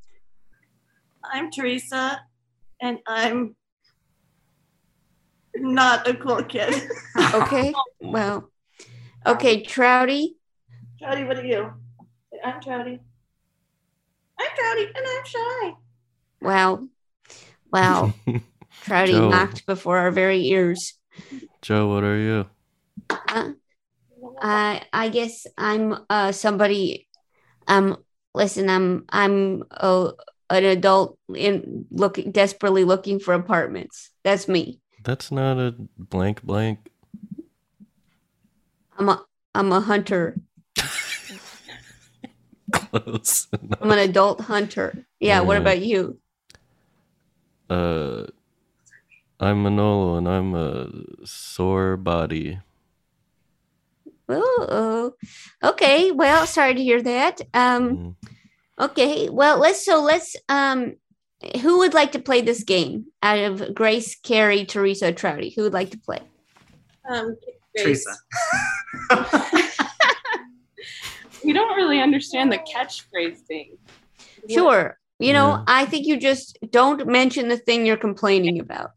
I'm 1.24 1.52
Theresa, 1.52 2.22
and 2.82 3.00
I'm 3.06 3.56
not 5.56 6.08
a 6.08 6.14
cool 6.14 6.44
kid. 6.44 6.74
Okay. 7.34 7.74
Wow. 8.00 8.46
Okay, 9.26 9.62
Trouty. 9.64 10.36
Trouty, 11.02 11.28
what 11.28 11.38
are 11.38 11.46
you? 11.46 11.74
I'm 12.46 12.62
Trouty. 12.62 13.00
I'm 14.40 14.52
Trouty, 14.58 14.86
and 14.96 15.06
I'm 15.06 15.26
shy. 15.26 15.74
Wow. 16.42 16.88
Wow. 17.74 18.14
Trouty 18.84 19.12
Joe. 19.12 19.30
knocked 19.30 19.66
before 19.66 19.98
our 19.98 20.12
very 20.12 20.46
ears. 20.48 20.94
Jo, 21.62 21.88
what 21.88 22.04
are 22.04 22.18
you? 22.18 22.46
Uh, 23.10 23.52
I 24.42 24.82
I 24.94 25.10
guess 25.10 25.46
I'm 25.58 26.06
uh 26.10 26.32
somebody 26.32 27.08
um 27.68 27.98
listen, 28.34 28.70
I'm 28.70 29.06
I'm 29.10 29.64
a, 29.72 30.12
an 30.50 30.64
adult 30.66 31.18
in 31.34 31.86
looking 31.92 32.32
desperately 32.32 32.84
looking 32.84 33.20
for 33.20 33.34
apartments. 33.34 34.12
That's 34.24 34.48
me. 34.48 34.80
That's 35.04 35.32
not 35.32 35.58
a 35.58 35.76
blank 35.98 36.44
blank. 36.44 36.92
I'm 38.98 39.10
a 39.10 39.26
I'm 39.56 39.72
a 39.72 39.82
hunter. 39.82 40.38
Close. 42.72 43.48
I'm 43.82 43.92
an 43.92 44.00
adult 44.00 44.42
hunter. 44.42 45.06
Yeah, 45.20 45.42
what 45.42 45.58
about 45.58 45.82
you? 45.82 46.20
Uh, 47.70 48.26
I'm 49.40 49.64
Manolo, 49.64 50.18
and 50.18 50.28
I'm 50.28 50.54
a 50.54 50.90
sore 51.26 51.96
body. 51.98 52.60
Oh, 54.28 55.14
okay. 55.64 56.12
Well, 56.12 56.46
sorry 56.46 56.76
to 56.76 56.84
hear 56.84 57.02
that. 57.02 57.42
Um, 57.54 57.98
Mm. 57.98 58.16
okay. 58.80 59.30
Well, 59.30 59.58
let's 59.58 59.84
so 59.86 60.02
let's 60.02 60.36
um, 60.50 60.96
who 61.62 61.80
would 61.80 61.94
like 61.94 62.12
to 62.12 62.20
play 62.20 62.42
this 62.42 62.64
game 62.64 63.06
out 63.24 63.40
of 63.40 63.74
Grace, 63.74 64.16
Carey, 64.20 64.66
Theresa, 64.66 65.14
Trouty? 65.14 65.56
Who 65.56 65.64
would 65.64 65.74
like 65.74 65.92
to 65.92 65.98
play? 65.98 66.20
Um, 67.10 67.36
Grace. 67.76 68.06
Theresa. 69.10 69.66
We 71.42 71.54
don't 71.54 71.74
really 71.78 72.02
understand 72.02 72.52
the 72.52 72.58
catchphrase 72.58 73.40
thing. 73.48 73.78
Sure. 74.50 75.00
You 75.20 75.32
know, 75.32 75.52
Yeah. 75.52 75.64
I 75.68 75.86
think 75.86 76.06
you 76.06 76.18
just 76.20 76.60
don't 76.70 77.08
mention 77.08 77.48
the 77.48 77.56
thing 77.58 77.86
you're 77.86 77.96
complaining 77.98 78.60
about. 78.60 78.92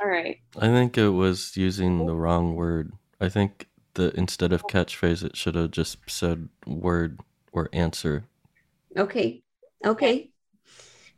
All 0.00 0.08
right. 0.08 0.38
I 0.58 0.66
think 0.68 0.98
it 0.98 1.08
was 1.10 1.56
using 1.56 2.06
the 2.06 2.14
wrong 2.14 2.54
word. 2.54 2.92
I 3.20 3.28
think 3.28 3.68
that 3.94 4.14
instead 4.14 4.52
of 4.52 4.66
catchphrase, 4.66 5.24
it 5.24 5.36
should 5.36 5.54
have 5.54 5.70
just 5.70 5.98
said 6.06 6.48
word 6.66 7.20
or 7.52 7.68
answer. 7.72 8.24
Okay. 8.96 9.42
Okay. 9.84 10.30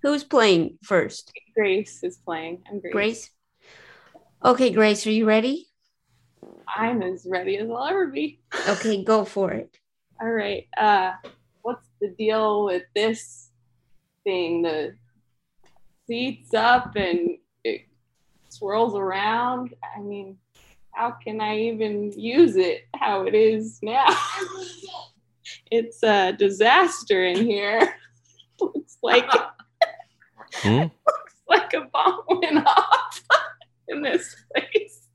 Who's 0.03 0.23
playing 0.23 0.79
first? 0.83 1.33
Grace 1.55 2.03
is 2.05 2.19
playing. 2.19 2.63
I'm 2.71 2.81
Grace. 2.81 2.93
Grace. 2.93 3.31
Okay, 4.45 4.71
Grace, 4.71 5.05
are 5.07 5.11
you 5.11 5.27
ready? 5.27 5.67
I'm 6.69 7.03
as 7.03 7.27
ready 7.29 7.57
as 7.57 7.69
I'll 7.69 7.85
ever 7.85 8.07
be. 8.07 8.41
Okay, 8.69 9.03
go 9.03 9.25
for 9.25 9.51
it. 9.51 9.77
All 10.21 10.31
right. 10.31 10.69
Uh, 10.77 11.13
what's 11.63 11.89
the 12.01 12.15
deal 12.17 12.65
with 12.67 12.85
this 12.95 13.51
thing? 14.23 14.63
The 14.63 14.95
seats 16.07 16.55
up 16.55 16.95
and 16.95 17.31
it 17.31 17.41
swirls 18.59 18.95
around. 18.95 19.75
I 19.97 20.01
mean, 20.01 20.37
how 20.93 21.13
can 21.13 21.41
I 21.41 21.57
even 21.59 22.13
use 22.13 22.57
it 22.57 22.83
how 22.95 23.23
it 23.27 23.35
is 23.35 23.79
now? 23.83 24.07
it's 25.71 26.03
a 26.03 26.33
disaster 26.33 27.25
in 27.25 27.45
here. 27.47 27.95
Looks 28.61 28.99
like 29.03 29.27
Hmm? 30.55 30.85
like 31.49 31.73
a 31.75 31.83
bomb 31.93 32.23
went 32.29 32.67
off 32.67 33.23
in 33.89 34.03
this 34.03 34.35
place. 34.55 35.07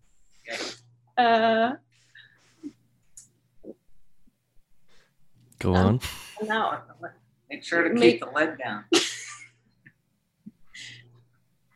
Uh, 1.17 1.71
Go 5.59 5.73
Um, 5.75 5.99
on. 6.41 6.47
no, 6.47 6.77
Make 7.49 7.63
sure 7.63 7.83
to 7.83 7.89
keep 7.89 7.99
Make- 7.99 8.19
the 8.21 8.27
lead 8.31 8.57
down. 8.57 8.85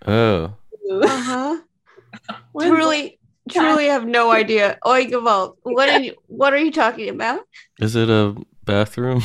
Oh, 0.06 0.54
Uh-huh. 0.92 1.58
When's- 2.54 2.70
Truly, 2.74 3.20
truly 3.52 3.86
have 3.88 4.06
no 4.06 4.32
idea. 4.32 4.78
Oigavalt, 4.86 5.56
what 5.64 5.90
are 5.90 6.00
you 6.00 6.16
what 6.28 6.54
are 6.54 6.58
you 6.58 6.72
talking 6.72 7.10
about? 7.10 7.42
Is 7.80 7.96
it 7.96 8.10
a 8.10 8.36
bathroom? 8.66 9.22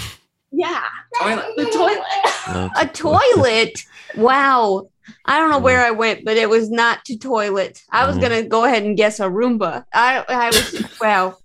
Yeah. 0.52 0.82
Toilet. 1.20 1.46
The 1.56 1.64
toilet. 1.66 2.02
No, 2.48 2.70
A 2.76 2.86
toilet. 2.86 3.80
Wow. 4.16 4.88
I 5.24 5.38
don't 5.38 5.50
know 5.50 5.58
Mm. 5.58 5.62
where 5.62 5.80
I 5.84 5.90
went, 5.92 6.24
but 6.24 6.36
it 6.36 6.48
was 6.50 6.70
not 6.70 7.04
to 7.06 7.16
toilet. 7.18 7.80
I 7.90 8.06
was 8.06 8.16
Mhm. 8.16 8.20
gonna 8.20 8.42
go 8.42 8.64
ahead 8.64 8.82
and 8.82 8.96
guess 8.96 9.18
a 9.20 9.24
Roomba. 9.24 9.84
I 9.94 10.24
I 10.28 10.46
was 10.48 10.84
wow. 11.00 11.36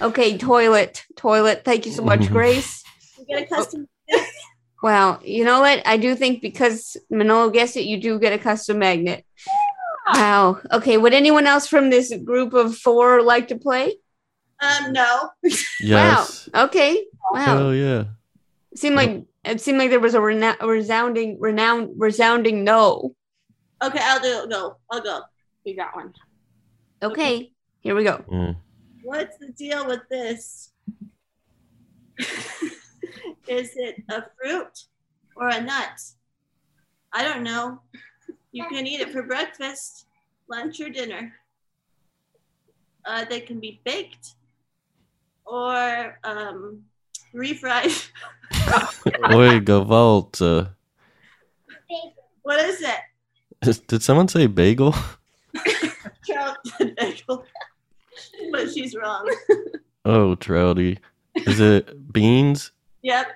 Okay, 0.00 0.36
toilet, 0.38 1.04
toilet. 1.16 1.62
Thank 1.64 1.86
you 1.86 1.92
so 1.92 2.02
much, 2.02 2.20
Mhm. 2.20 2.32
Grace. 2.32 2.82
You 3.18 3.24
get 3.26 3.42
a 3.44 3.46
custom. 3.46 3.86
Wow, 4.82 5.18
you 5.24 5.44
know 5.44 5.60
what? 5.60 5.84
I 5.86 5.96
do 5.96 6.14
think 6.14 6.40
because 6.40 6.96
Manolo 7.10 7.50
guessed 7.50 7.76
it, 7.76 7.84
you 7.84 8.00
do 8.00 8.18
get 8.18 8.32
a 8.32 8.38
custom 8.38 8.78
magnet. 8.78 9.24
Wow. 10.12 10.60
Okay, 10.72 10.96
would 10.96 11.12
anyone 11.14 11.46
else 11.46 11.66
from 11.66 11.90
this 11.90 12.14
group 12.24 12.54
of 12.54 12.76
four 12.76 13.22
like 13.22 13.48
to 13.48 13.56
play? 13.58 13.96
Um, 14.60 14.92
no. 14.92 15.30
Yes. 15.80 16.48
Wow. 16.52 16.64
Okay. 16.64 17.04
Wow. 17.32 17.40
Hell 17.44 17.74
yeah. 17.74 18.04
It 18.72 18.78
seemed 18.78 18.96
like 18.96 19.24
it 19.44 19.60
seemed 19.60 19.78
like 19.78 19.90
there 19.90 20.00
was 20.00 20.14
a, 20.14 20.20
rena- 20.20 20.56
a 20.60 20.66
resounding, 20.66 21.38
renowned, 21.40 21.90
resounding 21.96 22.64
no. 22.64 23.14
Okay, 23.82 24.00
I'll 24.02 24.20
do 24.20 24.42
it. 24.44 24.50
Go. 24.50 24.76
I'll 24.90 25.00
go. 25.00 25.20
You 25.64 25.76
got 25.76 25.94
one. 25.94 26.12
Okay, 27.02 27.52
here 27.80 27.94
we 27.94 28.04
go. 28.04 28.18
Mm. 28.30 28.56
What's 29.02 29.38
the 29.38 29.48
deal 29.52 29.86
with 29.86 30.00
this? 30.10 30.72
Is 33.46 33.72
it 33.76 34.02
a 34.10 34.24
fruit 34.40 34.84
or 35.36 35.48
a 35.48 35.60
nut? 35.60 36.00
I 37.12 37.24
don't 37.24 37.42
know. 37.42 37.80
You 38.52 38.64
can 38.68 38.86
eat 38.86 39.00
it 39.00 39.10
for 39.10 39.22
breakfast, 39.22 40.06
lunch, 40.48 40.80
or 40.80 40.88
dinner. 40.90 41.32
Uh, 43.04 43.24
they 43.24 43.40
can 43.40 43.60
be 43.60 43.80
baked 43.84 44.34
or 45.46 46.18
um, 46.24 46.82
refried. 47.34 48.10
Oi, 49.32 49.60
Gavalt. 49.60 50.40
Uh, 50.42 50.68
What 52.42 52.60
is 52.64 52.82
it? 52.82 53.86
did 53.88 54.02
someone 54.02 54.28
say 54.28 54.46
bagel? 54.46 54.94
Trout 56.26 56.56
bagel. 56.96 57.44
but 58.52 58.70
she's 58.72 58.94
wrong. 58.94 59.30
Oh, 60.04 60.36
Trouty. 60.36 60.98
Is 61.34 61.60
it 61.60 62.12
beans? 62.12 62.72
Yep. 63.02 63.26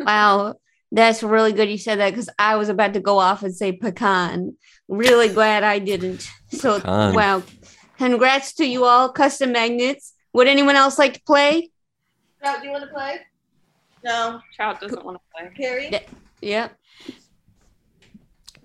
Wow, 0.00 0.54
that's 0.92 1.22
really 1.22 1.52
good 1.52 1.68
you 1.68 1.78
said 1.78 1.98
that 1.98 2.10
because 2.10 2.30
I 2.38 2.56
was 2.56 2.68
about 2.68 2.94
to 2.94 3.00
go 3.00 3.18
off 3.18 3.42
and 3.42 3.54
say 3.54 3.72
pecan. 3.72 4.56
Really 4.86 5.28
glad 5.28 5.64
I 5.64 5.78
didn't. 5.78 6.28
So 6.50 6.78
Pecan. 6.78 7.14
wow, 7.14 7.42
congrats 7.98 8.54
to 8.54 8.64
you 8.64 8.84
all, 8.84 9.10
custom 9.10 9.52
magnets. 9.52 10.14
Would 10.32 10.46
anyone 10.46 10.76
else 10.76 10.98
like 10.98 11.14
to 11.14 11.22
play? 11.22 11.70
Trout, 12.40 12.60
do 12.60 12.66
you 12.66 12.72
want 12.72 12.84
to 12.84 12.90
play? 12.90 13.18
No. 14.04 14.40
Trout 14.54 14.80
doesn't 14.80 15.04
want 15.04 15.18
to 15.18 15.22
play. 15.34 15.50
Carey? 15.56 15.88
Yeah. 15.90 16.00
Yep. 16.40 16.78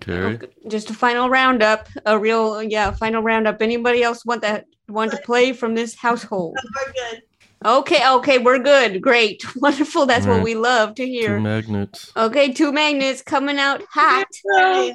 Carey? 0.00 0.38
Just 0.68 0.90
a 0.90 0.94
final 0.94 1.28
roundup. 1.28 1.88
A 2.06 2.18
real 2.18 2.62
yeah, 2.62 2.90
final 2.92 3.22
roundup. 3.22 3.60
Anybody 3.60 4.02
else 4.02 4.24
want 4.24 4.42
that 4.42 4.66
want 4.88 5.10
to 5.12 5.18
play 5.18 5.52
from 5.52 5.74
this 5.74 5.94
household? 5.94 6.56
Oh, 6.58 6.68
we're 6.86 6.92
good. 6.92 7.22
Okay, 7.64 8.06
okay, 8.06 8.38
we're 8.38 8.58
good. 8.58 9.00
Great. 9.00 9.42
Wonderful. 9.56 10.04
That's 10.04 10.26
what 10.26 10.42
we 10.42 10.54
love 10.54 10.94
to 10.96 11.06
hear. 11.06 11.28
Two 11.28 11.32
hear. 11.34 11.40
magnets. 11.40 12.12
Okay, 12.14 12.52
two 12.52 12.72
magnets 12.72 13.22
coming 13.22 13.58
out 13.58 13.82
hot. 13.90 14.26
Ready. 14.58 14.94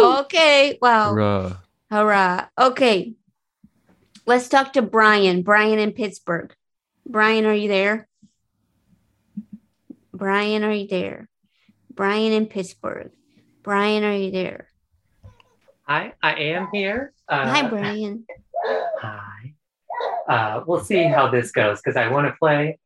Okay. 0.00 0.78
Wow. 0.80 1.12
Hurrah. 1.14 1.56
Hurrah. 1.90 2.46
Okay. 2.56 3.14
Let's 4.26 4.48
talk 4.48 4.74
to 4.74 4.82
Brian. 4.82 5.42
Brian 5.42 5.78
in 5.78 5.92
Pittsburgh. 5.92 6.54
Brian, 7.04 7.46
are 7.46 7.54
you 7.54 7.68
there? 7.68 8.06
Brian, 10.12 10.62
are 10.62 10.72
you 10.72 10.86
there? 10.86 11.28
Brian 11.92 12.32
in 12.32 12.46
Pittsburgh. 12.46 13.10
Brian, 13.62 14.04
are 14.04 14.14
you 14.14 14.30
there? 14.30 14.68
Hi, 15.82 16.12
I 16.22 16.34
am 16.34 16.68
here. 16.72 17.12
Uh, 17.28 17.48
Hi, 17.48 17.66
Brian. 17.68 18.24
Hi. 19.00 19.37
Uh, 20.28 20.62
we'll 20.66 20.80
see 20.84 21.04
how 21.04 21.28
this 21.28 21.50
goes 21.50 21.80
because 21.80 21.96
I 21.96 22.08
want 22.08 22.26
to 22.26 22.34
play. 22.38 22.78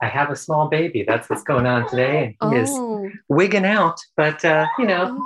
I 0.00 0.06
have 0.06 0.30
a 0.30 0.36
small 0.36 0.68
baby. 0.68 1.04
That's 1.06 1.28
what's 1.28 1.42
going 1.42 1.66
on 1.66 1.88
today, 1.88 2.36
and 2.40 2.52
he 2.52 2.58
is 2.58 2.70
Oh, 2.72 3.10
wigging 3.28 3.64
out. 3.64 3.98
But 4.16 4.44
uh, 4.44 4.66
you 4.78 4.86
know, 4.86 5.24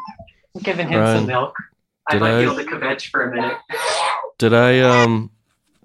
I'm 0.57 0.63
giving 0.63 0.89
him 0.89 1.01
Brian, 1.01 1.19
some 1.19 1.27
milk. 1.27 1.55
I 2.09 2.15
did 2.15 2.21
might 2.21 2.35
I- 2.35 2.39
be 2.39 2.45
able 2.45 2.57
to 2.57 2.65
kvetch 2.65 3.11
for 3.11 3.31
a 3.31 3.35
minute. 3.35 3.59
Did 4.39 4.55
I 4.55 4.81
um 4.81 5.31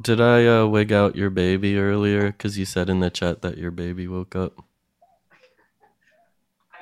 did 0.02 0.22
I 0.22 0.46
uh 0.46 0.66
wig 0.68 0.92
out 0.94 1.16
your 1.16 1.30
baby 1.30 1.78
earlier? 1.78 2.32
Cause 2.34 2.58
you 2.58 2.66
said 2.66 2.90
in 2.90 3.00
the 3.00 3.10
chat 3.10 3.42
that 3.42 3.58
your 3.58 3.72
baby 3.72 4.08
woke 4.08 4.36
up. 4.36 4.64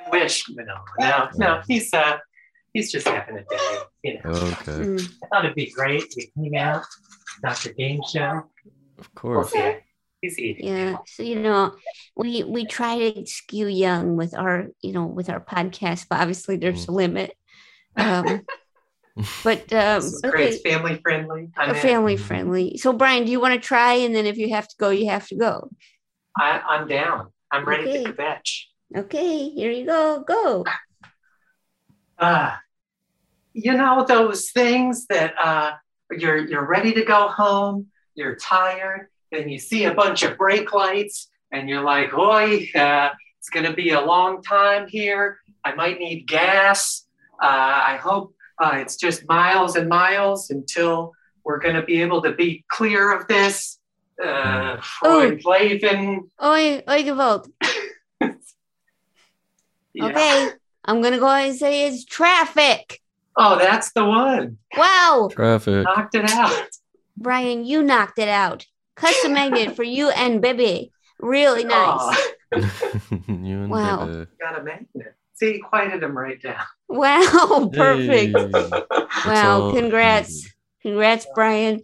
I 0.06 0.10
wish, 0.10 0.44
but 0.54 0.66
no, 0.66 0.76
no, 0.98 1.28
no. 1.36 1.62
He's 1.66 1.92
uh, 1.94 2.18
he's 2.72 2.92
just 2.92 3.08
having 3.08 3.38
a 3.38 3.44
day. 3.44 3.78
You 4.02 4.14
know, 4.14 4.30
Okay. 4.30 4.84
mm. 4.84 5.12
I 5.22 5.26
thought 5.28 5.44
it'd 5.44 5.54
be 5.56 5.70
great. 5.70 6.12
We 6.16 6.30
hang 6.36 6.56
out, 6.58 6.84
Dr. 7.42 7.72
Game 7.72 8.00
Show. 8.10 8.42
Of 8.98 9.14
course. 9.14 9.50
see. 9.52 9.74
He's 10.20 10.38
yeah. 10.60 10.98
So 11.06 11.22
you 11.24 11.40
know, 11.40 11.74
we 12.16 12.44
we 12.44 12.64
try 12.64 13.10
to 13.10 13.26
skew 13.26 13.66
young 13.66 14.16
with 14.16 14.34
our 14.38 14.68
you 14.80 14.92
know 14.92 15.06
with 15.06 15.28
our 15.28 15.40
podcast, 15.40 16.06
but 16.08 16.20
obviously 16.20 16.56
there's 16.56 16.86
a 16.86 16.92
limit. 16.92 17.36
Um, 17.96 18.42
but 19.44 19.72
um, 19.72 20.02
great. 20.22 20.24
okay, 20.34 20.48
It's 20.48 20.62
family 20.62 21.00
friendly. 21.02 21.50
a 21.56 21.60
I'm 21.60 21.70
in. 21.74 21.82
family 21.82 22.16
friendly. 22.16 22.76
So 22.78 22.92
Brian, 22.92 23.24
do 23.24 23.32
you 23.32 23.40
want 23.40 23.54
to 23.54 23.60
try? 23.60 23.94
And 23.94 24.14
then 24.14 24.26
if 24.26 24.38
you 24.38 24.50
have 24.54 24.68
to 24.68 24.76
go, 24.78 24.90
you 24.90 25.10
have 25.10 25.26
to 25.28 25.34
go. 25.36 25.70
I, 26.36 26.60
I'm 26.68 26.86
down. 26.86 27.32
I'm 27.50 27.64
ready 27.64 27.88
Okay. 27.90 28.04
to 28.04 28.12
kvetch. 28.12 28.64
Okay, 28.96 29.48
here 29.50 29.70
you 29.72 29.86
go. 29.86 30.22
Go. 30.26 30.64
uh, 32.18 32.56
you 33.52 33.72
know 33.74 34.04
those 34.06 34.50
things 34.50 35.06
that 35.06 35.34
uh, 35.42 35.72
you're 36.12 36.38
you're 36.38 36.66
ready 36.66 36.92
to 36.92 37.04
go 37.04 37.28
home, 37.28 37.86
you're 38.14 38.36
tired, 38.36 39.08
and 39.30 39.50
you 39.50 39.58
see 39.58 39.84
a 39.84 39.94
bunch 39.94 40.22
of 40.22 40.36
brake 40.36 40.72
lights, 40.72 41.30
and 41.50 41.68
you're 41.68 41.82
like, 41.82 42.12
"Oi, 42.14 42.68
uh, 42.74 43.10
it's 43.38 43.50
gonna 43.50 43.72
be 43.72 43.90
a 43.90 44.00
long 44.00 44.42
time 44.42 44.86
here. 44.88 45.38
I 45.64 45.74
might 45.74 45.98
need 45.98 46.26
gas. 46.26 47.06
Uh, 47.42 47.82
I 47.92 47.96
hope 47.96 48.34
uh, 48.58 48.72
it's 48.74 48.96
just 48.96 49.26
miles 49.28 49.76
and 49.76 49.88
miles 49.88 50.50
until 50.50 51.12
we're 51.44 51.58
gonna 51.58 51.82
be 51.82 52.00
able 52.02 52.22
to 52.22 52.32
be 52.32 52.64
clear 52.68 53.12
of 53.12 53.26
this." 53.28 53.78
Uh, 54.22 54.80
Freud 54.80 55.42
Laven. 55.42 56.28
Oi, 56.42 56.82
oi, 56.88 57.02
Gewalt. 57.02 57.48
Yeah. 59.94 60.06
Okay, 60.06 60.48
I'm 60.84 61.02
gonna 61.02 61.18
go 61.18 61.26
ahead 61.26 61.50
and 61.50 61.58
say 61.58 61.86
it's 61.86 62.04
traffic. 62.04 63.01
Oh, 63.36 63.58
that's 63.58 63.92
the 63.92 64.04
one. 64.04 64.58
Wow, 64.76 65.28
Traffic. 65.32 65.84
Knocked 65.84 66.14
it 66.14 66.28
out. 66.30 66.68
Brian, 67.16 67.64
you 67.64 67.82
knocked 67.82 68.18
it 68.18 68.28
out. 68.28 68.66
Custom 68.96 69.32
magnet 69.32 69.74
for 69.74 69.82
you 69.84 70.10
and 70.10 70.40
Bibby. 70.42 70.92
Really 71.18 71.64
nice. 71.64 72.16
You 72.52 73.62
and 73.62 73.70
Wow. 73.70 74.06
baby. 74.06 74.26
got 74.38 74.60
a 74.60 74.62
magnet. 74.62 75.14
See, 75.34 75.58
quieted 75.60 76.02
him 76.02 76.16
right 76.16 76.40
down. 76.40 76.60
Wow, 76.88 77.70
perfect. 77.74 78.36
Hey. 78.38 78.70
Wow, 79.24 79.60
all 79.62 79.72
congrats. 79.74 80.46
Congrats, 80.82 81.26
Brian. 81.34 81.80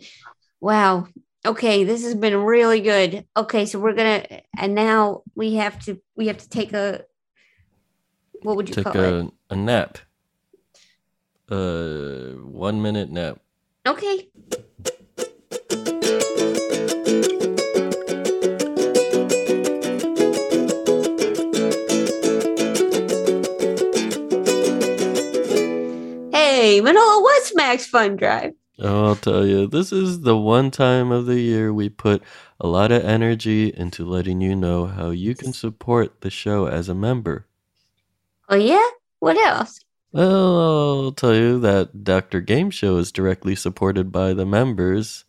Wow. 0.61 1.07
Okay, 1.47 1.85
this 1.85 2.03
has 2.03 2.15
been 2.15 2.37
really 2.37 2.81
good. 2.81 3.25
Okay, 3.35 3.65
so 3.65 3.79
we're 3.79 3.95
gonna 3.95 4.27
and 4.59 4.75
now 4.75 5.23
we 5.35 5.55
have 5.55 5.79
to 5.85 5.99
we 6.17 6.27
have 6.27 6.37
to 6.39 6.49
take 6.51 6.75
a 6.75 7.05
what 8.43 8.57
would 8.57 8.69
you 8.69 8.75
Take 8.75 8.85
call 8.85 8.97
it? 9.01 9.25
a, 9.25 9.55
a 9.55 9.57
nap. 9.57 9.99
Uh, 11.51 12.33
one 12.45 12.83
minute 12.83 13.11
nap. 13.11 13.39
Okay. 13.87 14.29
Hey, 26.33 26.83
Manolo, 26.83 27.23
what's 27.23 27.55
Max 27.55 27.87
Fun 27.87 28.17
Drive? 28.17 28.53
Oh, 28.81 29.07
I'll 29.07 29.17
tell 29.17 29.47
you, 29.47 29.67
this 29.67 29.91
is 29.91 30.21
the 30.21 30.37
one 30.37 30.71
time 30.71 31.11
of 31.11 31.25
the 31.25 31.41
year 31.41 31.73
we 31.73 31.89
put 31.89 32.23
a 32.61 32.67
lot 32.67 32.93
of 32.93 33.03
energy 33.05 33.73
into 33.75 34.05
letting 34.05 34.41
you 34.43 34.55
know 34.55 34.85
how 34.85 35.11
you 35.11 35.35
can 35.35 35.55
support 35.55 36.21
the 36.21 36.31
show 36.31 36.67
as 36.67 36.91
a 36.91 36.95
member. 36.95 37.47
Oh 38.51 38.57
yeah? 38.57 38.87
What 39.19 39.37
else? 39.39 39.81
Well, 40.13 41.05
I'll 41.05 41.13
tell 41.13 41.35
you 41.35 41.61
that 41.61 42.03
Dr. 42.03 42.41
Game 42.41 42.71
Show 42.71 42.97
is 42.97 43.13
directly 43.13 43.55
supported 43.55 44.11
by 44.11 44.33
the 44.33 44.47
members, 44.47 45.25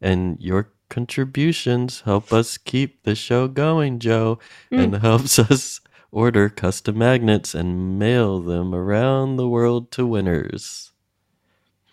and 0.00 0.36
your 0.40 0.72
contributions 0.90 2.02
help 2.02 2.32
us 2.32 2.58
keep 2.58 3.02
the 3.04 3.14
show 3.14 3.48
going, 3.48 3.98
Jo, 3.98 4.38
hmm. 4.70 4.78
and 4.78 4.94
helps 4.96 5.38
us 5.50 5.80
order 6.10 6.48
custom 6.48 6.98
magnets 6.98 7.54
and 7.54 7.98
mail 7.98 8.40
them 8.40 8.74
around 8.74 9.36
the 9.36 9.48
world 9.48 9.90
to 9.92 10.06
winners. 10.06 10.92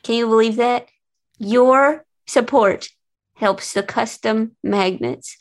Can 0.03 0.15
you 0.15 0.27
believe 0.27 0.55
that? 0.57 0.89
Your 1.37 2.05
support 2.25 2.89
helps 3.35 3.73
the 3.73 3.83
custom 3.83 4.55
magnets. 4.63 5.37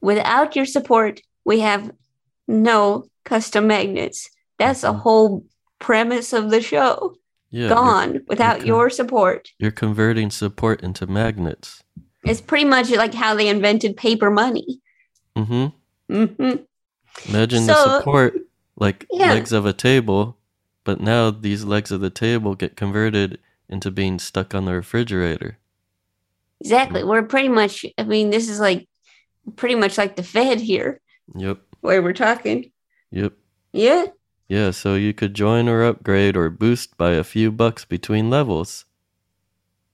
Without 0.00 0.56
your 0.56 0.66
support, 0.66 1.20
we 1.44 1.60
have 1.60 1.92
no 2.48 3.04
custom 3.24 3.66
magnets. 3.66 4.28
That's 4.58 4.82
a 4.82 4.88
mm-hmm. 4.88 4.98
whole 4.98 5.44
premise 5.82 6.32
of 6.32 6.50
the 6.50 6.62
show. 6.62 7.16
Yeah, 7.50 7.60
you're- 7.64 7.74
Gone 7.74 8.20
without 8.28 8.58
con- 8.58 8.66
your 8.66 8.88
support. 8.88 9.50
You're 9.58 9.70
converting 9.72 10.30
support 10.30 10.82
into 10.82 11.06
magnets. 11.06 11.82
It's 12.24 12.40
pretty 12.40 12.64
much 12.64 12.88
like 12.90 13.12
how 13.12 13.34
they 13.34 13.48
invented 13.48 13.96
paper 13.96 14.30
money. 14.30 14.80
Mm-hmm. 15.36 16.14
Mm-hmm. 16.14 16.62
Imagine 17.28 17.66
the 17.66 17.98
support 17.98 18.34
like 18.76 19.06
Yeah. 19.10 19.32
legs 19.34 19.52
of 19.52 19.66
a 19.66 19.72
table, 19.74 20.38
but 20.84 21.00
now 21.00 21.30
these 21.30 21.64
legs 21.64 21.90
of 21.90 22.00
the 22.00 22.10
table 22.10 22.54
get 22.54 22.76
converted 22.76 23.38
into 23.68 23.90
being 23.90 24.18
stuck 24.18 24.54
on 24.54 24.64
the 24.64 24.72
refrigerator. 24.72 25.58
Exactly. 26.60 27.02
We're 27.04 27.22
pretty 27.24 27.48
much, 27.48 27.84
I 27.98 28.04
mean, 28.04 28.30
this 28.30 28.48
is 28.48 28.60
like 28.60 28.88
pretty 29.56 29.74
much 29.74 29.98
like 29.98 30.16
the 30.16 30.22
Fed 30.22 30.60
here, 30.60 31.00
Yep. 31.34 31.58
where 31.80 32.00
we're 32.02 32.12
talking. 32.12 32.70
Yep. 33.10 33.32
Yeah. 33.72 34.06
Yeah, 34.52 34.70
so 34.70 34.96
you 34.96 35.14
could 35.14 35.32
join 35.32 35.66
or 35.66 35.82
upgrade 35.82 36.36
or 36.36 36.50
boost 36.50 36.98
by 36.98 37.12
a 37.12 37.24
few 37.24 37.50
bucks 37.50 37.86
between 37.86 38.28
levels. 38.28 38.84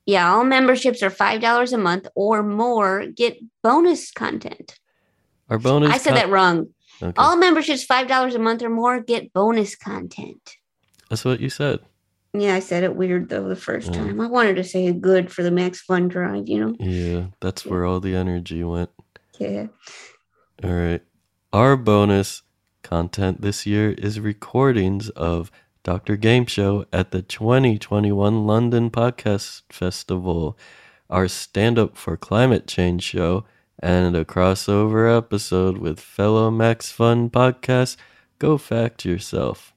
Yeah. 0.05 0.33
All 0.35 0.43
memberships 0.43 1.01
are 1.01 1.11
$5 1.11 1.73
a 1.73 1.79
month 1.79 2.09
or 2.17 2.43
more 2.43 3.07
get 3.07 3.39
bonus 3.63 4.11
content. 4.11 4.81
Our 5.49 5.61
bonus 5.61 5.93
I 5.95 5.99
said 5.99 6.15
con- 6.15 6.19
that 6.19 6.31
wrong. 6.31 6.67
Okay. 7.01 7.13
All 7.17 7.37
memberships 7.37 7.87
$5 7.87 8.35
a 8.35 8.39
month 8.41 8.61
or 8.65 8.69
more 8.69 8.99
get 9.01 9.33
bonus 9.33 9.77
content. 9.77 10.57
That's 11.09 11.25
what 11.25 11.39
you 11.39 11.51
said. 11.51 11.79
Yeah, 12.33 12.57
I 12.57 12.59
said 12.61 12.83
it 12.83 12.97
weird 12.97 13.29
though 13.29 13.49
the 13.49 13.55
first 13.55 13.93
Mm. 13.93 13.95
time. 13.95 14.21
I 14.21 14.27
wanted 14.27 14.57
to 14.57 14.65
say 14.65 14.91
good 14.93 15.31
for 15.31 15.45
the 15.45 15.53
Max 15.53 15.83
Fun 15.83 16.09
Drive, 16.09 16.49
you 16.49 16.59
know? 16.59 16.75
Yeah, 16.81 17.27
that's 17.41 17.65
where 17.65 17.85
all 17.85 18.01
the 18.01 18.17
energy 18.17 18.65
went. 18.65 18.91
Yeah. 19.39 19.69
All 20.65 20.73
right. 20.73 21.03
Our 21.53 21.77
bonus 21.77 22.43
content 22.83 23.41
this 23.41 23.67
year 23.67 23.93
is 23.93 24.21
recordings 24.21 25.11
of 25.11 25.51
Dr. 25.83 26.17
Game 26.17 26.47
Show 26.47 26.87
at 26.93 27.13
the 27.13 27.23
2021 27.23 28.47
London 28.47 28.91
Podcast 28.91 29.63
Festival, 29.71 30.59
our 31.09 31.29
stand 31.29 31.79
up 31.79 31.97
for 31.97 32.17
climate 32.17 32.67
change 32.67 33.03
show, 33.03 33.45
and 33.79 34.17
a 34.17 34.25
crossover 34.25 35.17
episode 35.17 35.79
with 35.79 36.01
fellow 36.01 36.51
Max 36.51 36.91
Fun 36.91 37.31
podcast 37.31 37.97
Go 38.39 38.59
Fact 38.59 39.05
Yourself. 39.05 39.73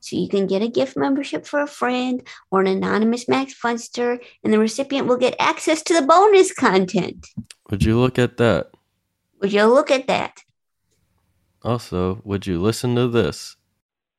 So 0.00 0.16
you 0.16 0.28
can 0.28 0.46
get 0.46 0.62
a 0.62 0.68
gift 0.68 0.96
membership 0.96 1.46
for 1.46 1.60
a 1.60 1.66
friend 1.66 2.26
or 2.50 2.60
an 2.60 2.66
anonymous 2.66 3.28
Max 3.28 3.54
Funster, 3.54 4.18
and 4.42 4.52
the 4.52 4.58
recipient 4.58 5.06
will 5.06 5.16
get 5.16 5.36
access 5.38 5.82
to 5.82 5.94
the 5.94 6.06
bonus 6.06 6.52
content. 6.52 7.28
Would 7.70 7.84
you 7.84 7.98
look 7.98 8.18
at 8.18 8.36
that? 8.38 8.72
Would 9.40 9.52
you 9.52 9.64
look 9.66 9.90
at 9.90 10.08
that? 10.08 10.42
Also, 11.64 12.20
would 12.24 12.46
you 12.46 12.60
listen 12.60 12.94
to 12.96 13.08
this? 13.08 13.56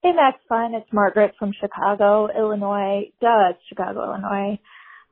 Hey, 0.02 0.12
Max 0.14 0.38
Fun. 0.48 0.74
It's 0.76 0.92
Margaret 0.92 1.34
from 1.38 1.54
Chicago, 1.60 2.28
Illinois. 2.36 3.12
Duh, 3.22 3.52
it's 3.52 3.60
Chicago, 3.68 4.04
Illinois. 4.04 4.60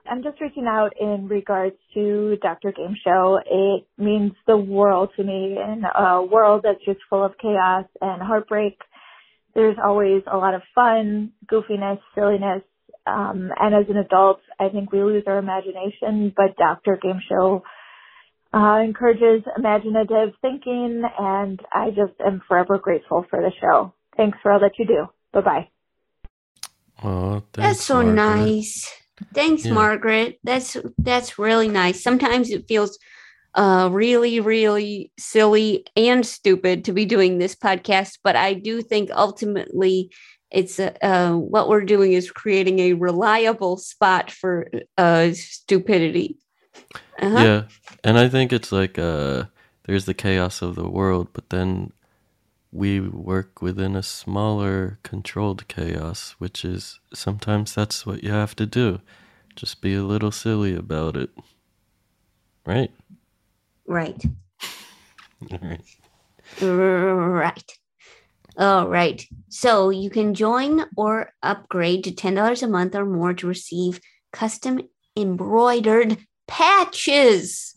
I'm 0.10 0.24
just 0.24 0.42
reaching 0.42 0.66
out 0.66 0.94
in 1.00 1.28
regards 1.28 1.76
to 1.94 2.38
Dr. 2.42 2.72
Game 2.72 2.96
Show. 3.04 3.40
It 3.46 3.86
means 3.98 4.32
the 4.48 4.58
world 4.58 5.10
to 5.16 5.24
me 5.24 5.58
in 5.58 5.84
a 5.96 6.24
world 6.24 6.62
that's 6.64 6.84
just 6.86 7.00
full 7.10 7.24
of 7.24 7.38
chaos 7.42 7.86
and 8.02 8.22
heartbreak. 8.22 8.80
There's 9.54 9.78
always 9.84 10.24
a 10.32 10.38
lot 10.38 10.56
of 10.56 10.62
fun, 10.74 11.34
goofiness, 11.52 12.00
silliness. 12.16 12.64
Um, 13.06 13.50
and 13.60 13.76
as 13.76 13.90
an 13.90 13.98
adult, 13.98 14.40
I 14.60 14.70
think 14.70 14.92
we 14.92 15.04
lose 15.04 15.24
our 15.28 15.38
imagination, 15.38 16.34
but 16.36 16.56
Dr. 16.58 16.98
Game 17.02 17.22
Show 17.30 17.64
uh, 18.54 18.82
encourages 18.84 19.44
imaginative 19.58 20.34
thinking, 20.42 21.04
and 21.18 21.60
I 21.74 21.90
just 21.90 22.20
am 22.26 22.42
forever 22.48 22.78
grateful 22.78 23.26
for 23.30 23.42
the 23.42 23.52
show. 23.62 23.94
Thanks 24.18 24.38
for 24.44 24.52
all 24.52 24.60
that 24.60 24.78
you 24.78 24.86
do. 24.86 25.08
Bye 25.34 25.42
bye. 25.42 25.68
Oh, 27.04 27.44
That's 27.54 27.84
so 27.84 28.02
nice. 28.02 28.90
Thanks, 29.34 29.66
Yeah. 29.66 29.74
Margaret. 29.74 30.40
That's 30.44 30.78
that's 30.98 31.40
really 31.40 31.68
nice. 31.68 32.04
Sometimes 32.04 32.50
it 32.50 32.66
feels 32.68 32.98
uh 33.54 33.90
really 33.92 34.40
really 34.40 35.12
silly 35.20 35.86
and 35.96 36.26
stupid 36.26 36.86
to 36.86 36.94
be 36.94 37.06
doing 37.06 37.38
this 37.38 37.56
podcast, 37.56 38.20
but 38.24 38.36
I 38.36 38.54
do 38.54 38.82
think 38.82 39.10
ultimately 39.12 40.12
it's 40.52 40.80
uh, 40.80 40.94
uh 41.02 41.34
what 41.34 41.70
we're 41.70 41.86
doing 41.86 42.14
is 42.14 42.32
creating 42.32 42.80
a 42.80 42.94
reliable 42.94 43.78
spot 43.78 44.32
for 44.32 44.68
uh 44.98 45.32
stupidity. 45.34 46.38
Uh-huh. 47.20 47.40
Yeah, 47.40 47.64
and 48.04 48.18
I 48.18 48.30
think 48.30 48.52
it's 48.52 48.72
like 48.72 48.98
uh, 48.98 49.46
there's 49.86 50.06
the 50.06 50.14
chaos 50.14 50.62
of 50.62 50.76
the 50.76 50.90
world, 50.90 51.30
but 51.34 51.50
then 51.50 51.92
we 52.72 53.00
work 53.00 53.62
within 53.62 53.96
a 53.96 54.04
smaller, 54.04 55.00
controlled 55.04 55.68
chaos, 55.68 56.36
which 56.40 56.64
is 56.64 57.00
sometimes 57.14 57.76
that's 57.76 58.06
what 58.06 58.24
you 58.24 58.32
have 58.32 58.56
to 58.56 58.66
do. 58.66 59.02
Just 59.56 59.82
be 59.82 59.94
a 59.96 60.04
little 60.04 60.32
silly 60.32 60.76
about 60.76 61.18
it, 61.18 61.30
right? 62.66 62.92
Right. 63.86 64.24
Right. 65.52 65.82
Right. 66.62 67.72
All 68.58 68.88
right. 68.88 69.26
So 69.50 69.90
you 69.90 70.10
can 70.10 70.34
join 70.34 70.86
or 70.96 71.34
upgrade 71.44 72.04
to 72.06 72.12
$10 72.12 72.64
a 72.64 72.68
month 72.68 72.96
or 72.96 73.06
more 73.06 73.34
to 73.34 73.48
receive 73.48 74.00
custom 74.32 74.80
embroidered 75.18 76.18
patches. 76.52 77.76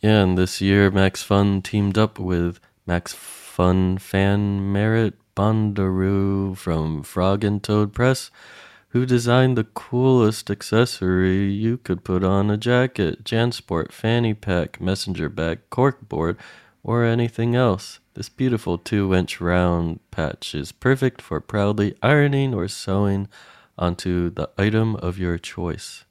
Yeah, 0.00 0.22
and 0.24 0.36
this 0.36 0.60
year 0.60 0.90
Max 0.90 1.22
Fun 1.22 1.62
teamed 1.62 1.96
up 1.96 2.18
with 2.18 2.58
Max 2.84 3.14
Fun 3.14 3.96
fan 3.98 4.72
Merritt 4.72 5.14
Bondaroo 5.36 6.56
from 6.56 7.04
Frog 7.04 7.44
and 7.44 7.62
Toad 7.62 7.92
Press, 7.92 8.32
who 8.88 9.06
designed 9.06 9.56
the 9.56 9.62
coolest 9.64 10.50
accessory 10.50 11.52
you 11.52 11.76
could 11.78 12.02
put 12.02 12.24
on 12.24 12.50
a 12.50 12.56
jacket, 12.56 13.22
Jansport, 13.22 13.92
fanny 13.92 14.34
pack, 14.34 14.80
messenger 14.80 15.28
bag, 15.28 15.60
corkboard, 15.70 16.36
or 16.82 17.04
anything 17.04 17.54
else. 17.54 18.00
This 18.14 18.28
beautiful 18.28 18.78
two 18.78 19.14
inch 19.14 19.40
round 19.40 20.00
patch 20.10 20.56
is 20.56 20.72
perfect 20.72 21.22
for 21.22 21.40
proudly 21.40 21.94
ironing 22.02 22.52
or 22.52 22.66
sewing 22.66 23.28
onto 23.78 24.28
the 24.28 24.50
item 24.58 24.96
of 24.96 25.18
your 25.18 25.38
choice. 25.38 26.04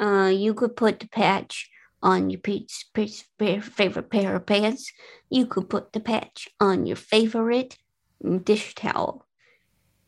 Uh, 0.00 0.30
you 0.34 0.54
could 0.54 0.76
put 0.76 1.00
the 1.00 1.08
patch 1.08 1.70
on 2.02 2.28
your 2.30 2.40
piece, 2.40 2.84
piece, 2.92 3.24
favorite 3.38 4.10
pair 4.10 4.36
of 4.36 4.46
pants. 4.46 4.92
You 5.30 5.46
could 5.46 5.68
put 5.70 5.92
the 5.92 6.00
patch 6.00 6.48
on 6.60 6.86
your 6.86 6.96
favorite 6.96 7.78
dish 8.44 8.74
towel. 8.74 9.26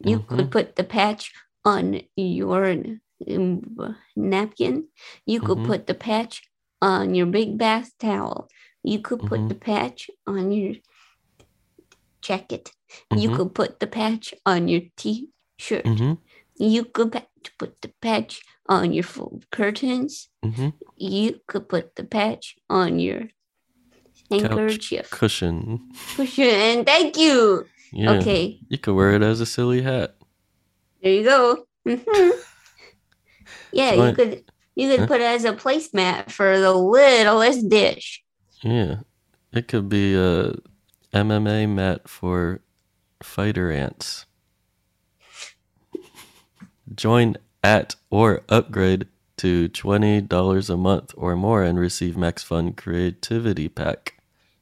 You 0.04 0.20
could 0.20 0.50
put 0.50 0.76
the 0.76 0.84
patch 0.84 1.32
on 1.64 2.02
your 2.16 2.64
um, 3.28 3.96
napkin. 4.14 4.88
You 5.24 5.40
could 5.40 5.58
Mhm. 5.58 5.66
put 5.66 5.86
the 5.86 5.94
patch 5.94 6.42
on 6.82 7.14
your 7.14 7.26
big 7.26 7.56
bath 7.56 7.92
towel. 7.98 8.48
You 8.82 9.00
could 9.00 9.20
put 9.20 9.40
Mhm. 9.40 9.48
the 9.48 9.54
patch 9.54 10.10
on 10.26 10.52
your 10.52 10.74
jacket. 12.20 12.72
You 13.10 13.30
Mhm. 13.30 13.36
could 13.36 13.54
put 13.54 13.80
the 13.80 13.86
patch 13.86 14.34
on 14.44 14.68
your 14.68 14.82
t-shirt. 14.96 15.84
Mm-hmm. 15.84 16.12
You 16.58 16.84
could 16.84 17.12
put 17.58 17.80
the 17.82 17.92
patch 18.00 18.42
on 18.68 18.92
your 18.92 19.04
full 19.04 19.42
curtains. 19.52 20.28
Mm-hmm. 20.44 20.68
You 20.96 21.40
could 21.46 21.68
put 21.68 21.94
the 21.96 22.04
patch 22.04 22.56
on 22.70 22.98
your 22.98 23.28
handkerchief. 24.30 25.10
cushion. 25.10 25.90
Cushion. 26.16 26.84
Thank 26.84 27.16
you. 27.16 27.66
Yeah. 27.92 28.12
Okay. 28.12 28.58
You 28.68 28.78
could 28.78 28.94
wear 28.94 29.12
it 29.12 29.22
as 29.22 29.40
a 29.40 29.46
silly 29.46 29.82
hat. 29.82 30.16
There 31.02 31.12
you 31.12 31.24
go. 31.24 31.66
Mhm. 31.86 32.30
yeah, 33.72 33.92
you 33.92 33.98
Fine. 34.00 34.14
could 34.16 34.44
you 34.74 34.88
could 34.90 35.00
Huh? 35.00 35.06
put 35.06 35.20
it 35.20 35.24
as 35.24 35.44
a 35.44 35.52
placemat 35.52 36.30
for 36.30 36.58
the 36.58 36.72
littlest 36.74 37.68
dish. 37.68 38.22
Yeah. 38.62 38.96
It 39.52 39.68
could 39.68 39.88
be 39.88 40.14
a 40.14 40.54
MMA 41.14 41.68
mat 41.68 42.08
for 42.08 42.60
fighter 43.22 43.70
ants. 43.70 44.26
Join 46.94 47.36
at 47.62 47.96
or 48.10 48.42
upgrade 48.48 49.08
to 49.38 49.68
$20 49.68 50.70
a 50.70 50.76
month 50.76 51.14
or 51.16 51.36
more 51.36 51.62
and 51.62 51.78
receive 51.78 52.16
Max 52.16 52.42
Fun 52.42 52.72
Creativity 52.72 53.68
Pack. 53.68 54.14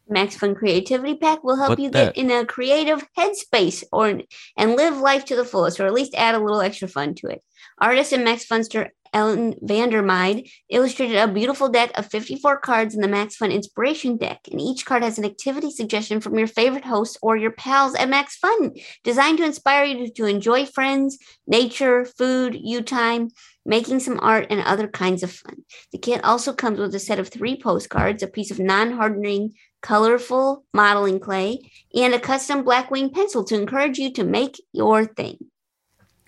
Max 0.08 0.36
Fun 0.36 0.54
Creativity 0.54 1.14
Pack 1.14 1.44
will 1.44 1.56
help 1.56 1.70
What 1.70 1.78
you 1.78 1.90
that? 1.90 2.14
get 2.14 2.22
in 2.22 2.30
a 2.30 2.44
creative 2.44 3.06
headspace 3.16 3.84
or 3.92 4.20
and 4.56 4.76
live 4.76 4.98
life 4.98 5.24
to 5.26 5.36
the 5.36 5.44
fullest, 5.44 5.80
or 5.80 5.86
at 5.86 5.94
least 5.94 6.14
add 6.14 6.34
a 6.34 6.38
little 6.40 6.60
extra 6.60 6.88
fun 6.88 7.14
to 7.16 7.28
it. 7.28 7.42
Artist 7.78 8.12
and 8.12 8.24
Max 8.24 8.46
Funster 8.46 8.90
Ellen 9.14 9.54
Vandermeide 9.62 10.50
illustrated 10.68 11.16
a 11.16 11.28
beautiful 11.28 11.68
deck 11.68 11.92
of 11.94 12.10
54 12.10 12.58
cards 12.58 12.94
in 12.94 13.00
the 13.00 13.08
Max 13.08 13.36
Fun 13.36 13.52
Inspiration 13.52 14.16
deck, 14.16 14.40
and 14.50 14.60
each 14.60 14.84
card 14.84 15.04
has 15.04 15.18
an 15.18 15.24
activity 15.24 15.70
suggestion 15.70 16.20
from 16.20 16.36
your 16.36 16.48
favorite 16.48 16.84
host 16.84 17.16
or 17.22 17.36
your 17.36 17.52
pals 17.52 17.94
at 17.94 18.08
Max 18.08 18.36
Fun, 18.36 18.72
designed 19.04 19.38
to 19.38 19.44
inspire 19.44 19.84
you 19.84 20.06
to, 20.06 20.12
to 20.12 20.26
enjoy 20.26 20.66
friends, 20.66 21.18
nature, 21.46 22.04
food, 22.04 22.58
you 22.60 22.82
time, 22.82 23.30
making 23.64 24.00
some 24.00 24.18
art, 24.20 24.48
and 24.50 24.60
other 24.60 24.88
kinds 24.88 25.22
of 25.22 25.32
fun. 25.32 25.64
The 25.92 25.98
kit 25.98 26.22
also 26.24 26.52
comes 26.52 26.78
with 26.80 26.94
a 26.94 26.98
set 26.98 27.20
of 27.20 27.28
three 27.28 27.56
postcards, 27.58 28.22
a 28.22 28.26
piece 28.26 28.50
of 28.50 28.58
non-hardening 28.58 29.54
colorful 29.80 30.64
modeling 30.74 31.20
clay, 31.20 31.60
and 31.94 32.14
a 32.14 32.18
custom 32.18 32.64
Blackwing 32.64 33.12
pencil 33.12 33.44
to 33.44 33.54
encourage 33.54 33.98
you 33.98 34.12
to 34.14 34.24
make 34.24 34.60
your 34.72 35.04
thing. 35.04 35.38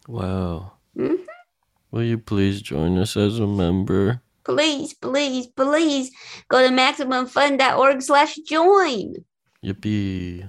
Wow. 0.06 0.72
Mhm. 0.96 1.24
Will 1.90 2.02
you 2.02 2.18
please 2.18 2.62
join 2.62 2.98
us 2.98 3.16
as 3.16 3.38
a 3.38 3.46
member? 3.46 4.20
Please, 4.44 4.94
please, 4.94 5.46
please 5.46 6.10
go 6.48 6.66
to 6.66 6.74
MaximumFun.org 6.74 8.02
slash 8.02 8.36
join. 8.36 9.14
Yippee. 9.64 10.42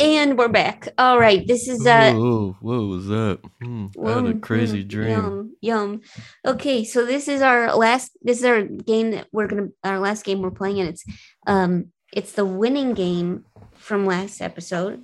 And 0.00 0.38
we're 0.38 0.48
back. 0.48 0.88
All 0.98 1.18
right, 1.18 1.46
this 1.46 1.66
is 1.66 1.84
uh 1.86 2.12
Whoa, 2.12 2.56
what 2.60 2.78
was 2.78 3.06
that? 3.08 3.40
Hmm, 3.60 3.86
I 4.04 4.12
had 4.12 4.26
a 4.26 4.34
crazy 4.38 4.84
mm, 4.84 4.88
dream. 4.88 5.10
Yum, 5.10 5.56
yum. 5.60 6.00
Okay, 6.44 6.84
so 6.84 7.04
this 7.04 7.28
is 7.28 7.42
our 7.42 7.74
last. 7.74 8.16
This 8.22 8.38
is 8.38 8.44
our 8.44 8.62
game 8.62 9.10
that 9.10 9.26
we're 9.32 9.46
gonna. 9.48 9.68
Our 9.84 9.98
last 9.98 10.24
game 10.24 10.42
we're 10.42 10.50
playing, 10.50 10.80
and 10.80 10.88
it's 10.88 11.04
um, 11.46 11.92
it's 12.12 12.32
the 12.32 12.46
winning 12.46 12.94
game 12.94 13.44
from 13.86 14.04
last 14.04 14.42
episode. 14.42 15.00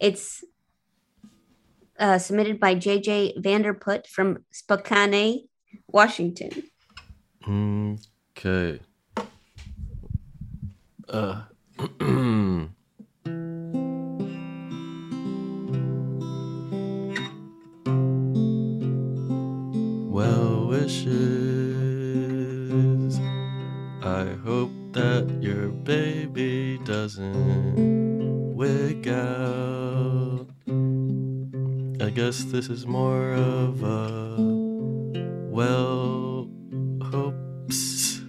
It's 0.00 0.42
uh, 1.98 2.18
submitted 2.18 2.58
by 2.58 2.74
JJ 2.74 3.42
van 3.42 3.60
der 3.62 3.74
Put 3.74 4.06
from 4.06 4.38
Spokane, 4.50 5.46
Washington. 5.86 6.62
Okay. 8.36 8.80
Uh. 11.06 11.42
well 20.10 20.66
wishes. 20.68 21.43
That 25.04 25.28
your 25.42 25.68
baby 25.68 26.78
doesn't 26.84 28.56
wig 28.56 29.06
out. 29.06 30.46
I 32.00 32.08
guess 32.10 32.44
this 32.44 32.68
is 32.68 32.86
more 32.86 33.34
of 33.34 33.82
a 33.82 34.36
well 35.50 36.48
hopes. 37.02 38.22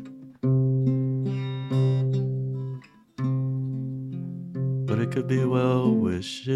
But 4.87 4.99
it 4.99 5.11
could 5.11 5.27
be 5.29 5.45
well 5.45 5.95
wishes. 5.95 6.55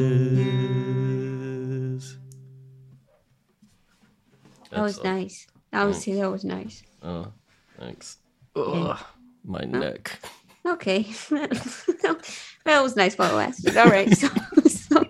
That 4.72 4.82
was 4.82 4.98
all. 5.00 5.06
nice. 5.06 5.48
That 5.72 5.86
was 5.86 6.06
oh. 6.08 6.14
that 6.14 6.30
was 6.30 6.44
nice. 6.44 6.84
Oh, 7.02 7.32
thanks. 7.80 8.18
Ugh, 8.56 9.00
my 9.44 9.62
neck. 9.62 10.20
Okay, 10.66 11.04
that 11.30 12.20
was 12.66 12.96
nice 12.96 13.18
while 13.18 13.32
it 13.32 13.36
lasted. 13.36 13.78
All 13.78 13.90
right, 13.90 14.16
so 14.16 14.28
so, 14.68 15.06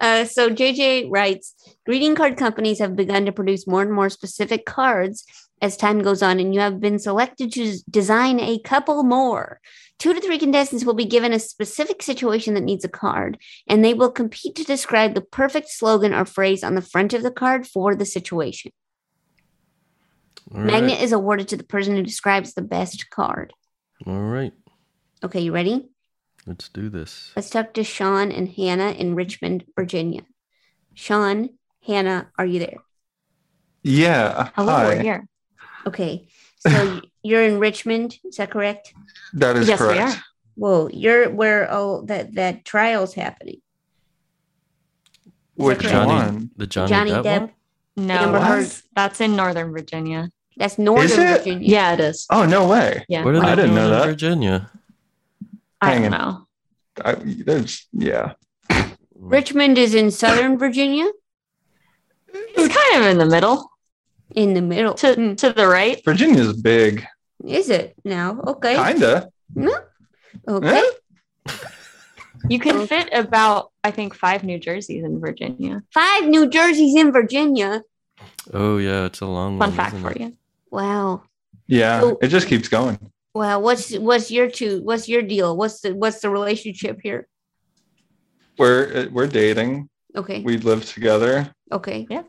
uh, 0.00 0.24
so 0.24 0.50
JJ 0.50 1.10
writes, 1.10 1.54
greeting 1.86 2.14
card 2.14 2.36
companies 2.36 2.78
have 2.78 2.96
begun 2.96 3.26
to 3.26 3.32
produce 3.32 3.66
more 3.66 3.82
and 3.82 3.92
more 3.92 4.10
specific 4.10 4.66
cards 4.66 5.24
as 5.62 5.76
time 5.76 6.02
goes 6.02 6.22
on, 6.22 6.40
and 6.40 6.54
you 6.54 6.60
have 6.60 6.80
been 6.80 6.98
selected 6.98 7.52
to 7.52 7.78
design 7.90 8.40
a 8.40 8.58
couple 8.60 9.02
more. 9.02 9.60
Two 9.98 10.14
to 10.14 10.20
three 10.20 10.38
contestants 10.38 10.84
will 10.84 10.94
be 10.94 11.04
given 11.04 11.32
a 11.32 11.38
specific 11.38 12.02
situation 12.02 12.54
that 12.54 12.62
needs 12.62 12.84
a 12.84 12.88
card, 12.88 13.38
and 13.66 13.84
they 13.84 13.92
will 13.92 14.10
compete 14.10 14.54
to 14.56 14.64
describe 14.64 15.14
the 15.14 15.20
perfect 15.20 15.68
slogan 15.68 16.14
or 16.14 16.24
phrase 16.24 16.64
on 16.64 16.74
the 16.74 16.82
front 16.82 17.12
of 17.12 17.22
the 17.22 17.30
card 17.30 17.66
for 17.66 17.94
the 17.94 18.06
situation. 18.06 18.72
All 20.54 20.62
Magnet 20.62 20.94
right. 20.94 21.02
is 21.02 21.12
awarded 21.12 21.48
to 21.48 21.56
the 21.56 21.64
person 21.64 21.94
who 21.94 22.02
describes 22.02 22.54
the 22.54 22.62
best 22.62 23.10
card. 23.10 23.52
All 24.06 24.20
right. 24.20 24.52
Okay, 25.22 25.40
you 25.40 25.52
ready? 25.52 25.88
Let's 26.46 26.68
do 26.68 26.88
this. 26.88 27.32
Let's 27.36 27.50
talk 27.50 27.74
to 27.74 27.84
Sean 27.84 28.32
and 28.32 28.48
Hannah 28.48 28.92
in 28.92 29.14
Richmond, 29.14 29.64
Virginia. 29.76 30.22
Sean, 30.94 31.50
Hannah, 31.86 32.30
are 32.38 32.46
you 32.46 32.58
there? 32.60 32.78
Yeah. 33.82 34.24
Uh, 34.26 34.50
Hello, 34.56 34.72
hi. 34.72 34.84
we're 34.86 35.02
here. 35.02 35.28
Okay, 35.86 36.28
so 36.58 37.00
you're 37.22 37.42
in 37.42 37.58
Richmond, 37.58 38.18
is 38.24 38.36
that 38.36 38.50
correct? 38.50 38.92
That 39.34 39.56
is 39.56 39.68
Yes, 39.68 39.80
we 39.80 39.86
correct. 39.86 40.16
are. 40.16 40.22
Whoa, 40.56 40.88
you're 40.92 41.30
where 41.30 41.70
all 41.70 42.02
that 42.06 42.34
that 42.34 42.64
trial's 42.66 43.14
happening. 43.14 43.60
Which 45.54 45.78
correct? 45.78 45.92
Johnny, 45.92 46.12
one? 46.12 46.50
the 46.56 46.66
Johnny, 46.66 46.88
Johnny 46.88 47.10
Depp, 47.12 47.24
Depp. 47.24 47.40
one? 47.40 47.50
No, 47.96 48.14
Amber 48.14 48.40
Heard. 48.40 48.62
that's, 48.64 48.82
that's 48.94 49.20
in 49.20 49.36
Northern 49.36 49.72
Virginia. 49.72 50.28
That's 50.56 50.78
Northern 50.78 51.04
Is 51.06 51.18
it? 51.18 51.38
Virginia. 51.38 51.68
Yeah, 51.68 51.92
it 51.94 52.00
is. 52.00 52.26
Oh 52.30 52.44
no 52.44 52.66
way! 52.68 53.04
Yeah. 53.08 53.24
What 53.24 53.34
are 53.34 53.40
they 53.40 53.46
I 53.46 53.54
didn't 53.54 53.74
know 53.74 53.84
in 53.86 53.90
that. 53.90 54.06
Virginia? 54.06 54.70
I 55.80 55.90
Hanging. 55.92 56.10
don't 56.10 56.20
know. 56.20 56.46
I, 57.04 57.14
there's 57.14 57.86
yeah. 57.92 58.34
Richmond 59.14 59.78
is 59.78 59.94
in 59.94 60.10
Southern 60.10 60.58
Virginia, 60.58 61.06
It's 62.32 62.74
kind 62.74 63.04
of 63.04 63.10
in 63.10 63.18
the 63.18 63.26
middle. 63.26 63.70
in 64.34 64.54
the 64.54 64.60
middle. 64.62 64.94
To 64.94 65.14
Hmm. 65.14 65.34
to 65.36 65.52
the 65.52 65.66
right. 65.66 66.02
Virginia's 66.04 66.60
big. 66.60 67.06
Is 67.44 67.70
it 67.70 67.94
now? 68.04 68.38
Okay. 68.46 68.76
Kinda. 68.76 69.30
No. 69.54 69.74
Okay. 70.48 70.82
Eh? 71.46 71.52
You 72.48 72.58
can 72.58 72.86
fit 72.86 73.08
about 73.12 73.70
I 73.84 73.90
think 73.90 74.14
five 74.14 74.44
New 74.44 74.58
Jerseys 74.58 75.04
in 75.04 75.20
Virginia. 75.20 75.82
Five 75.92 76.26
New 76.26 76.48
Jerseys 76.48 76.96
in 76.96 77.12
Virginia. 77.12 77.82
Oh 78.52 78.78
yeah, 78.78 79.04
it's 79.06 79.20
a 79.20 79.26
long 79.26 79.58
Fun 79.58 79.68
one. 79.70 79.76
fact 79.76 79.96
for 79.96 80.10
it? 80.12 80.20
you. 80.20 80.36
Wow. 80.70 81.22
Yeah. 81.66 82.00
So- 82.00 82.18
It 82.22 82.28
just 82.28 82.46
keeps 82.48 82.68
going. 82.68 82.98
Wow. 83.34 83.60
What's 83.60 83.96
what's 83.98 84.30
your 84.30 84.50
two? 84.50 84.82
What's 84.82 85.08
your 85.08 85.22
deal? 85.22 85.56
What's 85.56 85.80
the 85.80 85.94
what's 85.94 86.20
the 86.20 86.30
relationship 86.30 87.00
here? 87.02 87.28
We're 88.58 88.92
uh, 89.06 89.06
we're 89.12 89.26
dating. 89.28 89.88
Okay. 90.16 90.42
We 90.42 90.58
live 90.58 90.84
together. 90.84 91.54
Okay. 91.72 92.06
Yeah. 92.10 92.22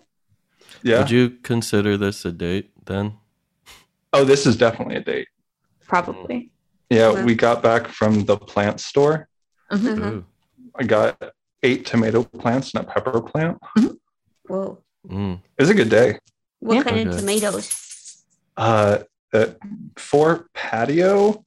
Yeah. 0.84 1.00
Would 1.00 1.12
you 1.12 1.30
consider 1.42 1.98
this 1.98 2.24
a 2.26 2.32
date 2.32 2.72
then? 2.86 3.14
Oh, 4.14 4.24
this 4.24 4.46
is 4.46 4.56
definitely 4.58 4.96
a 4.98 5.02
date. 5.02 5.28
Probably. 5.88 6.52
Yeah, 6.90 7.12
Wow. 7.12 7.24
we 7.26 7.36
got 7.36 7.64
back 7.64 7.88
from 7.88 8.26
the 8.26 8.38
plant 8.38 8.80
store. 8.80 9.28
Uh-huh. 9.70 9.90
Oh. 10.02 10.24
I 10.76 10.84
got 10.84 11.22
eight 11.64 11.86
tomato 11.86 12.24
plants 12.24 12.74
and 12.74 12.84
a 12.86 12.88
pepper 12.88 13.22
plant. 13.22 13.58
Whoa. 14.48 14.80
Mm. 15.08 15.40
It 15.58 15.62
was 15.62 15.70
a 15.70 15.74
good 15.74 15.90
day. 15.90 16.20
What 16.60 16.76
Yeah. 16.76 16.84
kind 16.84 17.10
of 17.10 17.18
tomatoes? 17.18 18.24
Uh, 18.58 19.00
uh 19.34 19.48
for 19.96 20.48
patio, 20.54 21.44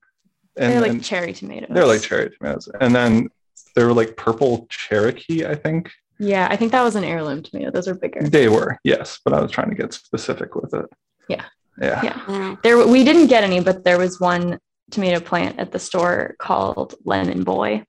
and, 0.57 0.73
they're 0.73 0.81
like 0.81 0.91
and 0.93 1.05
cherry 1.05 1.33
tomatoes. 1.33 1.69
they're 1.73 1.87
like 1.87 2.03
cherry 2.03 2.31
tomatoes, 2.31 2.69
and 2.81 2.95
then 2.95 3.29
they 3.77 3.85
were 3.85 3.93
like 3.93 4.17
purple 4.17 4.67
Cherokee. 4.71 5.47
I 5.47 5.55
think 5.55 5.91
Yeah, 6.19 6.49
I 6.51 6.57
think 6.57 6.73
that 6.73 6.83
was 6.83 6.97
an 6.97 7.05
heirloom 7.05 7.43
tomato. 7.43 7.71
Those 7.71 7.89
are 7.89 7.95
bigger. 7.95 8.23
they 8.29 8.49
were. 8.49 8.79
Yes, 8.85 9.21
but 9.25 9.33
I 9.35 9.41
was 9.41 9.51
trying 9.51 9.71
to 9.71 9.77
get 9.77 9.93
specific 9.93 10.55
with 10.55 10.73
it. 10.75 10.87
Yeah. 11.29 11.45
Yeah. 11.81 12.01
Yeah. 12.29 12.57
There 12.63 12.87
we 12.87 13.05
didn't 13.05 13.27
get 13.27 13.45
any, 13.45 13.61
but 13.61 13.85
there 13.85 13.99
was 13.99 14.21
one 14.21 14.59
tomato 14.91 15.21
plant 15.21 15.59
at 15.59 15.73
the 15.73 15.79
store 15.79 16.37
called 16.39 16.95
Lemon 17.05 17.43
Boy. 17.45 17.85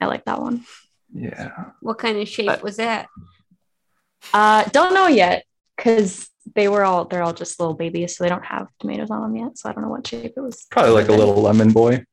I 0.00 0.06
like 0.06 0.24
that 0.26 0.40
one. 0.40 0.64
Yeah. 1.12 1.50
What 1.80 1.98
kind 1.98 2.16
of 2.18 2.28
shape 2.28 2.46
But- 2.46 2.62
was 2.62 2.76
that? 2.76 3.08
Uh, 4.32 4.64
don't 4.64 4.94
know 4.94 5.06
yet 5.06 5.44
because 5.76 6.28
they 6.54 6.68
were 6.68 6.84
all 6.84 7.04
they're 7.04 7.22
all 7.22 7.32
just 7.34 7.58
little 7.60 7.74
babies, 7.74 8.16
so 8.16 8.24
they 8.24 8.30
don't 8.30 8.44
have 8.44 8.68
tomatoes 8.80 9.10
on 9.10 9.22
them 9.22 9.36
yet. 9.36 9.58
So 9.58 9.68
I 9.68 9.72
don't 9.72 9.82
know 9.84 9.90
what 9.90 10.06
shape 10.06 10.32
it 10.36 10.40
was. 10.40 10.66
Probably 10.70 10.92
like 10.92 11.08
a 11.08 11.12
little 11.12 11.34
lemon 11.40 11.72
boy. 11.72 12.04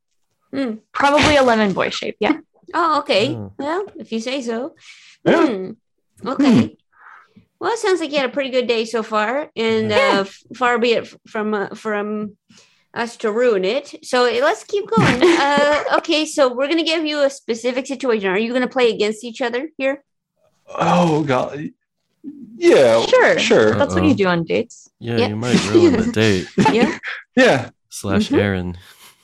Hmm. 0.53 0.75
Probably 0.91 1.35
a 1.35 1.43
lemon 1.43 1.73
boy 1.73 1.89
shape. 1.89 2.17
Yeah. 2.19 2.37
Oh, 2.73 2.99
okay. 2.99 3.35
Oh. 3.35 3.53
Well, 3.59 3.85
if 3.97 4.11
you 4.11 4.19
say 4.19 4.41
so. 4.41 4.75
Yeah. 5.23 5.45
Hmm. 5.47 5.71
Okay. 6.27 6.75
Well, 7.59 7.71
it 7.71 7.79
sounds 7.79 8.01
like 8.01 8.11
you 8.11 8.17
had 8.17 8.29
a 8.29 8.33
pretty 8.33 8.49
good 8.49 8.67
day 8.67 8.85
so 8.85 9.03
far, 9.03 9.49
and 9.55 9.91
uh, 9.91 10.21
f- 10.21 10.43
far 10.55 10.79
be 10.79 10.93
it 10.93 11.03
f- 11.05 11.15
from 11.27 11.53
uh, 11.53 11.69
from 11.69 12.37
us 12.93 13.17
to 13.17 13.31
ruin 13.31 13.63
it. 13.63 14.03
So 14.03 14.25
uh, 14.25 14.41
let's 14.43 14.63
keep 14.63 14.89
going. 14.89 15.21
uh, 15.39 15.83
okay, 15.97 16.25
so 16.25 16.53
we're 16.53 16.67
gonna 16.67 16.83
give 16.83 17.05
you 17.05 17.23
a 17.23 17.29
specific 17.29 17.85
situation. 17.85 18.29
Are 18.29 18.37
you 18.39 18.51
gonna 18.51 18.67
play 18.67 18.89
against 18.91 19.23
each 19.23 19.41
other 19.41 19.69
here? 19.77 20.03
Oh 20.67 21.23
god. 21.23 21.69
Yeah, 22.57 23.05
Sure. 23.05 23.37
sure. 23.39 23.71
That's 23.75 23.93
what 23.93 24.05
you 24.05 24.15
do 24.15 24.25
on 24.27 24.43
dates. 24.43 24.89
Yeah, 24.99 25.17
Yeah. 25.17 25.27
you 25.27 25.35
might 25.35 25.59
ruin 25.69 25.93
the 25.97 26.11
date. 26.23 26.47
Yeah. 26.71 26.97
Yeah. 27.35 27.69
Slash 27.89 28.29
Mhm. 28.29 28.39
Aaron. 28.39 28.77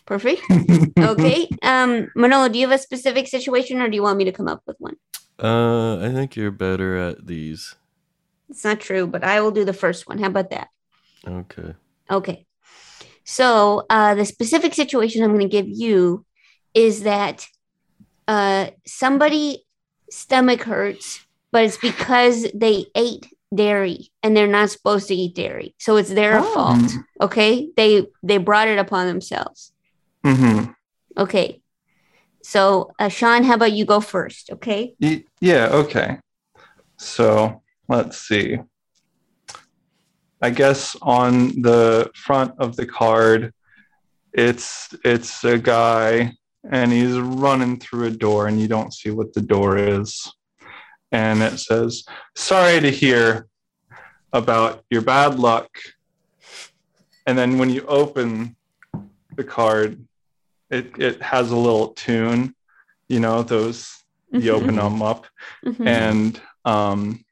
Perfect. 0.06 0.42
Okay. 1.00 1.48
Um, 1.64 2.10
Manolo, 2.16 2.50
do 2.50 2.60
you 2.60 2.68
have 2.68 2.76
a 2.78 2.82
specific 2.82 3.28
situation 3.28 3.82
or 3.82 3.90
do 3.90 3.96
you 3.96 4.04
want 4.04 4.18
me 4.18 4.26
to 4.26 4.32
come 4.32 4.48
up 4.48 4.62
with 4.68 4.76
one? 4.80 4.96
Uh, 5.42 5.98
I 6.06 6.12
think 6.14 6.36
you're 6.36 6.52
better 6.52 6.96
at 6.98 7.26
these. 7.26 7.76
It's 8.50 8.64
not 8.64 8.80
true, 8.80 9.08
but 9.08 9.24
I 9.24 9.40
will 9.42 9.52
do 9.52 9.64
the 9.66 9.74
first 9.74 10.08
one. 10.08 10.20
How 10.20 10.28
about 10.28 10.50
that? 10.52 10.68
Okay. 11.26 11.74
Okay. 12.12 12.46
So 13.24 13.86
uh, 13.90 14.14
the 14.16 14.26
specific 14.26 14.74
situation 14.74 15.24
I'm 15.24 15.32
going 15.34 15.48
to 15.50 15.58
give 15.62 15.68
you 15.68 16.26
is 16.74 17.04
that 17.04 17.48
uh, 18.28 18.72
somebody 18.86 19.64
stomach 20.10 20.62
hurts, 20.64 21.26
but 21.52 21.64
it's 21.66 21.78
because 21.78 22.48
they 22.54 22.86
ate 22.96 23.28
dairy 23.54 24.10
and 24.24 24.36
they're 24.36 24.48
not 24.48 24.70
supposed 24.70 25.08
to 25.10 25.16
eat 25.16 25.36
dairy, 25.36 25.76
so 25.80 25.98
it's 25.98 26.10
their 26.14 26.40
Oh. 26.40 26.54
fault. 26.54 26.92
Okay, 27.20 27.70
they 27.76 28.08
they 28.24 28.38
brought 28.38 28.68
it 28.68 28.80
upon 28.80 29.08
themselves. 29.08 29.74
Mm-hmm. 30.26 30.72
Okay. 31.18 31.62
So 32.44 32.92
uh, 33.00 33.10
Sean, 33.10 33.44
how 33.44 33.56
about 33.56 33.72
you 33.74 33.86
go 33.86 34.00
first? 34.00 34.50
Okay. 34.52 34.96
Y- 35.00 35.24
yeah, 35.42 35.68
okay. 35.72 36.18
So 36.98 37.62
let's 37.88 38.18
see. 38.18 38.58
I 40.42 40.50
guess 40.50 40.96
on 41.02 41.62
the 41.62 42.10
front 42.16 42.54
of 42.58 42.76
the 42.76 42.86
card, 42.88 43.54
it's 44.34 44.90
it's 45.04 45.44
a 45.44 45.58
guy 45.58 46.34
and 46.72 46.92
he's 46.92 47.18
running 47.20 47.80
through 47.80 48.06
a 48.08 48.12
door 48.12 48.48
and 48.48 48.60
you 48.60 48.68
don't 48.68 48.94
see 48.94 49.12
what 49.12 49.34
the 49.34 49.42
door 49.42 49.78
is. 49.78 50.32
And 51.12 51.42
it 51.42 51.60
says, 51.60 52.04
sorry 52.36 52.80
to 52.80 52.90
hear 52.90 53.48
about 54.34 54.84
your 54.90 55.02
bad 55.02 55.38
luck. 55.40 55.70
And 57.26 57.38
then 57.38 57.58
when 57.58 57.70
you 57.70 57.86
open 57.86 58.56
the 59.36 59.44
card, 59.44 60.06
it, 60.70 60.98
it 61.00 61.22
has 61.22 61.52
a 61.52 61.56
little 61.58 61.90
tune, 61.90 62.56
you 63.10 63.20
know, 63.20 63.44
those 63.44 63.94
you 64.34 64.52
open 64.52 64.76
them 64.76 65.02
up 65.02 65.28
Mhm. 65.66 65.86
and 65.86 66.42
um 66.64 67.26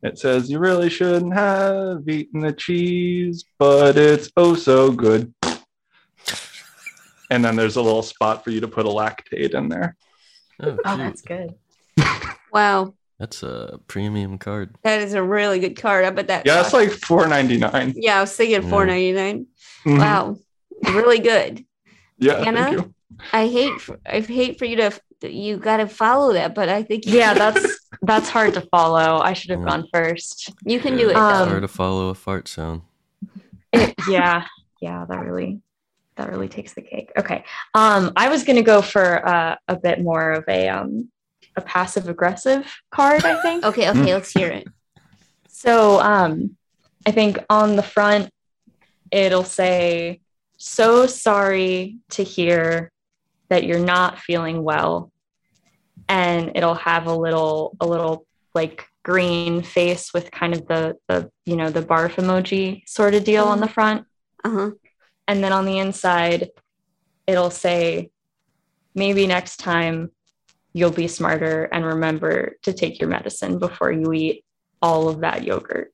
it 0.00 0.16
says 0.16 0.48
you 0.48 0.60
really 0.60 0.88
shouldn't 0.88 1.34
have 1.34 2.08
eaten 2.08 2.40
the 2.40 2.52
cheese 2.52 3.44
but 3.58 3.96
it's 3.98 4.30
oh 4.36 4.54
so 4.54 4.92
good 4.92 5.34
and 7.30 7.44
then 7.44 7.56
there's 7.56 7.74
a 7.74 7.82
little 7.82 8.02
spot 8.02 8.44
for 8.44 8.50
you 8.50 8.60
to 8.60 8.68
put 8.68 8.86
a 8.86 8.88
Lactaid 8.88 9.54
in 9.54 9.68
there 9.68 9.96
Oh, 10.62 10.78
Oh, 10.84 10.96
that's 10.96 11.22
good. 11.22 11.54
Wow, 12.52 12.94
That's 13.18 13.42
a 13.42 13.78
premium 13.86 14.38
card. 14.38 14.74
that 14.82 15.00
is 15.02 15.14
a 15.14 15.22
really 15.22 15.58
good 15.60 15.76
card. 15.80 16.04
I 16.04 16.10
bet 16.10 16.26
that. 16.28 16.46
yeah 16.46 16.60
it's 16.60 16.72
like 16.72 16.88
4.99 16.90 17.92
Yeah, 17.96 18.18
I 18.18 18.20
was 18.22 18.34
thinking 18.34 18.62
Yeah. 18.62 18.68
four 18.70 18.84
ninety 18.86 19.12
nine. 19.12 19.46
Mhm. 19.84 19.98
Wow, 19.98 20.36
really 20.92 21.18
good. 21.20 21.64
yeah 22.18 22.42
Hannah? 22.44 22.64
thank 22.64 22.76
you 22.78 22.94
I 23.32 23.46
hate 23.48 23.80
for, 23.80 23.98
I 24.06 24.20
hate 24.20 24.58
for 24.58 24.64
you 24.64 24.76
to 24.76 24.90
you 25.22 25.58
got 25.58 25.76
to 25.76 25.86
follow 25.86 26.32
that, 26.32 26.54
but 26.54 26.70
I 26.70 26.82
think 26.82 27.04
Yeah, 27.06 27.34
that's 27.34 27.78
that's 28.02 28.30
hard 28.30 28.54
to 28.54 28.62
follow. 28.62 29.20
I 29.20 29.34
should 29.34 29.50
have 29.50 29.60
Mm. 29.60 29.68
gone 29.68 29.84
first. 29.92 30.50
you 30.64 30.80
can 30.80 30.96
do 30.96 31.10
it. 31.10 31.16
Um, 31.16 31.32
though. 31.40 31.50
Hard 31.50 31.62
to 31.62 31.68
follow 31.68 32.08
a 32.08 32.14
fart 32.14 32.48
sound. 32.48 32.80
It- 33.74 33.94
yeah, 34.08 34.46
yeah, 34.80 35.04
that 35.08 35.20
really 35.20 35.60
that 36.16 36.30
really 36.30 36.48
takes 36.48 36.72
the 36.72 36.80
cake. 36.82 37.12
Okay. 37.18 37.44
Um, 37.74 38.12
I 38.16 38.28
was 38.30 38.44
gonna 38.44 38.62
go 38.62 38.80
for 38.80 39.26
uh, 39.28 39.56
a 39.68 39.76
bit 39.76 40.00
more 40.00 40.32
of 40.32 40.44
a 40.48 40.68
um 40.68 41.10
a 41.56 41.60
passive 41.60 42.08
aggressive 42.08 42.72
card, 42.90 43.24
I 43.24 43.40
think. 43.42 43.64
Okay, 43.64 43.90
okay, 43.90 44.14
let's 44.14 44.32
hear 44.32 44.48
it. 44.48 44.66
So 45.48 46.00
um, 46.00 46.56
I 47.06 47.10
think 47.10 47.38
on 47.50 47.76
the 47.76 47.82
front 47.82 48.30
it'll 49.10 49.44
say, 49.44 50.20
"So 50.56 51.06
sorry 51.06 51.98
to 52.10 52.22
hear 52.22 52.90
that 53.48 53.64
you're 53.64 53.84
not 53.84 54.18
feeling 54.18 54.62
well," 54.62 55.10
and 56.08 56.52
it'll 56.54 56.74
have 56.74 57.06
a 57.06 57.14
little 57.14 57.76
a 57.80 57.86
little 57.86 58.26
like 58.54 58.86
green 59.02 59.62
face 59.62 60.12
with 60.12 60.30
kind 60.30 60.54
of 60.54 60.66
the 60.66 60.96
the 61.08 61.30
you 61.46 61.56
know 61.56 61.70
the 61.70 61.82
barf 61.82 62.14
emoji 62.14 62.82
sort 62.88 63.14
of 63.14 63.24
deal 63.24 63.44
on 63.44 63.60
the 63.60 63.68
front, 63.68 64.06
Uh 64.44 64.50
huh. 64.50 64.70
and 65.26 65.42
then 65.42 65.52
on 65.52 65.64
the 65.66 65.78
inside 65.78 66.50
it'll 67.26 67.50
say, 67.50 68.10
"Maybe 68.94 69.26
next 69.26 69.56
time." 69.58 70.10
You'll 70.72 70.90
be 70.92 71.08
smarter 71.08 71.64
and 71.64 71.84
remember 71.84 72.56
to 72.62 72.72
take 72.72 73.00
your 73.00 73.08
medicine 73.08 73.58
before 73.58 73.90
you 73.92 74.12
eat 74.12 74.44
all 74.80 75.08
of 75.08 75.20
that 75.20 75.44
yogurt. 75.44 75.92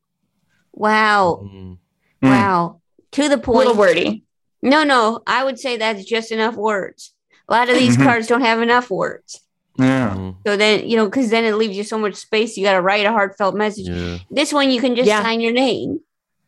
Wow, 0.73 1.41
Mm. 1.45 1.79
Mm. 2.23 2.29
wow. 2.31 2.81
To 3.13 3.29
the 3.29 3.37
A 3.37 3.39
point. 3.39 3.59
little 3.59 3.75
wordy. 3.75 4.25
No, 4.63 4.85
no, 4.85 5.21
I 5.27 5.45
would 5.45 5.59
say 5.59 5.77
that's 5.77 6.05
just 6.05 6.31
enough 6.33 6.57
words. 6.57 7.15
A 7.49 7.53
lot 7.53 7.69
of 7.71 7.79
these 7.79 7.97
Mhm. 7.97 8.03
cards 8.05 8.27
don't 8.27 8.41
have 8.43 8.61
enough 8.61 8.91
words. 8.91 9.41
yeah 9.79 10.15
Mm. 10.17 10.37
So 10.47 10.57
then, 10.57 10.89
you 10.89 10.97
know, 10.97 11.05
because 11.05 11.29
then 11.29 11.45
it 11.45 11.55
leaves 11.57 11.77
you 11.77 11.85
so 11.85 11.99
much 11.99 12.15
space. 12.15 12.57
You 12.57 12.65
got 12.65 12.73
to 12.73 12.81
write 12.81 13.05
a 13.05 13.13
heartfelt 13.13 13.55
message. 13.55 13.87
Yeah. 13.89 14.19
This 14.31 14.51
one, 14.51 14.71
you 14.71 14.81
can 14.81 14.97
just 14.97 15.07
Yeah. 15.07 15.23
sign 15.23 15.41
your 15.43 15.53
name. 15.53 16.01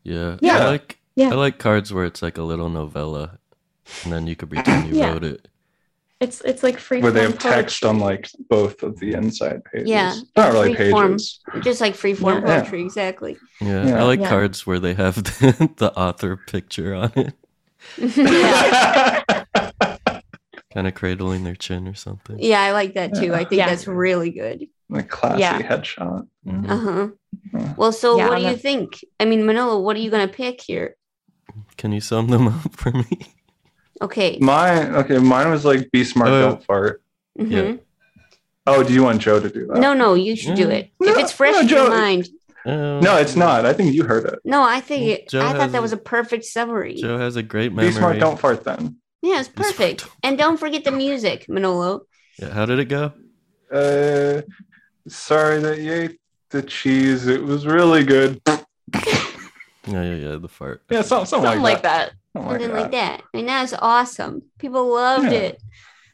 Yeah. 0.03 0.39
Yeah. 0.41 0.65
I 0.65 0.69
like 0.71 0.99
Yeah. 1.15 1.31
I 1.33 1.35
like 1.35 1.59
cards 1.59 1.93
where 1.93 2.07
it's 2.07 2.23
like 2.23 2.39
a 2.39 2.43
little 2.43 2.71
novella 2.71 3.39
and 4.05 4.13
then 4.15 4.27
you 4.27 4.35
could 4.35 4.49
pretend 4.49 4.89
you 4.89 4.99
Yeah. 5.01 5.13
wrote 5.13 5.25
it. 5.25 5.47
It's 6.21 6.41
it's 6.41 6.63
like 6.65 6.79
free. 6.79 7.01
where 7.01 7.13
they 7.13 7.21
form 7.21 7.33
have 7.33 7.39
text 7.41 7.85
on 7.85 8.01
like 8.01 8.29
both 8.51 8.83
of 8.83 8.99
the 8.99 9.13
inside 9.15 9.63
pages 9.65 9.89
Yeah, 9.89 10.15
not 10.37 10.53
really 10.53 10.75
free 10.75 10.91
form. 10.91 11.17
Just 11.61 11.81
like 11.81 11.95
free 11.95 12.15
form 12.15 12.43
Yeah. 12.45 12.61
poetry. 12.61 12.83
Exactly. 12.83 13.37
Yeah. 13.61 13.87
Yeah. 13.87 14.01
I 14.01 14.03
like 14.03 14.21
Yeah. 14.21 14.29
cards 14.29 14.67
where 14.67 14.81
they 14.81 14.95
have 14.95 15.15
the, 15.23 15.71
the 15.77 15.97
author 15.97 16.37
picture 16.37 16.93
on 16.95 17.13
it. 17.15 17.35
yeah. 18.17 19.23
Kind 20.75 20.87
of 20.87 20.95
cradling 20.95 21.45
their 21.45 21.55
chin 21.57 21.87
or 21.89 21.95
something. 21.95 22.37
yeah, 22.41 22.61
I 22.63 22.73
like 22.73 22.95
that 22.95 23.15
too. 23.15 23.33
I 23.35 23.45
think 23.45 23.59
Yeah. 23.61 23.69
that's 23.69 23.87
really 23.87 24.31
good. 24.31 24.67
a 24.93 25.03
classy 25.03 25.41
Yeah. 25.41 25.63
headshot 25.63 26.27
Mhm. 26.47 26.69
Uh 26.71 26.77
huh. 26.79 27.09
Yeah. 27.55 27.75
Well, 27.77 27.93
so 27.93 28.17
Yeah, 28.17 28.25
what 28.29 28.35
on 28.39 28.43
do 28.43 28.49
you 28.49 28.57
think? 28.57 28.99
I 29.21 29.25
mean, 29.25 29.47
Manolo, 29.47 29.79
what 29.81 29.97
are 29.97 30.01
you 30.01 30.11
going 30.11 30.27
to 30.27 30.35
pick 30.35 30.61
here? 30.63 30.97
Can 31.77 31.93
you 31.93 32.01
sum 32.01 32.29
them 32.29 32.49
up 32.65 32.75
for 32.75 32.91
me? 32.91 33.07
Okay. 34.01 34.39
mine 34.41 34.95
okay 34.95 35.19
mine 35.19 35.51
was 35.51 35.65
like 35.65 35.91
be 35.91 36.05
smart 36.05 36.31
Uh, 36.31 36.41
don't 36.41 36.65
fart 36.65 37.03
Mm-hmm. 37.39 37.53
yeah. 37.53 37.77
oh 38.67 38.83
do 38.83 38.93
you 38.93 39.03
want 39.05 39.21
Jo 39.21 39.39
to 39.41 39.49
do 39.49 39.67
that 39.69 39.79
No, 39.79 39.95
no, 39.95 40.15
you 40.15 40.35
should 40.37 40.57
do 40.57 40.69
Yeah. 40.69 40.75
it. 40.79 40.91
if 41.01 41.17
it's 41.19 41.33
fresh 41.33 41.55
no, 41.55 41.61
in 41.61 41.69
your 41.69 41.85
Jo- 41.87 41.91
mind. 41.91 42.29
Oh, 42.67 43.01
no 43.01 43.17
it's 43.17 43.37
not 43.37 43.65
i 43.65 43.73
think 43.73 43.95
you 43.95 44.05
heard 44.05 44.25
it 44.27 44.41
No, 44.45 44.63
I 44.63 44.81
think 44.81 45.03
it, 45.15 45.29
Jo 45.29 45.41
I 45.41 45.53
thought 45.53 45.71
that 45.73 45.79
a- 45.79 45.83
was 45.83 45.93
a 45.93 45.97
perfect 46.17 46.45
summary. 46.45 46.97
Jo 46.97 47.17
has 47.19 47.37
a 47.37 47.43
great 47.43 47.73
memory. 47.73 47.91
be 47.93 47.97
smart 47.97 48.19
don't 48.19 48.39
fart 48.39 48.65
then 48.65 48.97
Yeah, 49.23 49.41
it's 49.41 49.49
Be 49.49 49.63
smart, 49.63 49.77
perfect. 49.77 50.01
don't- 50.03 50.13
And 50.25 50.39
don't 50.39 50.59
forget 50.59 50.83
the 50.85 50.91
music, 50.93 51.47
Manolo. 51.49 52.03
Yeah, 52.41 52.51
how 52.57 52.67
did 52.67 52.79
it 52.79 52.89
go? 52.99 53.13
uh 53.81 54.43
sorry 55.09 55.61
that 55.61 55.79
you 55.79 55.93
ate 55.93 56.17
the 56.51 56.63
cheese 56.63 57.27
it 57.27 57.43
was 57.43 57.67
really 57.67 58.03
good 58.05 58.41
Yeah, 59.87 60.03
yeah, 60.11 60.15
yeah, 60.25 60.37
the 60.37 60.49
fart. 60.49 60.83
yeah 60.91 61.03
something, 61.03 61.27
something, 61.27 61.47
something 61.49 61.63
like 61.63 61.83
that. 61.83 62.07
Something 62.09 62.19
Something 62.43 62.71
like 62.73 62.81
like 62.83 62.91
that. 62.93 63.23
that. 63.33 63.61
was 63.63 63.75
awesome. 63.75 64.43
People 64.59 64.89
loved 64.93 65.25
Yeah. 65.33 65.39
it. 65.39 65.63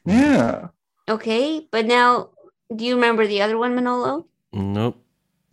yeah 0.05 0.67
Okay, 1.07 1.67
but 1.71 1.85
now, 1.85 2.29
do 2.75 2.83
you 2.85 2.95
remember 2.95 3.27
the 3.27 3.41
other 3.43 3.57
one, 3.57 3.75
Manolo? 3.75 4.25
Nope. 4.53 4.97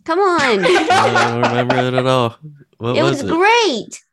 Come 0.03 0.19
on. 0.19 0.65
I 0.65 1.29
don't 1.29 1.41
remember 1.41 1.75
it 1.77 1.93
at 1.93 2.05
all. 2.07 2.37
What 2.77 2.97
it 2.97 3.03
was, 3.03 3.21
was 3.23 3.31
it? 3.31 3.35
great. 3.35 4.03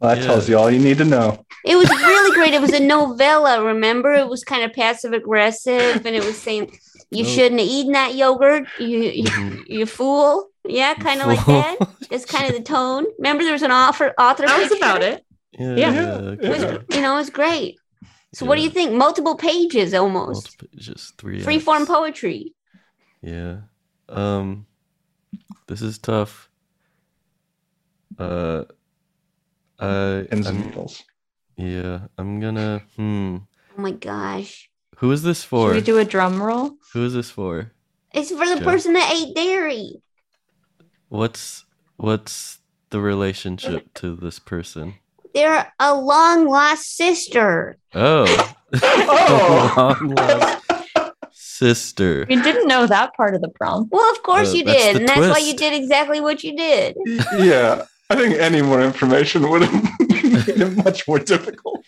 well, 0.00 0.14
that 0.14 0.18
Yeah. 0.20 0.26
tells 0.26 0.48
you 0.48 0.58
all 0.58 0.70
you 0.70 0.78
need 0.78 0.98
to 0.98 1.04
know 1.04 1.44
It 1.64 1.76
was 1.76 1.88
really 1.88 2.34
great. 2.34 2.52
It 2.54 2.60
was 2.60 2.72
a 2.74 2.80
novella, 2.80 3.64
remember? 3.64 4.12
It 4.14 4.28
was 4.28 4.44
kind 4.44 4.64
of 4.64 4.72
passive 4.72 5.12
aggressive 5.12 6.04
and 6.04 6.14
it 6.14 6.24
was 6.24 6.36
saying, 6.40 6.76
you 7.10 7.24
Oh. 7.24 7.28
shouldn't 7.28 7.60
have 7.60 7.68
eaten 7.70 7.92
that 7.92 8.14
yogurt, 8.14 8.64
you, 8.78 8.98
you, 8.98 9.24
Mhm. 9.24 9.62
you 9.66 9.86
fool. 9.86 10.48
Yeah, 10.64 10.94
kind 10.94 11.20
of 11.20 11.26
like 11.26 11.44
that. 11.46 11.76
That's 12.10 12.24
kind 12.24 12.46
of 12.48 12.54
the 12.56 12.62
tone. 12.62 13.04
Remember, 13.18 13.42
there 13.44 13.52
was 13.52 13.62
an 13.62 13.72
author, 13.72 14.12
author. 14.18 14.46
That 14.46 14.60
was 14.60 14.72
about 14.72 15.02
it. 15.02 15.24
Yeah, 15.52 15.76
Yeah. 15.76 15.92
yeah, 16.40 16.48
was, 16.50 16.62
you 16.94 17.00
know, 17.02 17.18
it's 17.18 17.30
great. 17.30 17.76
So, 18.34 18.46
what 18.46 18.56
do 18.56 18.62
you 18.62 18.70
think? 18.70 18.92
Multiple 18.92 19.36
pages 19.36 19.92
almost. 19.92 20.58
Multiple, 20.58 20.68
just 20.76 21.18
three. 21.18 21.40
Free 21.42 21.58
form 21.58 21.86
poetry. 21.86 22.54
Yeah. 23.20 23.62
Um 24.08 24.66
this 25.66 25.82
is 25.82 25.98
tough. 25.98 26.50
Uh 28.18 28.64
I 29.78 30.26
pins 30.30 30.46
and 30.46 30.58
I'm- 30.58 30.66
needles 30.66 31.02
yeah, 31.56 32.06
I'm 32.18 32.40
gonna 32.40 32.82
hmm. 32.96 33.36
Oh 33.76 33.80
my 33.80 33.92
gosh. 33.92 34.70
Who 34.98 35.12
is 35.12 35.22
this 35.22 35.44
for? 35.44 35.68
Should 35.68 35.76
we 35.76 35.80
do 35.82 35.98
a 35.98 36.04
drum 36.04 36.42
roll? 36.42 36.72
Who 36.94 37.04
is 37.04 37.12
this 37.14 37.30
for? 37.30 37.72
It's 38.14 38.30
for 38.30 38.46
the 38.46 38.54
Okay. 38.56 38.64
person 38.64 38.92
that 38.94 39.12
ate 39.12 39.34
dairy. 39.34 40.02
What's 41.08 41.64
what's 41.96 42.58
the 42.90 43.00
relationship 43.00 43.92
to 43.94 44.16
this 44.16 44.38
person? 44.38 44.94
They're 45.34 45.72
a 45.78 45.94
long 45.94 46.46
lost 46.46 46.96
sister. 46.96 47.76
Oh. 47.94 48.54
Oh. 48.82 49.72
Long 49.76 50.14
lost 50.14 50.62
sister. 51.32 52.26
You 52.28 52.42
didn't 52.42 52.66
know 52.66 52.86
that 52.86 53.14
part 53.14 53.34
of 53.34 53.40
the 53.42 53.48
prompt. 53.50 53.92
Well, 53.92 54.10
of 54.10 54.22
course 54.22 54.50
Uh, 54.52 54.56
you 54.56 54.64
that's 54.64 54.82
did, 54.82 54.94
the 54.96 55.00
and 55.00 55.08
that's 55.08 55.20
why 55.20 55.38
you 55.38 55.54
did 55.54 55.72
exactly 55.74 56.20
what 56.20 56.42
you 56.42 56.56
did. 56.56 56.96
yeah, 57.38 57.84
I 58.10 58.16
think 58.16 58.36
any 58.36 58.62
more 58.62 58.80
information 58.80 59.48
would 59.50 59.62
have 59.62 59.72
made 60.00 60.48
it 60.48 60.76
much 60.84 61.06
more 61.06 61.18
difficult. 61.18 61.84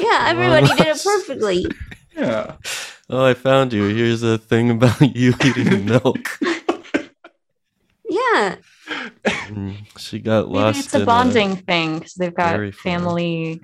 Yeah, 0.00 0.24
everybody 0.28 0.66
did 0.76 0.86
it 0.86 1.00
perfectly. 1.04 1.66
Yeah. 2.16 2.56
Oh, 3.10 3.24
I 3.24 3.34
found 3.34 3.72
you. 3.72 3.84
Here's 3.94 4.22
a 4.22 4.36
thing 4.38 4.70
about 4.70 5.00
you 5.16 5.34
eating 5.44 5.84
milk. 5.86 6.38
Yeah. 8.08 8.56
Mm, 9.48 9.86
She 9.98 10.18
got 10.20 10.48
Maybe 10.50 10.54
lost 10.54 10.80
it's 10.80 10.94
a 10.94 11.00
in 11.00 11.04
bonding 11.06 11.56
thing 11.56 11.98
because 11.98 12.14
they've 12.14 12.34
got 12.34 12.54
dairy 12.54 12.72
family 12.72 13.60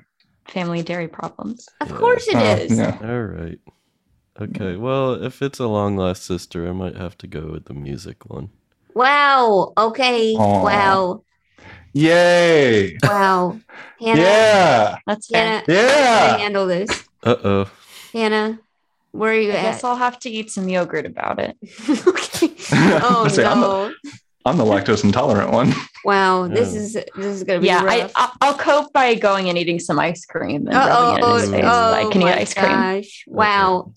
family 0.48 0.82
dairy 0.82 1.08
problems. 1.08 1.66
Of 1.80 1.88
course 1.94 2.28
it 2.28 2.38
Oh, 2.38 2.56
is. 2.60 2.78
yeah. 2.78 2.98
All 3.02 3.22
right. 3.22 3.58
Okay. 4.40 4.76
Well, 4.76 5.14
if 5.22 5.42
it's 5.42 5.60
a 5.60 5.66
long 5.68 5.96
lost 5.96 6.24
sister, 6.24 6.68
I 6.68 6.72
might 6.72 6.96
have 6.96 7.16
to 7.18 7.26
go 7.26 7.52
with 7.52 7.66
the 7.66 7.74
music 7.74 8.26
one. 8.30 8.50
Wow. 8.94 9.72
Okay. 9.76 10.34
Aw. 10.38 10.62
Wow. 10.62 11.24
Yay! 11.92 12.98
Wow. 13.02 13.60
Hannah. 14.00 14.20
Yeah. 14.20 14.98
That's 15.06 15.32
Hannah. 15.32 15.64
fair. 15.66 15.74
I 16.20 16.28
Yeah. 16.28 16.36
handle 16.38 16.66
this. 16.66 17.04
Uh 17.22 17.36
oh. 17.44 17.70
Hannah, 18.12 18.60
where 19.12 19.32
are 19.32 19.40
you 19.40 19.52
I 19.52 19.56
at? 19.56 19.62
guess 19.62 19.84
I'll 19.84 19.96
have 19.96 20.18
to 20.20 20.30
eat 20.30 20.50
some 20.50 20.68
yogurt 20.68 21.06
about 21.06 21.38
it. 21.40 21.56
okay. 22.06 22.54
Oh 23.02 23.24
I 23.26 23.42
I'm 23.44 23.60
no. 23.60 23.92
I'm 24.46 24.58
the 24.58 24.64
lactose 24.64 25.04
intolerant 25.04 25.50
one. 25.52 25.72
Wow. 26.04 26.46
This 26.54 26.74
Yeah. 26.74 26.80
is 26.80 26.92
this 26.92 27.26
is 27.26 27.44
gonna 27.44 27.60
be 27.60 27.66
Yeah, 27.66 27.82
I, 27.82 28.00
rough. 28.02 28.12
I- 28.14 28.32
I'll 28.42 28.58
cope 28.58 28.92
by 28.92 29.14
going 29.14 29.48
and 29.48 29.56
eating 29.56 29.78
some 29.78 29.98
ice 29.98 30.26
cream 30.26 30.66
and 30.66 30.76
oh, 30.76 30.78
rubbing 30.80 31.24
it 31.24 31.26
in 31.26 31.34
his 31.34 31.48
oh, 31.48 31.52
face. 31.52 31.62
so 31.64 31.68
I 31.68 32.02
oh 32.04 32.10
can 32.10 32.22
eat 32.22 32.24
oh 32.26 32.28
ice 32.28 32.54
cream. 32.54 32.72
gosh. 32.72 33.24
Wow. 33.26 33.92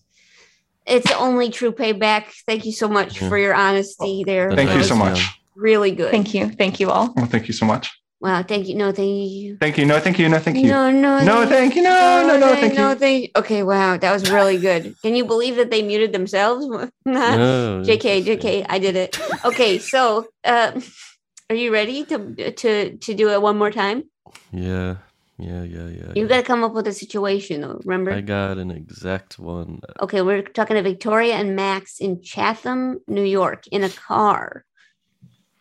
It's 0.86 1.10
the 1.10 1.18
only 1.18 1.50
true 1.50 1.74
payback. 1.74 2.32
Thank 2.46 2.66
you 2.66 2.72
so 2.72 2.88
much 2.88 3.22
Yeah. 3.22 3.28
for 3.28 3.38
your 3.38 3.54
honesty 3.54 4.22
oh, 4.22 4.26
there. 4.26 4.52
Thank 4.52 4.72
you 4.72 4.84
so 4.84 4.96
much. 4.96 5.28
Really 5.56 5.92
good. 5.92 6.12
Thank 6.12 6.34
you. 6.34 6.50
Thank 6.50 6.80
you 6.80 6.92
all. 6.92 7.14
Well, 7.16 7.26
thank 7.26 7.48
you 7.48 7.54
so 7.54 7.66
much. 7.66 7.92
Wow. 8.20 8.42
Thank 8.42 8.68
you. 8.68 8.76
No, 8.76 8.92
thank 8.92 9.30
you. 9.30 9.58
Thank 9.58 9.78
you. 9.78 9.86
No, 9.86 10.00
thank 10.00 10.18
you. 10.18 10.28
No, 10.28 10.40
thank 10.40 10.58
you. 10.58 10.70
No, 10.70 10.90
no, 10.90 11.24
No, 11.24 11.46
thank 11.46 11.76
you. 11.76 11.84
No, 11.84 12.26
no, 12.28 12.40
no, 12.40 12.56
thank 12.56 12.74
you. 12.74 12.80
no, 12.80 12.90
you. 12.90 12.96
thank 12.96 13.38
Okay, 13.38 13.62
wow, 13.62 13.98
that 13.98 14.12
was 14.12 14.30
really 14.32 14.58
good. 14.58 14.96
Can 15.04 15.16
you 15.16 15.24
believe 15.24 15.56
that 15.58 15.70
they 15.70 15.82
muted 15.84 16.14
themselves? 16.14 16.66
No, 17.06 17.84
JK, 17.86 18.26
JK, 18.26 18.66
I 18.70 18.80
did 18.80 18.96
it. 18.96 19.18
Okay, 19.46 19.78
so 19.80 20.28
uh, 20.44 20.80
are 21.50 21.56
you 21.56 21.72
ready 21.72 22.04
to 22.06 22.52
to 22.52 22.98
to 22.98 23.14
do 23.14 23.30
it 23.30 23.42
one 23.42 23.58
more 23.58 23.72
time? 23.72 24.04
Yeah. 24.52 24.98
Yeah. 25.38 25.64
Yeah. 25.64 25.88
Yeah. 25.88 26.12
You 26.16 26.24
yeah. 26.24 26.28
got 26.28 26.38
to 26.38 26.44
come 26.44 26.64
up 26.64 26.74
with 26.74 26.88
a 26.88 26.94
situation, 26.94 27.62
though. 27.62 27.80
Remember? 27.86 28.12
I 28.12 28.22
got 28.22 28.58
an 28.58 28.72
exact 28.72 29.38
one. 29.38 29.82
Okay, 30.02 30.22
we're 30.22 30.42
talking 30.42 30.76
to 30.76 30.82
Victoria 30.82 31.36
and 31.36 31.56
Max 31.56 32.00
in 32.00 32.22
Chatham, 32.24 33.00
New 33.08 33.24
York, 33.24 33.68
in 33.68 33.84
a 33.84 33.90
car. 33.90 34.66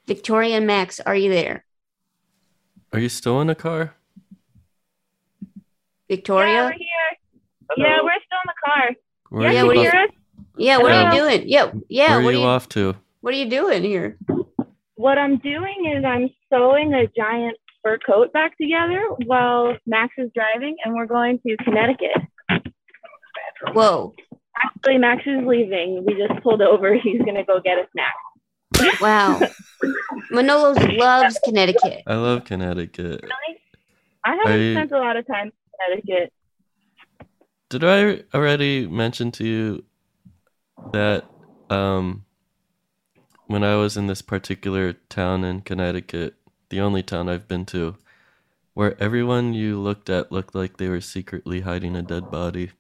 Victoria 0.07 0.57
and 0.57 0.67
Max, 0.67 0.99
are 1.01 1.17
you 1.17 1.31
there? 1.31 1.66
Are 2.93 2.99
you 2.99 3.09
still 3.09 3.41
in 3.41 3.49
the 3.49 3.55
car? 3.55 3.95
Victoria? 6.09 6.53
Yeah, 6.53 6.65
we're 6.67 6.73
here. 6.73 7.77
Yeah, 7.77 7.99
we're 8.03 8.21
still 8.25 8.39
in 8.45 8.47
the 8.47 8.55
car. 8.65 8.91
Where 9.31 9.53
yeah, 9.53 9.63
are 9.63 9.67
can 9.67 9.77
you 9.77 9.83
you 9.83 9.89
off- 9.89 9.93
hear? 9.93 10.09
Yeah, 10.59 10.79
what 10.79 10.93
are 10.93 11.13
you 11.13 11.21
doing? 11.21 11.43
Yeah, 11.49 11.73
yeah. 11.89 12.09
Where 12.11 12.21
are 12.21 12.23
what 12.23 12.31
you 12.35 12.39
are 12.39 12.43
you 12.43 12.47
off 12.47 12.69
to? 12.71 12.95
What 13.21 13.35
are 13.35 13.37
you 13.37 13.51
doing 13.51 13.83
here? 13.83 14.17
What 14.95 15.19
I'm 15.19 15.37
doing 15.39 15.93
is 15.95 16.05
I'm 16.05 16.31
sewing 16.51 16.95
a 16.95 17.07
giant 17.15 17.59
fur 17.83 17.99
coat 17.99 18.33
back 18.33 18.57
together 18.57 19.03
while 19.27 19.77
Max 19.87 20.15
is 20.17 20.31
driving, 20.35 20.77
and 20.85 20.95
we're 20.95 21.07
going 21.07 21.41
to 21.47 21.57
Connecticut. 21.63 22.17
Whoa! 23.73 24.15
Actually, 24.57 24.99
Max 24.99 25.23
is 25.27 25.45
leaving. 25.45 26.05
We 26.07 26.15
just 26.15 26.43
pulled 26.43 26.63
over. 26.63 26.95
He's 26.95 27.21
gonna 27.21 27.45
go 27.45 27.61
get 27.61 27.79
a 27.79 27.87
snack. 27.93 29.01
Wow. 29.01 29.41
Manolos 30.31 30.99
loves 30.99 31.39
Connecticut. 31.45 32.03
I 32.07 32.15
love 32.17 32.45
Connecticut. 32.45 33.25
I 34.25 34.35
haven't 34.37 34.61
you- 34.61 34.75
spent 34.75 34.93
a 34.93 34.99
lot 34.99 35.17
of 35.17 35.27
time 35.27 35.47
in 35.47 35.53
Connecticut. 36.03 36.33
Did 37.69 37.85
I 37.85 38.23
already 38.35 38.87
mention 38.87 39.33
to 39.33 39.45
you 39.45 39.85
that 40.93 41.25
um, 41.69 42.25
when 43.47 43.65
I 43.65 43.77
was 43.77 43.97
in 43.97 44.07
this 44.07 44.23
particular 44.23 44.93
town 44.93 45.43
in 45.45 45.63
Connecticut, 45.63 46.35
the 46.69 46.81
only 46.81 47.03
town 47.03 47.29
I've 47.29 47.49
been 47.49 47.67
to, 47.67 47.97
where 48.75 49.01
everyone 49.03 49.55
you 49.55 49.81
looked 49.81 50.09
at 50.11 50.31
looked 50.31 50.55
like 50.55 50.77
they 50.77 50.89
were 50.89 51.01
secretly 51.01 51.61
hiding 51.63 51.97
a 51.97 52.03
dead 52.03 52.31
body? 52.31 52.71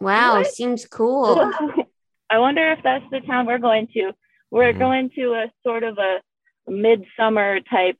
Wow, 0.00 0.42
seems 0.42 0.84
cool. 0.86 1.50
I 2.30 2.38
wonder 2.38 2.72
if 2.72 2.80
that's 2.82 3.04
the 3.10 3.20
town 3.20 3.46
we're 3.46 3.58
going 3.58 3.86
to. 3.94 4.12
We're 4.50 4.72
Mhm. 4.74 4.78
going 4.78 5.10
to 5.16 5.32
a 5.34 5.52
sort 5.62 5.82
of 5.82 5.96
a 5.98 6.20
midsummer 6.68 7.60
type 7.60 7.98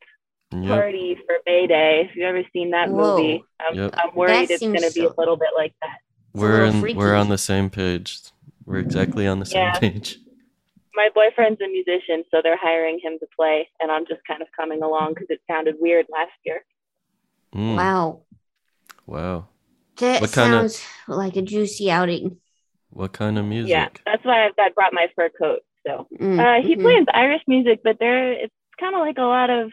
Yep. 0.52 0.68
party 0.68 1.16
for 1.26 1.36
May 1.46 1.66
Day. 1.66 2.06
If 2.08 2.14
you've 2.14 2.26
ever 2.26 2.42
seen 2.52 2.70
that 2.70 2.88
Whoa. 2.88 3.16
movie, 3.16 3.44
I'm, 3.58 3.74
Yep. 3.74 3.94
I'm 3.96 4.14
worried 4.14 4.48
That 4.48 4.50
it's 4.52 4.60
going 4.62 4.74
to 4.74 4.80
seems 4.82 4.94
be 4.94 5.04
a 5.04 5.12
little 5.18 5.36
bit 5.36 5.48
like 5.56 5.74
that. 5.82 5.98
We're 6.32 6.66
little 6.66 6.84
in, 6.90 6.96
we're 6.96 7.14
on 7.16 7.28
the 7.28 7.38
same 7.38 7.70
page. 7.70 8.18
We're 8.64 8.78
exactly 8.78 9.26
on 9.26 9.40
the 9.40 9.46
same 9.46 9.62
Yeah. 9.62 9.78
page. 9.78 10.18
My 10.94 11.08
boyfriend's 11.12 11.60
a 11.60 11.66
musician, 11.66 12.22
so 12.30 12.40
they're 12.40 12.56
hiring 12.56 13.00
him 13.02 13.18
to 13.18 13.26
play, 13.34 13.68
and 13.80 13.90
I'm 13.90 14.06
just 14.06 14.20
kind 14.28 14.42
of 14.42 14.48
coming 14.56 14.80
along 14.82 15.14
because 15.14 15.26
it 15.28 15.40
sounded 15.50 15.74
weird 15.80 16.06
last 16.08 16.30
year. 16.44 16.64
Mm, 17.52 17.76
Wow, 17.76 18.20
Wow. 19.06 19.48
that 19.96 20.20
What 20.20 20.32
kinda- 20.32 20.68
sounds 20.68 20.86
like 21.08 21.34
a 21.36 21.42
juicy 21.42 21.90
outing. 21.90 22.38
What 22.90 23.12
kind 23.12 23.38
of 23.38 23.44
music? 23.44 23.70
Yeah, 23.70 23.88
that's 24.06 24.24
why 24.24 24.46
I've, 24.46 24.52
I 24.56 24.68
brought 24.68 24.92
my 24.92 25.08
fur 25.16 25.30
coat. 25.30 25.62
So 25.86 26.06
Mm, 26.18 26.38
uh, 26.40 26.66
he 26.66 26.76
plays 26.76 27.06
Irish 27.12 27.42
music, 27.46 27.80
but 27.84 27.98
there 27.98 28.32
it's 28.32 28.54
kind 28.80 28.94
of 28.94 29.00
like 29.00 29.18
a 29.18 29.22
lot 29.22 29.50
of 29.50 29.70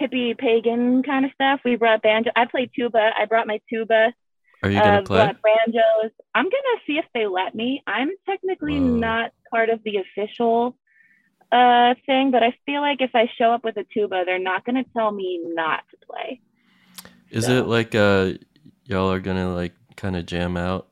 hippie 0.00 0.36
pagan 0.38 1.02
kind 1.02 1.24
of 1.24 1.32
stuff. 1.32 1.60
We 1.64 1.76
brought 1.76 2.02
banjo. 2.02 2.30
I 2.36 2.46
play 2.46 2.70
tuba. 2.74 3.10
I 3.18 3.24
brought 3.26 3.46
my 3.46 3.60
tuba. 3.68 4.12
Are 4.62 4.70
you 4.70 4.78
gonna 4.78 4.98
uh, 4.98 5.02
play? 5.02 5.24
brought 5.24 5.36
banjos. 5.42 6.12
I'm 6.34 6.44
gonna 6.44 6.78
see 6.86 6.98
if 6.98 7.04
they 7.14 7.26
let 7.26 7.54
me. 7.54 7.82
I'm 7.86 8.10
technically 8.26 8.78
Whoa. 8.78 8.86
not 8.86 9.32
part 9.50 9.68
of 9.70 9.82
the 9.84 9.96
official 9.98 10.76
uh 11.50 11.94
thing, 12.06 12.30
but 12.30 12.42
I 12.42 12.54
feel 12.64 12.80
like 12.80 13.00
if 13.02 13.10
I 13.14 13.28
show 13.36 13.52
up 13.52 13.64
with 13.64 13.76
a 13.76 13.84
tuba, 13.92 14.22
they're 14.24 14.38
not 14.38 14.64
gonna 14.64 14.84
tell 14.96 15.10
me 15.10 15.40
not 15.44 15.82
to 15.90 15.96
play. 16.06 16.40
Is 17.30 17.46
so- 17.46 17.58
it 17.58 17.66
like 17.66 17.94
uh 17.94 18.34
y'all 18.84 19.10
are 19.10 19.20
gonna 19.20 19.52
like 19.54 19.74
kind 19.96 20.16
of 20.16 20.26
jam 20.26 20.56
out? 20.56 20.88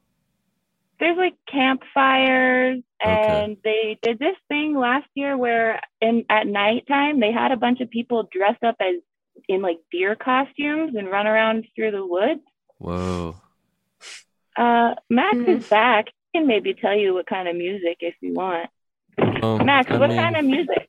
there's 0.98 1.16
like 1.16 1.34
campfires 1.50 2.82
Okay. 3.02 3.44
and 3.44 3.56
they 3.64 3.98
did 4.02 4.18
this 4.18 4.36
thing 4.48 4.74
last 4.76 5.06
year 5.14 5.36
where 5.36 5.80
in 6.00 6.24
at 6.28 6.46
nighttime 6.46 7.18
they 7.20 7.32
had 7.32 7.50
a 7.52 7.56
bunch 7.56 7.80
of 7.80 7.88
people 7.90 8.28
dressed 8.30 8.62
up 8.62 8.76
as 8.80 8.96
in 9.48 9.62
like 9.62 9.78
deer 9.90 10.14
costumes 10.16 10.94
and 10.96 11.10
run 11.10 11.26
around 11.26 11.66
through 11.74 11.92
the 11.92 12.04
woods. 12.04 12.42
Whoa. 12.78 13.36
Uh 14.56 14.94
Max 15.08 15.36
Mhm. 15.38 15.48
is 15.48 15.68
back. 15.68 16.06
He 16.32 16.38
can 16.40 16.46
maybe 16.46 16.74
tell 16.74 16.94
you 16.94 17.14
what 17.14 17.26
kind 17.26 17.48
of 17.48 17.56
music 17.56 17.96
if 18.00 18.14
you 18.20 18.34
want. 18.34 18.68
Um, 19.42 19.64
Max, 19.64 19.90
I 19.90 19.96
what 19.98 20.10
mean, 20.10 20.18
kind 20.18 20.36
of 20.36 20.44
music 20.44 20.88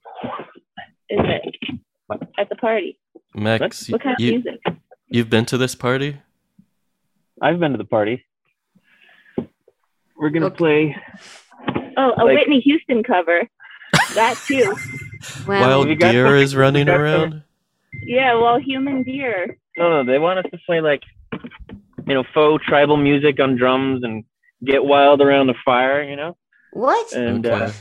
is 1.09 1.19
it 1.19 1.79
at 2.37 2.49
the 2.49 2.55
party? 2.55 2.99
Max, 3.33 3.89
What 3.89 4.01
kind 4.03 4.15
of 4.15 4.19
music? 4.19 4.59
you've 5.07 5.29
been 5.29 5.45
to 5.45 5.57
this 5.57 5.75
party? 5.75 6.17
I've 7.41 7.59
been 7.59 7.71
to 7.71 7.77
the 7.77 7.85
party. 7.85 8.25
We're 10.17 10.29
gonna 10.29 10.51
play. 10.51 10.95
Oh, 11.97 12.13
a 12.17 12.25
Like- 12.25 12.37
Whitney 12.39 12.59
Houston 12.61 13.03
cover. 13.03 13.47
That 14.15 14.37
too. 14.47 14.75
Wow. 15.47 15.61
Wild 15.61 15.87
You 15.89 15.95
deer 15.95 16.25
some- 16.27 16.35
is 16.37 16.55
running 16.55 16.87
you 16.87 16.93
got 16.93 16.99
around. 16.99 17.43
Yeah, 18.03 18.33
well, 18.35 18.57
human 18.59 19.03
deer. 19.03 19.55
No, 19.77 20.01
no, 20.01 20.11
they 20.11 20.17
want 20.17 20.39
us 20.39 20.45
to 20.51 20.57
play 20.65 20.81
like, 20.81 21.01
you 22.07 22.13
know, 22.15 22.23
faux 22.33 22.63
tribal 22.65 22.97
music 22.97 23.39
on 23.39 23.55
drums 23.55 24.03
and 24.03 24.23
get 24.65 24.83
wild 24.83 25.21
around 25.21 25.45
the 25.47 25.53
fire. 25.63 26.01
You 26.03 26.15
know, 26.15 26.37
What? 26.73 27.13
and 27.13 27.45
Okay. 27.45 27.65
uh, 27.65 27.71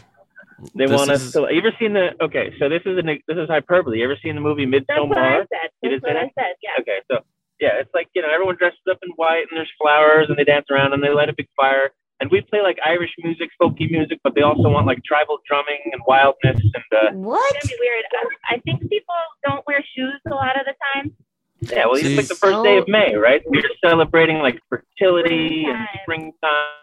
they 0.75 0.85
This 0.87 0.91
want 0.99 1.11
us 1.11 1.23
is- 1.25 1.33
to. 1.33 1.49
You 1.51 1.61
ever 1.61 1.73
seen 1.79 1.95
the? 1.95 2.11
Okay, 2.23 2.53
so 2.59 2.69
this 2.69 2.83
is 2.85 2.99
an 2.99 3.07
this 3.07 3.39
is 3.39 3.49
hyperbole. 3.49 3.99
You 3.99 4.05
ever 4.05 4.19
seen 4.23 4.35
the 4.35 4.43
movie 4.43 4.67
That's 4.67 4.85
what 5.01 5.17
I 5.17 5.39
said. 5.39 5.47
That's 5.83 5.93
did 5.95 6.03
what 6.03 6.17
I 6.17 6.31
said. 6.39 6.55
Yeah. 6.63 6.71
Okay, 6.81 6.99
so 7.11 7.21
yeah, 7.59 7.81
it's 7.81 7.91
like 7.95 8.09
you 8.15 8.21
know 8.21 8.29
everyone 8.31 8.57
dresses 8.57 8.81
up 8.91 8.99
in 9.03 9.11
white 9.17 9.47
and 9.51 9.57
there's 9.57 9.73
flowers 9.81 10.27
and 10.29 10.37
they 10.37 10.45
dance 10.45 10.67
around 10.71 10.93
and 10.93 11.03
they 11.03 11.09
light 11.09 11.31
a 11.31 11.35
big 11.35 11.49
fire 11.57 11.91
and 12.21 12.31
we 12.31 12.41
play 12.43 12.61
like 12.63 12.79
Irish 12.85 13.11
music, 13.23 13.51
folky 13.61 13.91
music, 13.91 14.19
but 14.23 14.35
they 14.35 14.43
also 14.43 14.69
want 14.69 14.87
like 14.87 15.03
tribal 15.05 15.39
drumming 15.47 15.81
and 15.93 16.01
wildness 16.07 16.61
and 16.61 16.85
uh, 16.93 17.13
What? 17.13 17.57
It's 17.57 17.69
gonna 17.69 17.77
be 17.77 17.81
weird. 17.81 18.05
I, 18.49 18.55
I 18.55 18.59
think 18.61 18.81
people 18.91 19.15
don't 19.47 19.67
wear 19.67 19.83
shoes 19.97 20.21
a 20.27 20.35
lot 20.35 20.59
of 20.61 20.67
the 20.67 20.75
time. 20.95 21.15
yeah, 21.61 21.87
well, 21.87 21.95
it's 21.97 22.17
like 22.17 22.29
the 22.29 22.35
first 22.35 22.63
day 22.63 22.79
of 22.79 22.89
May, 22.89 23.15
right? 23.17 23.43
We're 23.47 23.63
celebrating 23.85 24.39
like 24.39 24.61
fertility 24.69 25.65
and 25.67 25.87
springtime. 26.03 26.33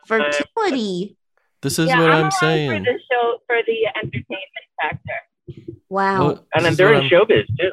Fertility. 0.06 1.18
This 1.62 1.80
is 1.80 1.88
yeah, 1.90 2.00
what 2.00 2.12
I'm, 2.12 2.16
I'm, 2.16 2.20
along 2.20 2.32
saying. 2.32 2.70
for 2.70 2.92
the 2.92 3.00
show 3.12 3.38
for 3.48 3.58
the 3.66 3.88
entertainment 3.96 4.68
factor. 4.80 5.72
Wow. 5.90 6.20
Well, 6.28 6.46
And 6.54 6.66
then 6.66 6.76
they're 6.76 6.94
in 6.94 7.02
I'm- 7.02 7.10
showbiz 7.10 7.46
too. 7.60 7.72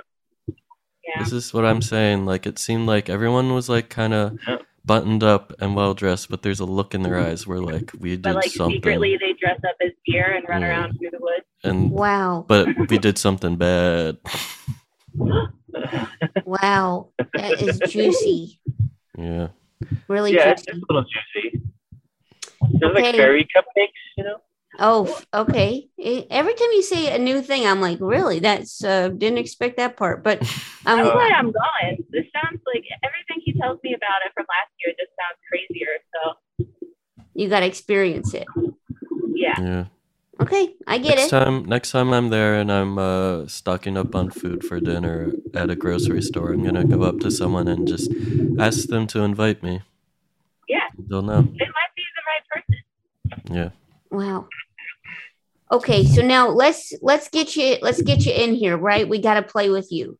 Yeah. 1.07 1.23
This 1.23 1.33
is 1.33 1.53
what 1.53 1.67
I'm 1.67 1.83
saying. 1.83 2.25
Like 2.25 2.47
it 2.47 2.59
seemed 2.59 2.87
like 2.87 3.11
everyone 3.11 3.53
was 3.53 3.69
like 3.69 3.91
kind 3.91 4.15
of 4.15 4.39
buttoned 4.85 5.23
up 5.25 5.53
and 5.61 5.75
well 5.75 5.95
dressed, 5.95 6.29
but 6.29 6.43
there's 6.43 6.61
a 6.61 6.65
look 6.65 6.95
in 6.95 7.03
their 7.03 7.19
eyes 7.19 7.47
where 7.47 7.61
like 7.61 7.91
we 7.99 8.11
did 8.11 8.23
But 8.23 8.35
like 8.37 8.51
something. 8.51 8.77
secretly, 8.77 9.17
they 9.21 9.33
dress 9.33 9.59
up 9.67 9.77
as 9.85 9.93
deer 10.07 10.33
and 10.35 10.47
run 10.49 10.63
Yeah. 10.63 10.69
around 10.69 10.99
through 10.99 11.11
the 11.11 11.19
woods. 11.21 11.45
and 11.63 11.91
Wow. 11.91 12.45
but 12.47 12.69
we 12.91 12.99
did 12.99 13.17
something 13.19 13.57
bad. 13.57 14.19
Wow. 16.45 17.09
That 17.35 17.61
is 17.61 17.79
juicy. 17.91 18.61
Yeah. 19.19 19.49
Really 20.09 20.35
yeah, 20.35 20.55
juicy. 20.55 20.65
it's 20.69 20.79
a 20.79 20.81
little 20.89 21.05
juicy. 21.05 21.63
There's 22.79 22.95
like 22.95 23.05
Okay. 23.07 23.19
fairy 23.19 23.45
cupcakes, 23.55 23.91
you 24.17 24.25
know. 24.25 24.37
Oh, 24.79 25.21
okay. 25.33 25.89
Every 25.99 26.55
time 26.55 26.69
you 26.73 26.83
say 26.83 27.15
a 27.15 27.19
new 27.19 27.43
thing, 27.43 27.67
I'm 27.67 27.81
like, 27.81 27.99
really? 28.01 28.41
That's 28.41 28.83
uh 28.85 29.09
didn't 29.09 29.39
expect 29.39 29.77
that 29.77 29.97
part. 29.97 30.23
But 30.25 30.39
I'm 30.87 31.05
That's 31.05 31.15
why 31.15 31.31
I'm 31.37 31.53
going. 31.53 32.05
This 32.11 32.27
sounds 32.33 32.61
like 32.67 32.85
everything 33.03 33.43
he 33.45 33.53
tells 33.59 33.79
me 33.83 33.95
about 33.95 34.21
it 34.27 34.33
from 34.35 34.47
last 34.49 34.71
year 34.85 34.95
just 34.99 35.13
sounds 35.19 35.39
crazier. 35.49 35.99
So 36.13 36.69
you 37.35 37.49
got 37.49 37.61
to 37.61 37.67
experience 37.67 38.35
it. 38.35 38.47
yeah. 39.35 39.61
Yeah. 39.61 39.85
Okay, 40.41 40.75
I 40.89 40.99
get 40.99 41.17
next 41.17 41.27
it. 41.27 41.31
time 41.31 41.65
next 41.65 41.91
time 41.93 42.13
I'm 42.13 42.29
there 42.29 42.55
and 42.55 42.73
I'm 42.73 42.99
uh, 42.99 43.47
stocking 43.47 43.97
up 43.97 44.17
on 44.17 44.31
food 44.31 44.65
for 44.65 44.81
dinner 44.81 45.33
at 45.55 45.71
a 45.71 45.77
grocery 45.77 46.23
store, 46.23 46.53
I'm 46.53 46.65
gonna 46.65 46.85
go 46.85 47.03
up 47.03 47.21
to 47.21 47.31
someone 47.31 47.69
and 47.69 47.87
just 47.87 48.11
ask 48.59 48.89
them 48.89 49.07
to 49.09 49.21
invite 49.21 49.63
me. 49.63 49.83
Yeah. 50.69 50.89
They'll 51.09 51.23
know. 51.23 51.39
It 51.39 51.47
might 51.47 51.93
be 51.95 52.03
the 52.17 52.23
right 52.27 52.45
person. 52.51 53.55
Yeah. 53.55 53.71
Wow. 54.11 54.49
Okay, 55.73 56.05
so 56.05 56.23
now 56.23 56.49
let's 56.49 56.93
let's 57.01 57.29
get 57.29 57.57
you 57.57 57.79
let's 57.83 58.03
get 58.03 58.27
you 58.27 58.33
in 58.33 58.55
here, 58.55 58.77
right? 58.77 59.09
We 59.09 59.21
got 59.21 59.35
to 59.35 59.43
play 59.43 59.71
with 59.71 59.91
you. 59.91 60.19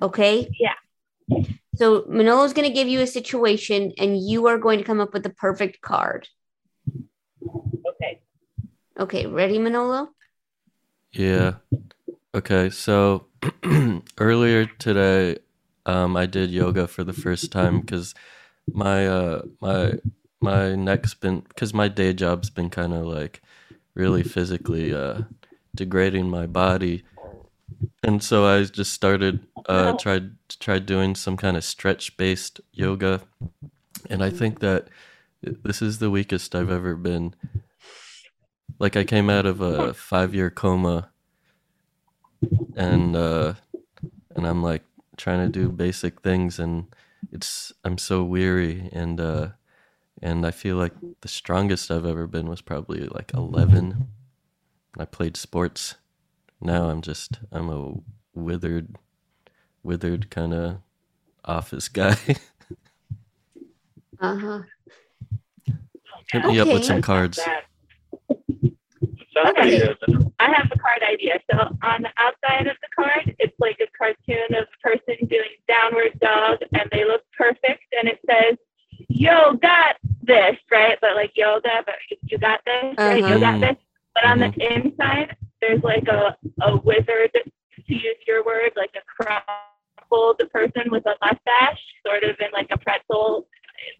Okay? 0.00 0.50
Yeah. 0.58 0.74
So 1.76 2.02
Manolo's 2.02 2.52
going 2.52 2.66
to 2.66 2.74
give 2.74 2.88
you 2.88 3.00
a 3.00 3.06
situation 3.06 3.92
and 3.98 4.18
you 4.18 4.46
are 4.48 4.58
going 4.58 4.78
to 4.78 4.84
come 4.84 5.00
up 5.00 5.12
with 5.12 5.22
the 5.22 5.30
perfect 5.30 5.80
card. 5.80 6.28
Okay. 7.42 8.20
Okay, 8.98 9.26
ready 9.26 9.58
Manolo? 9.58 10.08
Yeah. 11.12 11.54
Okay, 12.34 12.70
so 12.70 13.26
earlier 14.18 14.66
today, 14.66 15.38
um, 15.86 16.16
I 16.16 16.26
did 16.26 16.50
yoga 16.50 16.86
for 16.86 17.04
the 17.04 17.12
first 17.12 17.50
time 17.50 17.80
because 17.80 18.14
my 18.72 19.06
uh 19.06 19.42
my 19.60 19.94
my 20.40 20.74
neck's 20.76 21.14
been 21.14 21.40
because 21.40 21.74
my 21.74 21.88
day 21.88 22.12
job's 22.12 22.50
been 22.50 22.70
kind 22.70 22.92
of 22.92 23.04
like 23.04 23.42
really 23.94 24.22
physically 24.22 24.94
uh 24.94 25.22
degrading 25.74 26.28
my 26.28 26.46
body, 26.46 27.04
and 28.02 28.22
so 28.22 28.46
I 28.46 28.64
just 28.64 28.92
started 28.92 29.46
uh 29.66 29.96
tried 29.96 30.32
tried 30.48 30.86
doing 30.86 31.14
some 31.14 31.36
kind 31.36 31.56
of 31.56 31.64
stretch 31.64 32.16
based 32.16 32.60
yoga, 32.72 33.22
and 34.08 34.22
I 34.22 34.30
think 34.30 34.60
that 34.60 34.88
this 35.42 35.80
is 35.80 35.98
the 35.98 36.10
weakest 36.10 36.54
I've 36.54 36.70
ever 36.70 36.94
been. 36.96 37.34
Like 38.78 38.96
I 38.96 39.04
came 39.04 39.30
out 39.30 39.46
of 39.46 39.60
a 39.60 39.94
five 39.94 40.34
year 40.34 40.50
coma. 40.50 41.10
And 42.76 43.16
uh 43.16 43.54
and 44.34 44.46
I'm 44.46 44.62
like 44.62 44.84
trying 45.16 45.40
to 45.44 45.52
do 45.52 45.68
basic 45.68 46.22
things. 46.22 46.58
And 46.58 46.86
it's 47.32 47.72
I'm 47.84 47.98
so 47.98 48.24
weary. 48.24 48.88
And 48.92 49.20
uh 49.20 49.48
and 50.22 50.46
I 50.46 50.50
feel 50.50 50.76
like 50.76 50.92
the 51.20 51.28
strongest 51.28 51.90
I've 51.90 52.06
ever 52.06 52.26
been 52.26 52.48
was 52.48 52.60
probably 52.60 53.06
like 53.06 53.32
11 53.34 54.08
I 54.98 55.04
played 55.04 55.36
sports 55.36 55.96
now 56.60 56.90
I'm 56.90 57.00
just 57.02 57.40
I'm 57.52 57.68
a 57.70 57.94
withered 58.34 58.96
withered 59.82 60.30
kind 60.30 60.52
of 60.54 60.78
office 61.44 61.88
guy 62.00 62.16
Uh-huh. 64.20 64.62
hit 66.30 66.44
me 66.44 66.60
up 66.60 66.68
with 66.68 66.84
some 66.84 67.02
cards 67.02 67.40
Okay. 69.46 69.94
I 70.38 70.52
have 70.52 70.70
a 70.72 70.78
card 70.78 71.02
idea. 71.10 71.38
So 71.50 71.58
on 71.82 72.02
the 72.02 72.10
outside 72.18 72.66
of 72.66 72.76
the 72.82 72.88
card, 72.94 73.34
it's 73.38 73.54
like 73.58 73.78
a 73.80 73.86
cartoon 73.96 74.54
of 74.58 74.66
a 74.66 74.88
person 74.88 75.26
doing 75.28 75.48
downward 75.66 76.18
dog, 76.20 76.58
and 76.74 76.88
they 76.92 77.04
look 77.04 77.22
perfect. 77.36 77.84
And 77.98 78.08
it 78.08 78.18
says, 78.28 78.56
"Yo, 79.08 79.54
got 79.54 79.96
this," 80.22 80.56
right? 80.70 80.98
But 81.00 81.14
like 81.16 81.32
yoga, 81.34 81.82
but 81.86 81.94
you 82.22 82.38
got 82.38 82.60
this, 82.64 82.94
right? 82.98 83.22
Uh-huh. 83.22 83.34
You 83.34 83.40
got 83.40 83.60
this. 83.60 83.76
But 84.14 84.24
on 84.26 84.38
the 84.40 84.52
inside, 84.74 85.36
there's 85.60 85.82
like 85.82 86.08
a 86.08 86.36
a 86.62 86.76
wizard, 86.76 87.30
to 87.34 87.94
use 87.94 88.16
your 88.26 88.44
word, 88.44 88.72
like 88.76 88.94
a 88.96 89.22
crumpled 89.22 90.36
the 90.38 90.46
person 90.46 90.90
with 90.90 91.04
a 91.06 91.14
mustache, 91.20 91.80
sort 92.06 92.24
of 92.24 92.36
in 92.40 92.48
like 92.52 92.68
a 92.70 92.78
pretzel, 92.78 93.46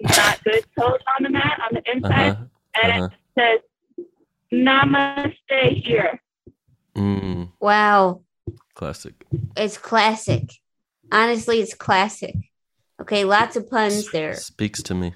not 0.02 0.42
good 0.44 0.64
pose 0.78 0.98
on 1.16 1.22
the 1.22 1.30
mat 1.30 1.60
on 1.68 1.74
the 1.74 1.90
inside, 1.90 2.32
uh-huh 2.32 2.44
and 2.82 2.92
uh-huh 2.92 3.08
it 3.36 3.60
says, 3.98 4.06
"Namaste 4.52 5.82
here." 5.84 6.20
mm, 6.96 7.50
Wow. 7.60 8.22
classic 8.74 9.14
It's 9.56 9.78
classic. 9.78 10.50
Honestly, 11.12 11.60
it's 11.60 11.74
classic. 11.74 12.36
Okay, 13.00 13.24
lots 13.24 13.56
of 13.56 13.68
puns 13.68 14.10
there. 14.12 14.34
speaks 14.34 14.82
to 14.84 14.94
me 14.94 15.14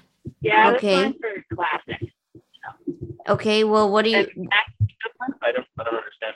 Yeah, 0.55 0.71
Okay. 0.71 0.95
this 0.95 1.03
one's 1.05 1.15
for 1.49 1.55
classic. 1.55 2.11
Okay, 3.27 3.63
well, 3.63 3.91
what 3.91 4.03
do 4.05 4.11
you 4.11 4.17
I 4.17 4.23
don't, 4.23 4.49
I 5.41 5.51
don't 5.51 5.95
understand. 5.95 6.35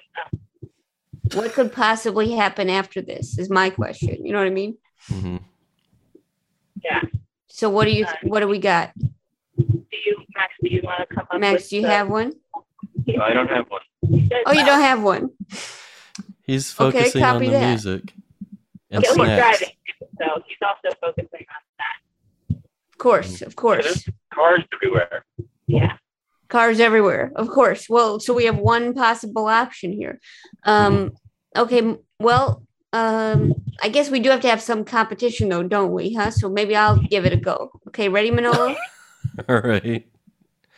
what 1.35 1.53
could 1.53 1.71
possibly 1.71 2.31
happen 2.31 2.69
after 2.69 3.01
this 3.01 3.37
is 3.37 3.49
my 3.49 3.69
question. 3.69 4.25
You 4.25 4.33
know 4.33 4.39
what 4.39 4.47
I 4.47 4.51
mean? 4.51 4.77
Mm-hmm. 5.11 5.37
Yeah. 6.83 7.01
So 7.47 7.69
what 7.69 7.85
do 7.85 7.91
you 7.91 8.05
what 8.23 8.39
do 8.39 8.47
we 8.47 8.57
got? 8.59 8.91
Do 8.97 9.07
you, 10.05 10.17
Max? 10.35 10.53
Do 10.63 10.69
you 10.69 10.81
want 10.83 11.07
to 11.07 11.15
come 11.15 11.27
up? 11.31 11.39
Max, 11.39 11.63
with 11.63 11.69
do 11.69 11.75
you 11.77 11.81
the- 11.83 11.89
have 11.89 12.09
one? 12.09 12.33
No, 13.05 13.23
I 13.23 13.33
don't 13.33 13.49
have 13.49 13.65
one. 13.69 13.81
Oh, 14.45 14.51
you 14.51 14.65
don't 14.65 14.81
have 14.81 15.01
one. 15.03 15.29
He's 16.43 16.73
Okay, 16.79 16.99
focusing 16.99 17.23
on 17.23 17.39
the 17.41 17.49
that. 17.49 17.69
music 17.69 18.13
and 18.91 19.03
Yeah, 19.03 19.09
he's 19.09 19.13
snacks. 19.13 19.63
That. 22.99 23.03
Of 23.03 23.03
course, 23.03 23.41
of 23.41 23.55
course. 23.55 24.09
Cars 24.33 24.63
everywhere. 24.73 25.25
Yeah. 25.67 25.97
Cars 26.49 26.79
everywhere. 26.79 27.31
Of 27.35 27.47
course. 27.49 27.87
Well, 27.89 28.19
so 28.19 28.33
we 28.33 28.45
have 28.45 28.57
one 28.57 28.93
possible 28.93 29.47
option 29.47 29.93
here. 29.93 30.19
Um 30.65 31.11
okay, 31.55 31.97
well, 32.19 32.63
um 32.93 33.55
I 33.81 33.89
guess 33.89 34.09
we 34.09 34.19
do 34.19 34.29
have 34.29 34.41
to 34.41 34.49
have 34.49 34.61
some 34.61 34.83
competition 34.83 35.49
though, 35.49 35.63
don't 35.63 35.93
we? 35.93 36.13
Huh? 36.13 36.31
So 36.31 36.49
maybe 36.49 36.75
I'll 36.75 36.97
give 36.97 37.25
it 37.25 37.33
a 37.33 37.37
go. 37.37 37.71
Okay, 37.87 38.09
ready 38.09 38.31
Manolo? 38.31 38.75
All 39.49 39.61
right. 39.61 40.05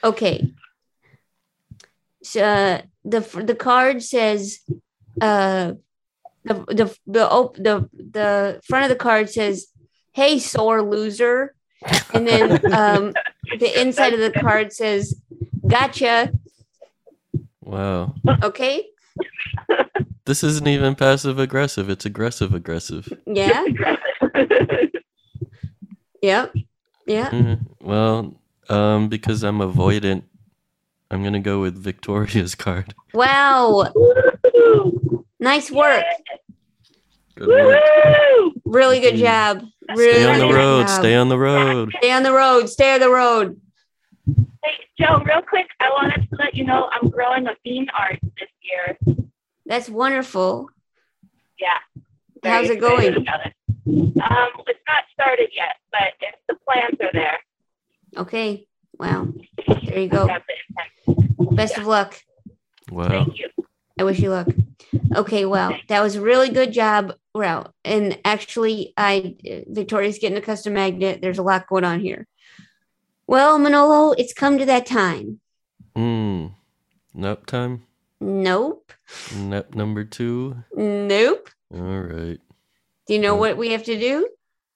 Okay. 0.04 0.54
So 2.24 2.44
uh, 2.44 2.82
the 3.04 3.22
the 3.44 3.56
card 3.56 4.04
says 4.04 4.60
uh 5.20 5.74
the 6.44 6.54
the 6.68 6.98
the 7.08 7.30
op- 7.30 7.56
the 7.56 7.90
the 7.94 8.62
front 8.68 8.86
of 8.86 8.90
the 8.90 8.96
card 8.96 9.30
says 9.30 9.68
hey 10.14 10.40
sore 10.40 10.82
loser 10.84 11.56
and 12.14 12.28
then 12.28 12.52
um 12.74 13.14
the 13.60 13.82
inside 13.82 14.14
of 14.14 14.20
the 14.20 14.32
card 14.40 14.72
says 14.74 15.16
gotcha 15.68 16.32
Wow. 17.64 18.16
okay 18.44 18.86
This 20.26 20.44
isn't 20.44 20.68
even 20.68 20.96
passive 20.96 21.40
aggressive. 21.40 21.90
It's 21.90 22.06
aggressive 22.06 22.54
aggressive. 22.54 23.12
yeah 23.26 23.64
yep 26.22 26.54
yeah 27.06 27.30
Mhm. 27.32 27.60
Well, 27.82 28.36
um, 28.70 29.10
because 29.10 29.44
I'm 29.44 29.58
avoidant, 29.60 30.24
I'm 31.10 31.24
gonna 31.24 31.40
go 31.40 31.60
with 31.62 31.76
Victoria's 31.78 32.56
card. 32.56 32.94
wow 33.14 33.92
nice 35.40 35.72
work 35.72 36.04
Good 37.46 37.66
work. 38.46 38.54
really 38.66 39.00
good 39.00 39.16
job 39.16 39.64
really 39.96 40.14
Stay 40.14 40.26
on 40.32 40.40
the 40.40 40.54
road. 40.54 40.88
job. 40.88 41.00
Stay 41.00 41.16
on 41.16 41.30
the 41.30 41.38
road. 41.38 41.92
stay 41.98 42.12
on 42.12 42.24
the 42.24 42.32
road 42.34 42.70
stay 42.70 42.94
on 42.94 43.00
the 43.00 43.10
road 43.10 43.62
Hey, 44.64 44.74
Jo, 45.00 45.20
real 45.26 45.42
quick, 45.42 45.68
I 45.80 45.90
wanted 45.90 46.30
to 46.30 46.36
let 46.38 46.54
you 46.56 46.64
know 46.66 46.88
I'm 46.94 47.10
growing 47.10 47.48
a 47.48 47.56
bean 47.64 47.88
art 47.98 48.20
this 48.40 48.50
year. 48.62 48.98
that's 49.66 49.90
wonderful 49.90 50.70
Yeah. 51.60 51.70
How's 52.44 52.70
it 52.70 52.80
going? 52.80 53.14
it. 53.14 53.28
Um, 53.28 54.50
it's 54.68 54.80
not 54.88 55.04
started 55.14 55.50
yet, 55.56 55.76
but 55.92 56.14
it's, 56.22 56.38
the 56.48 56.56
plans 56.66 56.98
are 57.02 57.12
there. 57.14 57.38
Okay. 58.18 58.66
Wow. 58.98 59.28
There 59.86 60.00
you 60.00 60.08
go. 60.08 60.26
Got 60.28 60.42
the 60.48 61.16
intent. 61.16 61.56
Best 61.56 61.78
of 61.78 61.86
luck. 61.86 62.20
Wow. 62.92 63.10
Thank 63.10 63.38
you. 63.40 63.50
I 64.02 64.04
wish 64.04 64.18
you 64.18 64.32
luck. 64.32 64.48
Okay, 65.16 65.46
well, 65.46 65.78
that 65.88 66.02
was 66.02 66.16
a 66.16 66.22
really 66.22 66.50
good 66.50 66.74
job, 66.74 67.14
Well, 67.36 67.72
And 67.86 68.18
actually, 68.26 68.96
I 68.98 69.36
Victoria's 69.68 70.18
getting 70.18 70.40
a 70.40 70.42
custom 70.42 70.74
magnet. 70.74 71.22
There's 71.22 71.38
a 71.38 71.44
lot 71.44 71.68
going 71.68 71.84
on 71.84 72.00
here. 72.00 72.26
Well, 73.28 73.60
Manolo, 73.60 74.14
it's 74.14 74.34
come 74.34 74.58
to 74.58 74.66
that 74.66 74.88
time. 74.88 75.40
Mm. 75.96 76.54
Nap 77.14 77.46
time. 77.46 77.84
Nope. 78.20 78.92
Nap 79.36 79.76
number 79.76 80.04
two. 80.04 80.64
Nope. 80.74 81.52
All 81.72 82.00
right. 82.00 82.40
Do 83.06 83.14
you 83.14 83.20
know 83.20 83.36
what 83.36 83.56
we 83.56 83.70
have 83.74 83.84
to 83.84 84.00
do? 84.00 84.28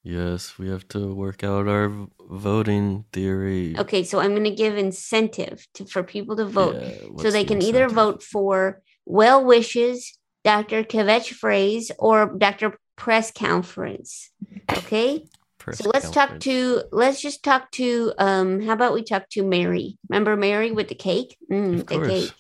Yes, 0.04 0.60
we 0.60 0.70
have 0.70 0.88
to 0.90 1.16
work 1.16 1.44
out 1.44 1.68
our 1.68 1.92
voting 2.30 3.06
theory. 3.12 3.76
Okay, 3.76 4.04
so 4.04 4.20
I'm 4.20 4.34
going 4.34 4.44
to 4.44 4.52
give 4.52 4.78
incentive 4.78 5.68
to, 5.74 5.86
for 5.86 6.04
people 6.04 6.36
to 6.36 6.46
vote. 6.46 6.76
Yeah, 6.80 7.24
so 7.24 7.32
they 7.32 7.42
the 7.42 7.48
can 7.48 7.64
either 7.64 7.90
vote 7.90 8.22
for 8.22 8.84
well 9.06 9.44
wishes, 9.44 10.18
Dr. 10.44 10.84
Kvetch 10.84 11.34
phrase, 11.34 11.92
or 11.98 12.28
Dr. 12.38 12.78
Press 12.96 13.32
conference. 13.32 14.32
Okay? 14.72 15.26
Press 15.60 15.80
so 15.80 15.90
let's 15.92 16.12
talk 16.12 16.40
to 16.42 16.84
let's 16.92 17.22
just 17.22 17.44
talk 17.44 17.72
to 17.72 18.14
um 18.20 18.62
how 18.62 18.74
about 18.74 18.94
we 18.94 19.04
talk 19.04 19.28
to 19.32 19.44
Mary? 19.44 19.98
Remember 20.10 20.38
Mary 20.38 20.72
with 20.72 20.90
the 20.90 20.96
cake? 20.96 21.36
Mm, 21.52 21.88
the 21.88 21.96
course. 21.96 22.08
cake. 22.08 22.34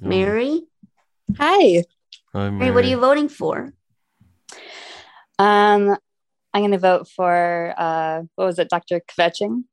Yeah. 0.00 0.08
Mary? 0.08 0.62
Hi. 1.36 1.84
Hi, 2.32 2.50
Mary, 2.50 2.70
what 2.70 2.84
are 2.84 2.88
you 2.88 2.96
voting 2.96 3.28
for? 3.28 3.74
Um, 5.38 5.96
I'm 6.54 6.60
going 6.62 6.72
to 6.72 6.78
vote 6.78 7.08
for 7.08 7.74
uh, 7.76 8.22
what 8.36 8.44
was 8.46 8.58
it, 8.58 8.70
Dr. 8.70 9.00
Kvetching? 9.00 9.64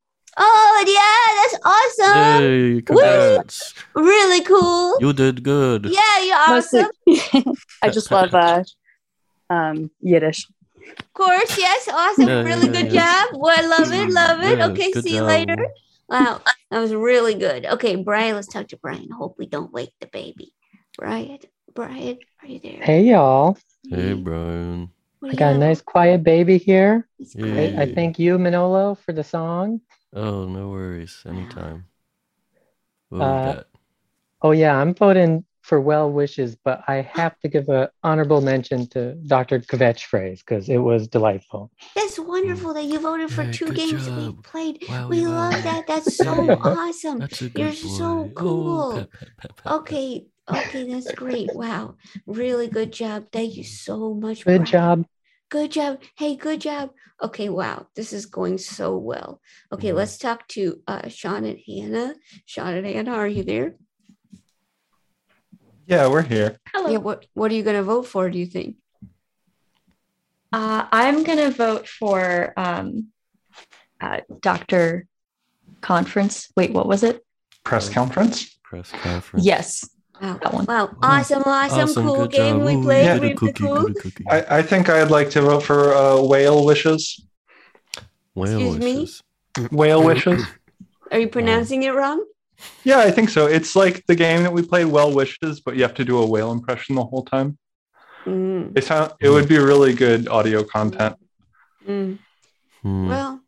Oh 0.41 0.83
yeah, 0.87 1.35
that's 1.41 1.57
awesome. 1.65 2.41
Hey, 2.41 2.73
Woo! 2.75 2.81
congrats. 2.81 3.73
Really 3.93 4.41
cool. 4.45 4.95
You 5.01 5.11
did 5.11 5.43
good. 5.43 5.85
Yeah, 5.85 6.19
you're 6.23 6.37
awesome. 6.37 6.87
I 7.81 7.89
just 7.89 8.09
love 8.17 8.33
uh, 8.33 8.63
um, 9.49 9.91
Yiddish. 9.99 10.47
Of 10.97 11.13
course, 11.13 11.57
yes, 11.57 11.89
awesome. 11.89 12.27
Yeah, 12.27 12.43
really 12.43 12.67
yeah, 12.67 12.81
good 12.81 12.93
yeah. 12.93 13.25
job. 13.25 13.39
Well, 13.41 13.57
I 13.57 13.67
love 13.67 13.91
it, 13.91 14.09
love 14.09 14.41
it. 14.41 14.57
Yeah, 14.57 14.67
okay, 14.67 14.91
see 14.93 15.15
you 15.15 15.19
job. 15.19 15.27
later. 15.27 15.67
Wow, 16.07 16.41
that 16.71 16.79
was 16.79 16.93
really 16.93 17.35
good. 17.35 17.65
Okay, 17.65 17.97
Brian, 17.97 18.35
let's 18.35 18.47
talk 18.47 18.69
to 18.69 18.77
Brian. 18.77 19.09
Hope 19.11 19.35
we 19.37 19.45
don't 19.45 19.71
wake 19.73 19.93
the 19.99 20.07
baby. 20.07 20.53
Brian, 20.97 21.39
Brian, 21.75 22.17
are 22.41 22.47
you 22.47 22.59
there? 22.59 22.81
Hey 22.81 23.03
y'all. 23.03 23.57
Hey, 23.89 24.13
Brian. 24.13 24.89
What 25.19 25.33
I 25.33 25.35
got 25.35 25.55
a 25.55 25.57
nice 25.57 25.81
quiet 25.81 26.23
baby 26.23 26.57
here. 26.57 27.07
I, 27.37 27.75
I 27.77 27.93
thank 27.93 28.17
you, 28.19 28.37
Manolo, 28.37 28.95
for 28.95 29.11
the 29.11 29.23
song. 29.23 29.81
Oh, 30.13 30.45
no 30.45 30.69
worries. 30.69 31.23
Anytime. 31.25 31.85
What 33.09 33.21
Uh. 33.21 33.63
Oh 34.41 34.51
yeah, 34.51 34.75
I'm 34.77 34.93
voting 34.95 35.45
for 35.61 35.81
well 35.81 36.11
wishes, 36.11 36.55
but 36.63 36.81
I 36.87 37.01
have 37.01 37.37
to 37.41 37.49
give 37.49 37.69
a 37.69 37.91
honorable 38.03 38.41
mention 38.41 38.87
to 38.89 39.15
Dr. 39.27 39.59
Kvetch 39.59 40.05
phrase 40.05 40.41
because 40.41 40.69
it 40.69 40.77
was 40.77 41.07
delightful. 41.07 41.71
That's 41.95 42.17
wonderful 42.17 42.73
that 42.73 42.85
you 42.85 42.99
voted 42.99 43.31
for 43.31 43.43
Hey, 43.43 43.51
two 43.51 43.71
games 43.73 44.05
that 44.05 44.15
we 44.15 44.31
played. 44.43 44.85
Wow, 44.87 45.09
we 45.09 45.19
you 45.19 45.27
love 45.29 45.53
are. 45.53 45.61
that. 45.63 45.87
That's 45.87 46.11
so 46.23 46.59
awesome. 46.63 47.19
That's 47.19 47.41
a 47.41 47.49
You're 47.49 47.73
good 47.73 47.75
so 47.75 48.31
cool. 48.35 48.93
Oh, 48.93 48.93
pat, 48.95 49.11
pat, 49.11 49.37
pat, 49.37 49.55
pat. 49.57 49.73
Okay, 49.73 50.27
okay, 50.49 50.83
that's 50.89 51.11
great. 51.11 51.53
Wow, 51.53 51.95
really 52.25 52.67
good 52.67 52.93
job. 52.93 53.27
Thank 53.31 53.57
you 53.57 53.63
so 53.65 54.13
much. 54.13 54.45
Good 54.45 54.59
Brian. 54.59 54.65
job. 54.65 55.05
Good 55.49 55.71
job. 55.71 55.99
Hey, 56.15 56.35
good 56.35 56.61
job. 56.61 56.91
Okay, 57.21 57.49
wow, 57.49 57.87
this 57.95 58.13
is 58.13 58.27
going 58.27 58.59
so 58.59 58.97
well. 58.97 59.41
Okay, 59.73 59.91
let's 59.93 60.17
talk 60.17 60.47
to 60.49 60.81
uh, 60.87 61.09
Sean 61.09 61.43
and 61.43 61.59
Hannah. 61.67 62.13
Sean 62.45 62.75
and 62.75 62.85
Hannah, 62.85 63.13
are 63.13 63.27
you 63.27 63.43
there? 63.43 63.75
Yeah, 65.87 66.07
we're 66.07 66.21
here. 66.21 66.59
Yeah. 66.75 66.97
What 66.97 67.25
What 67.33 67.51
are 67.51 67.55
you 67.55 67.63
going 67.63 67.75
to 67.75 67.83
vote 67.83 68.05
for? 68.05 68.29
Do 68.29 68.37
you 68.37 68.45
think? 68.45 68.75
Uh, 70.51 70.85
I'm 70.91 71.23
gonna 71.23 71.51
vote 71.51 71.87
for 71.87 72.53
um, 72.57 73.09
uh, 74.01 74.21
Dr. 74.39 75.05
Conference. 75.81 76.51
Wait, 76.55 76.71
what 76.71 76.87
was 76.87 77.03
it? 77.03 77.23
Press 77.63 77.89
conference. 77.89 78.57
Press 78.63 78.91
conference. 78.91 79.45
Yes. 79.45 79.87
Wow. 80.21 80.37
That 80.41 80.53
one. 80.53 80.65
Wow. 80.65 80.95
Awesome. 81.01 81.43
Awesome. 81.45 81.79
Awesome, 81.79 82.03
Cool 82.05 82.15
good 82.27 82.31
game 82.31 82.57
job. 82.57 82.65
we 82.65 82.81
played. 82.83 83.03
get 83.03 83.17
a 83.17 83.21
Really 83.21 83.33
cookie, 83.35 83.63
cool. 83.63 83.87
get 83.87 83.95
cookie. 84.01 84.25
I, 84.29 84.57
I 84.57 84.61
think 84.61 84.89
I'd 84.89 85.11
like 85.11 85.29
to 85.31 85.41
vote 85.41 85.63
for 85.63 85.93
uh, 85.93 86.21
whale 86.21 86.65
wishes. 86.65 87.23
Whale 88.35 88.75
Excuse 88.75 89.23
me? 89.59 89.67
Whale 89.71 90.03
wishes. 90.03 90.43
Are 91.11 91.19
you 91.19 91.27
pronouncing 91.27 91.83
it 91.83 91.93
wrong? 91.93 92.23
Yeah, 92.83 92.99
I 92.99 93.11
think 93.11 93.29
so. 93.29 93.47
It's 93.47 93.75
like 93.75 94.05
the 94.07 94.15
game 94.15 94.43
that 94.43 94.51
we 94.51 94.61
played, 94.61 94.85
Well 94.85 95.13
Wishes, 95.13 95.61
but 95.61 95.75
you 95.77 95.81
have 95.83 95.93
to 95.95 96.03
do 96.05 96.17
a 96.17 96.25
whale 96.25 96.51
impression 96.51 96.95
the 96.95 97.03
whole 97.05 97.23
time. 97.23 97.57
Mm, 98.25 98.77
It 98.77 98.83
sound, 98.83 99.13
it 99.21 99.29
would 99.29 99.47
be 99.47 99.57
really 99.57 99.93
good 99.93 100.27
audio 100.27 100.63
content. 100.63 101.15
mm. 101.87 102.19
Hmm. 102.81 103.07
Well, 103.07 103.41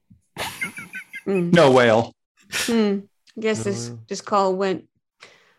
mm, 1.27 1.53
No 1.53 1.71
whale. 1.71 2.15
hmm. 2.53 2.99
I 3.37 3.41
guess 3.41 3.63
this 3.63 3.91
this 4.09 4.21
call 4.21 4.55
went 4.55 4.85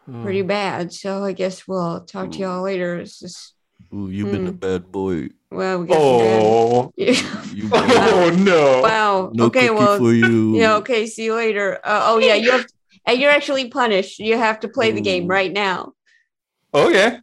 Hmm. 0.06 0.22
pretty 0.22 0.42
bad. 0.42 0.92
So 0.92 1.22
I 1.24 1.32
guess 1.32 1.68
we'll 1.68 2.00
talk 2.04 2.32
to 2.32 2.38
y'all 2.38 2.62
later. 2.62 2.96
It's 2.98 3.20
just 3.20 3.54
Ooh, 3.94 4.08
you've 4.08 4.32
been 4.32 4.46
a 4.48 4.50
Hmm. 4.50 4.56
bad 4.56 4.90
boy. 4.90 5.28
well, 5.50 5.80
we 5.80 5.86
got 5.86 5.96
Oh. 6.00 6.92
Yeah. 6.96 7.12
You 7.54 7.68
Oh 7.72 8.34
no. 8.36 8.80
Wow. 8.82 9.30
No 9.34 9.44
okay. 9.46 9.70
Well. 9.70 9.98
for 9.98 10.12
you. 10.12 10.56
Yeah. 10.60 10.76
Okay. 10.76 11.06
See 11.06 11.24
you 11.26 11.34
later. 11.34 11.78
Uh, 11.84 12.02
oh 12.10 12.18
yeah. 12.18 12.34
You 12.34 12.50
have. 12.52 12.66
and 13.06 13.20
you're 13.20 13.30
actually 13.30 13.68
punished. 13.68 14.18
You 14.18 14.36
have 14.38 14.60
to 14.60 14.68
play 14.68 14.90
the 14.92 15.00
game 15.00 15.26
right 15.28 15.52
now. 15.52 15.92
Okay. 16.74 17.18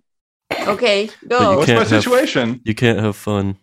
Okay. 0.67 1.09
Go. 1.27 1.57
What's 1.57 1.67
my 1.69 1.75
can't 1.75 1.89
have- 1.89 2.03
situation? 2.03 2.61
You 2.63 2.75
can't 2.75 2.99
have 2.99 3.15
fun. 3.15 3.57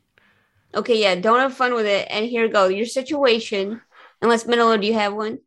Okay. 0.74 1.00
Yeah. 1.00 1.14
Don't 1.14 1.38
have 1.40 1.54
fun 1.54 1.72
with 1.74 1.86
it. 1.86 2.06
And 2.10 2.26
here 2.26 2.48
go. 2.48 2.66
Your 2.66 2.86
situation. 2.86 3.80
Unless 4.20 4.46
Manolo, 4.46 4.76
do 4.76 4.86
you 4.86 4.94
have 4.94 5.14
one? 5.14 5.38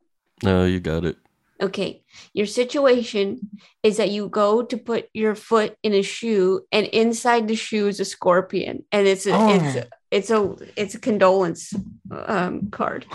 No, 0.43 0.63
you 0.65 0.79
got 0.79 1.03
it. 1.05 1.17
Okay. 1.61 2.03
Your 2.33 2.45
situation 2.45 3.49
is 3.83 3.97
that 3.97 4.11
you 4.11 4.29
go 4.29 4.63
to 4.63 4.77
put 4.77 5.09
your 5.13 5.35
foot 5.35 5.75
in 5.83 5.93
a 5.93 6.01
shoe, 6.01 6.61
and 6.71 6.85
inside 6.87 7.47
the 7.47 7.55
shoe 7.55 7.87
is 7.87 7.99
a 7.99 8.05
scorpion, 8.05 8.85
and 8.91 9.07
it's 9.07 9.25
a 9.27 9.33
it's 9.49 9.75
Oh. 9.75 9.79
a, 9.79 9.87
it's 10.11 10.29
a 10.31 10.55
it's 10.77 10.95
a 10.95 10.99
condolence 10.99 11.73
um, 12.11 12.69
card. 12.71 13.05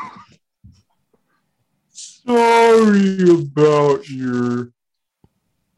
Sorry 1.91 3.31
about 3.31 4.09
your 4.09 4.71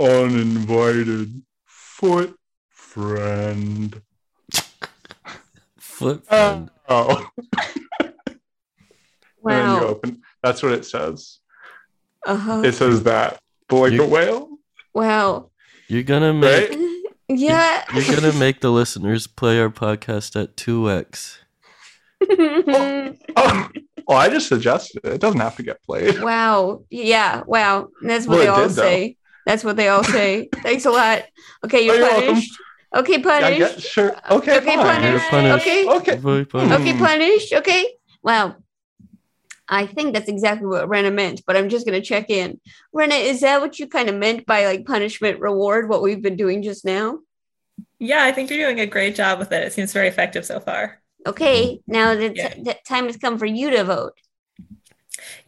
uninvited 0.01 1.43
foot 1.67 2.37
friend. 2.71 4.01
Foot 5.79 6.27
friend. 6.27 6.71
Oh. 6.89 7.27
And 9.49 9.73
you 9.73 9.81
Wow. 9.83 9.87
open. 9.89 10.23
That's 10.43 10.63
what 10.63 10.73
it 10.73 10.85
says. 10.85 11.41
Uh 12.27 12.37
huh. 12.37 12.63
It 12.65 12.73
says 12.75 13.03
that. 13.05 13.39
But 13.69 13.77
like 13.77 13.93
You- 13.93 14.03
a 14.05 14.07
whale? 14.09 14.49
Wow. 14.95 15.51
You're 15.89 16.03
gonna 16.03 16.33
make 16.35 16.71
Right? 16.71 16.79
Yeah. 17.29 17.85
you're 17.95 18.15
gonna 18.17 18.33
make 18.35 18.61
the 18.61 18.71
listeners 18.71 19.27
play 19.27 19.59
our 19.61 19.71
podcast 19.71 20.41
at 20.41 20.57
two 20.57 20.91
x. 20.91 21.39
Oh, 22.29 23.69
well, 24.07 24.19
I 24.19 24.29
just 24.29 24.49
suggested 24.49 25.01
it. 25.05 25.15
It 25.15 25.21
doesn't 25.21 25.41
have 25.41 25.57
to 25.57 25.63
get 25.63 25.83
played. 25.83 26.21
wow. 26.23 26.83
Yeah. 26.91 27.43
Wow. 27.47 27.89
That's 28.03 28.27
what 28.27 28.37
Well, 28.39 28.45
they 28.45 28.49
all 28.49 28.69
did, 28.69 28.77
though. 28.77 28.83
say. 28.83 29.17
That's 29.45 29.65
what 29.65 29.77
they 29.77 29.89
all 29.89 30.05
say. 30.05 30.49
Thanks 30.63 30.85
a 30.87 30.91
lot. 30.91 31.25
Okay, 31.65 31.85
you're 31.85 31.95
Oh, 31.95 31.99
you're 31.99 32.07
welcome. 32.09 32.27
punished. 32.35 32.53
Okay, 32.97 33.15
I 33.15 33.19
punished. 33.23 33.59
get, 33.59 33.83
sure. 33.83 34.17
Okay, 34.31 34.57
Okay, 34.59 34.77
fine. 34.77 35.03
You're 35.03 35.19
punished. 35.21 35.31
punished. 35.31 35.67
Okay. 35.67 35.89
Okay. 35.89 36.17
Very 36.17 36.45
punished. 36.47 36.81
Okay, 36.81 36.99
punished. 36.99 37.53
Okay. 37.53 37.91
Wow. 38.23 38.57
I 39.69 39.87
think 39.87 40.15
that's 40.15 40.29
exactly 40.29 40.67
what 40.67 40.89
Reyna 40.89 41.11
meant, 41.11 41.43
but 41.47 41.57
I'm 41.57 41.69
just 41.69 41.87
gonna 41.87 42.01
check 42.01 42.31
in. 42.31 42.61
Reyna, 42.93 43.15
is 43.17 43.41
that 43.41 43.61
what 43.61 43.79
you 43.79 43.87
kind 43.89 44.09
of 44.09 44.15
meant 44.15 44.47
by 44.47 44.65
like 44.67 44.85
punishment 44.87 45.41
reward? 45.41 45.89
What 45.89 46.03
we've 46.03 46.23
been 46.23 46.37
doing 46.37 46.63
just 46.63 46.85
now? 46.85 47.19
Yeah, 47.99 48.25
I 48.25 48.33
think 48.33 48.51
you're 48.51 48.65
doing 48.67 48.81
a 48.81 48.87
great 48.87 49.15
job 49.15 49.39
with 49.39 49.53
it. 49.53 49.65
It 49.65 49.73
seems 49.73 49.93
very 49.93 50.09
effective 50.09 50.45
so 50.47 50.61
far. 50.61 51.01
Okay. 51.27 51.81
Now 51.87 52.15
that 52.15 52.37
Yeah. 52.37 52.55
that 52.65 52.85
time 52.85 53.07
has 53.07 53.17
come 53.17 53.39
for 53.39 53.47
you 53.47 53.71
to 53.71 53.85
vote. 53.85 54.15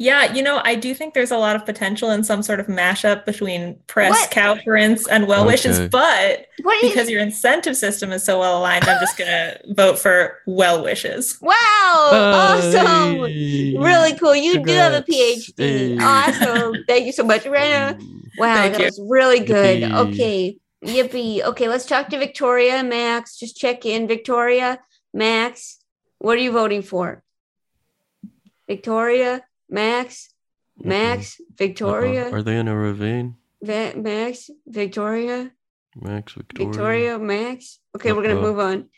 Yeah, 0.00 0.32
you 0.32 0.42
know, 0.44 0.60
I 0.62 0.76
do 0.76 0.94
think 0.94 1.14
there's 1.14 1.32
a 1.32 1.36
lot 1.36 1.56
of 1.56 1.66
potential 1.66 2.10
in 2.12 2.22
some 2.22 2.40
sort 2.42 2.60
of 2.60 2.66
mashup 2.68 3.24
between 3.24 3.80
press 3.88 4.10
What? 4.12 4.30
conference 4.30 5.08
and 5.08 5.26
well 5.26 5.44
wishes, 5.44 5.78
Okay. 5.80 5.88
but 5.88 6.46
What 6.62 6.82
is? 6.84 6.90
because 6.90 7.10
your 7.10 7.20
incentive 7.20 7.76
system 7.76 8.12
is 8.12 8.22
so 8.22 8.38
well 8.38 8.58
aligned, 8.60 8.84
I'm 8.84 9.00
just 9.00 9.18
gonna 9.18 9.58
vote 9.74 9.98
for 9.98 10.38
well 10.46 10.84
wishes. 10.84 11.36
Wow! 11.42 11.52
Awesome! 12.12 13.20
Really 13.22 14.14
cool. 14.18 14.36
You 14.36 14.62
do 14.64 14.72
have 14.72 14.92
a 14.92 15.02
PhD. 15.02 15.52
Hey. 15.56 15.98
Awesome. 15.98 16.74
Thank 16.86 17.06
you 17.06 17.12
so 17.12 17.24
much, 17.24 17.44
Reyna. 17.44 17.98
Wow, 18.38 18.54
Thank 18.54 18.74
that 18.74 18.80
you. 18.80 18.86
was 18.86 19.00
really 19.04 19.40
good. 19.40 19.82
Yippee. 19.82 20.12
Okay. 20.12 20.58
Yippee. 20.84 21.42
Okay, 21.42 21.68
let's 21.68 21.86
talk 21.86 22.08
to 22.10 22.18
Victoria, 22.18 22.84
Max. 22.84 23.36
Just 23.36 23.56
check 23.56 23.84
in. 23.84 24.06
Victoria, 24.06 24.78
Max, 25.12 25.78
what 26.18 26.38
are 26.38 26.40
you 26.40 26.52
voting 26.52 26.82
for? 26.82 27.24
Victoria, 28.68 29.42
Max, 29.68 30.28
mm-hmm. 30.78 30.88
Max, 30.88 31.40
Victoria, 31.56 32.26
Uh-oh. 32.26 32.34
Are 32.34 32.42
they 32.42 32.56
in 32.58 32.68
a 32.68 32.76
ravine? 32.76 33.36
Va- 33.62 33.94
Max, 33.96 34.50
Victoria, 34.66 35.50
Max 35.96 36.32
Victoria. 36.32 36.68
Victoria, 36.68 37.18
Max. 37.18 37.80
Okay, 37.96 38.12
we're 38.12 38.22
gonna 38.22 38.40
move 38.40 38.58
on. 38.58 38.88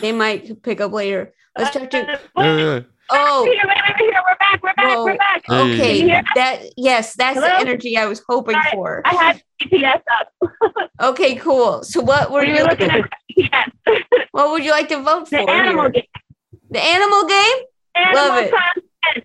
They 0.00 0.12
might 0.12 0.62
pick 0.62 0.80
up 0.80 0.92
later. 0.92 1.32
Let's 1.56 1.74
talk 1.74 1.90
to. 1.90 2.18
Yeah, 2.36 2.56
yeah. 2.56 2.80
Oh, 3.10 3.44
Here, 3.44 3.54
wait, 3.64 3.68
wait, 3.68 3.76
oh. 3.88 3.94
here, 3.98 4.12
we're 4.28 4.36
back, 4.36 4.62
we're 4.62 4.74
back, 4.74 4.96
Whoa. 4.96 5.04
we're 5.04 5.16
back. 5.16 5.42
Hey. 5.46 5.74
Okay. 5.74 6.00
hear? 6.00 6.22
That 6.34 6.62
yes, 6.76 7.14
that's 7.14 7.40
the 7.40 7.58
energy 7.58 7.96
I 7.96 8.04
was 8.04 8.22
hoping 8.28 8.54
Sorry, 8.54 8.70
for. 8.72 9.02
I 9.06 9.14
had 9.14 9.42
GPS 9.62 10.02
up. 10.20 10.52
Okay, 11.00 11.36
cool. 11.36 11.84
So 11.84 12.00
what 12.00 12.32
were 12.32 12.40
we 12.40 12.48
you 12.48 12.64
looking 12.64 12.88
looking 12.88 12.90
at? 13.46 13.54
at 13.54 13.72
GPS. 13.86 14.26
What 14.32 14.50
would 14.50 14.64
you 14.64 14.72
like 14.72 14.88
to 14.88 15.00
vote 15.00 15.28
for? 15.28 15.38
the 15.38 15.48
animal 15.50 15.84
here? 15.84 15.90
game. 15.92 16.02
The 16.70 16.80
animal 16.80 17.26
game? 17.28 17.56
Love 18.14 18.38
it. 18.42 19.24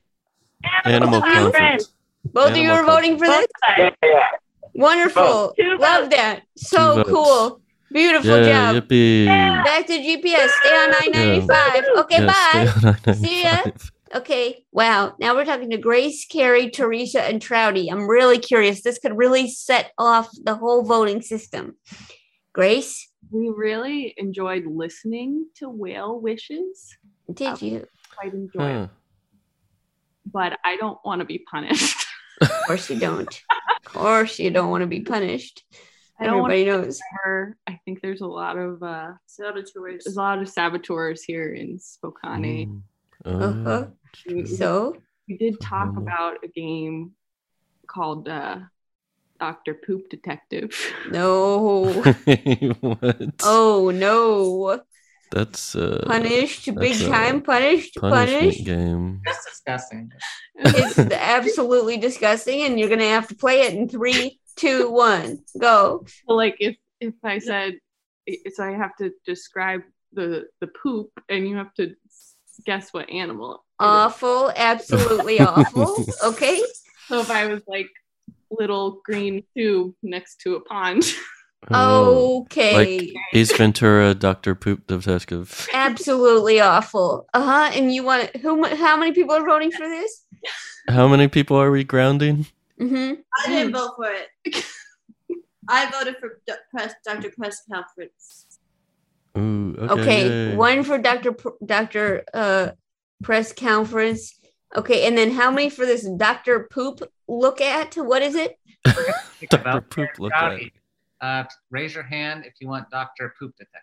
Animal 0.86 1.22
conference. 1.22 1.94
Both 2.26 2.52
of 2.52 2.58
you 2.58 2.72
are 2.72 2.86
voting 2.86 3.18
for 3.18 3.28
this? 3.28 3.48
Wonderful. 4.76 5.54
Love 5.80 6.10
that. 6.12 6.42
So 6.58 7.04
cool. 7.04 7.62
Beautiful 7.92 8.40
Yeah, 8.44 8.74
job. 8.74 8.84
yippee. 8.88 9.26
Back 9.28 9.86
to 9.88 9.94
GPS. 9.94 10.50
Stay 10.50 10.76
on 10.76 10.90
995. 10.92 11.86
Okay, 12.00 12.22
Yeah, 12.22 12.26
bye. 12.26 12.66
stay 12.66 12.88
on 12.88 12.96
995. 13.06 13.16
See 13.18 13.44
ya. 13.44 13.62
Okay. 14.16 14.66
Wow. 14.72 15.16
Now 15.20 15.36
we're 15.36 15.46
talking 15.46 15.70
to 15.72 15.78
Grace, 15.78 16.26
Carey, 16.26 16.70
Theresa, 16.72 17.22
and 17.24 17.40
Trouty. 17.42 17.92
I'm 17.92 18.08
really 18.08 18.40
curious. 18.40 18.82
This 18.82 18.98
could 19.00 19.16
really 19.16 19.48
set 19.50 19.92
off 19.98 20.30
the 20.44 20.56
whole 20.56 20.84
voting 20.84 21.22
system. 21.22 21.76
Grace, 22.54 23.10
We 23.32 23.50
really 23.56 24.14
enjoyed 24.18 24.66
listening 24.68 25.48
to 25.58 25.70
whale 25.70 26.20
wishes. 26.20 26.96
did 27.32 27.48
uh, 27.48 27.58
you? 27.60 27.88
Quite 28.16 28.34
enjoyed 28.34 28.62
Huh. 28.62 28.88
It. 30.34 30.52
But 30.52 30.60
I 30.64 30.76
don't 30.78 30.98
want 31.06 31.20
to 31.20 31.26
be 31.26 31.40
punished. 31.40 32.00
Of 32.42 32.50
course 32.68 32.90
you 32.90 33.00
don't. 33.00 33.42
Of 33.86 33.94
course 33.94 34.40
you 34.40 34.50
don't 34.50 34.70
want 34.70 34.82
to 34.82 34.88
be 34.88 35.02
punished. 35.02 35.64
I 36.20 36.26
don't 36.26 36.40
Everybody 36.40 36.66
knows. 36.66 37.00
Her. 37.24 37.56
I 37.68 37.80
think 37.86 38.02
there's 38.02 38.20
a 38.22 38.28
lot 38.28 38.58
of 38.58 38.84
uh, 38.84 39.12
saboteurs. 39.28 40.04
There's 40.04 40.18
a 40.18 40.20
lot 40.20 40.40
of 40.42 40.50
saboteurs 40.50 41.24
here 41.24 41.54
in 41.54 41.80
Spokane. 41.80 42.84
Uh-huh. 43.24 43.86
We- 44.28 44.46
So? 44.46 44.98
we 45.28 45.38
did 45.38 45.62
talk 45.62 45.96
about 45.96 46.38
a 46.44 46.48
game 46.50 47.12
called 47.88 48.28
uh, 48.28 48.58
Doctor 49.40 49.74
Poop 49.76 50.10
Detective. 50.10 50.76
No. 51.12 51.94
what? 52.82 53.30
Oh 53.44 53.92
no. 53.94 54.82
That's 55.34 55.76
uh 55.76 56.04
Punished, 56.06 56.66
big 56.66 56.76
that's 56.76 57.02
a 57.02 57.10
time, 57.10 57.42
punished, 57.42 57.98
punished. 58.00 58.64
game. 58.66 59.20
That's 59.26 59.44
disgusting. 59.46 60.12
It's 60.58 61.00
absolutely 61.00 61.98
disgusting, 61.98 62.62
and 62.62 62.80
you're 62.80 62.90
gonna 62.90 63.10
have 63.10 63.28
to 63.30 63.36
play 63.36 63.62
it 63.62 63.74
in 63.74 63.90
three, 63.90 64.40
two, 64.56 64.92
one, 64.92 65.40
go. 65.60 66.06
So, 66.28 66.36
like 66.36 66.58
if 66.60 66.78
if 67.00 67.16
I 67.24 67.40
said, 67.40 67.80
so 68.54 68.64
I 68.64 68.74
have 68.74 68.96
to 68.98 69.12
describe 69.26 69.82
the 70.12 70.46
the 70.62 70.68
poop, 70.68 71.10
and 71.30 71.48
you 71.48 71.56
have 71.56 71.74
to 71.76 71.96
guess 72.64 72.94
what 72.94 73.10
animal. 73.10 73.66
Awful, 73.80 74.52
absolutely 74.56 75.40
awful. 75.54 76.06
Okay. 76.24 76.62
So 77.08 77.22
if 77.22 77.32
I 77.32 77.48
was 77.48 77.64
like 77.68 77.90
little 78.52 79.02
green 79.04 79.44
tube 79.58 79.96
next 80.04 80.42
to 80.42 80.56
a 80.58 80.62
pond. 80.62 81.04
Okay. 81.72 82.74
Like 82.74 83.14
Ace 83.34 83.56
Ventura, 83.58 84.14
Doctor 84.14 84.56
Poop 84.56 84.88
Detective. 84.88 85.68
Absolutely 85.74 86.60
awful. 86.60 87.28
Uh 87.34 87.44
huh. 87.44 87.72
And 87.74 87.94
you 87.94 88.04
want 88.04 88.36
who? 88.38 88.66
How 88.76 88.98
many 88.98 89.12
people 89.12 89.36
are 89.36 89.46
voting 89.46 89.72
for 89.72 89.88
this? 89.88 90.26
How 90.90 91.08
many 91.08 91.28
people 91.28 91.58
are 91.58 91.72
we 91.72 91.84
grounding? 91.84 92.46
Mm-hmm. 92.80 93.22
I 93.46 93.48
didn't 93.48 93.74
vote 93.74 93.92
for 93.96 94.10
it. 94.12 94.66
I 95.70 95.90
voted 95.92 96.18
for 96.20 96.42
D- 96.46 96.54
press, 96.72 96.94
Dr. 97.06 97.32
Press 97.32 97.62
Conference. 97.72 98.46
Ooh, 99.38 99.76
okay. 99.80 100.02
Okay, 100.02 100.56
one 100.56 100.84
for 100.84 100.98
Dr. 100.98 101.32
Pr- 101.32 101.50
Dr. 101.66 102.24
Uh, 102.34 102.72
press 103.24 103.54
conference. 103.54 104.38
Okay, 104.76 105.08
and 105.08 105.18
then 105.18 105.32
how 105.32 105.50
many 105.50 105.70
for 105.70 105.86
this 105.86 106.08
Dr. 106.18 106.68
Poop 106.70 107.02
look 107.28 107.62
at? 107.62 107.96
What 107.96 108.22
is 108.22 108.36
it? 108.36 108.60
Dr. 109.50 109.82
Poop 109.82 110.10
look 110.20 110.34
at. 110.34 110.60
Rowdy, 111.24 111.46
uh, 111.46 111.50
raise 111.72 111.94
your 111.94 112.04
hand 112.04 112.46
if 112.46 112.54
you 112.60 112.68
want 112.68 112.90
Dr. 112.90 113.34
Poop 113.40 113.56
Detective. 113.58 113.82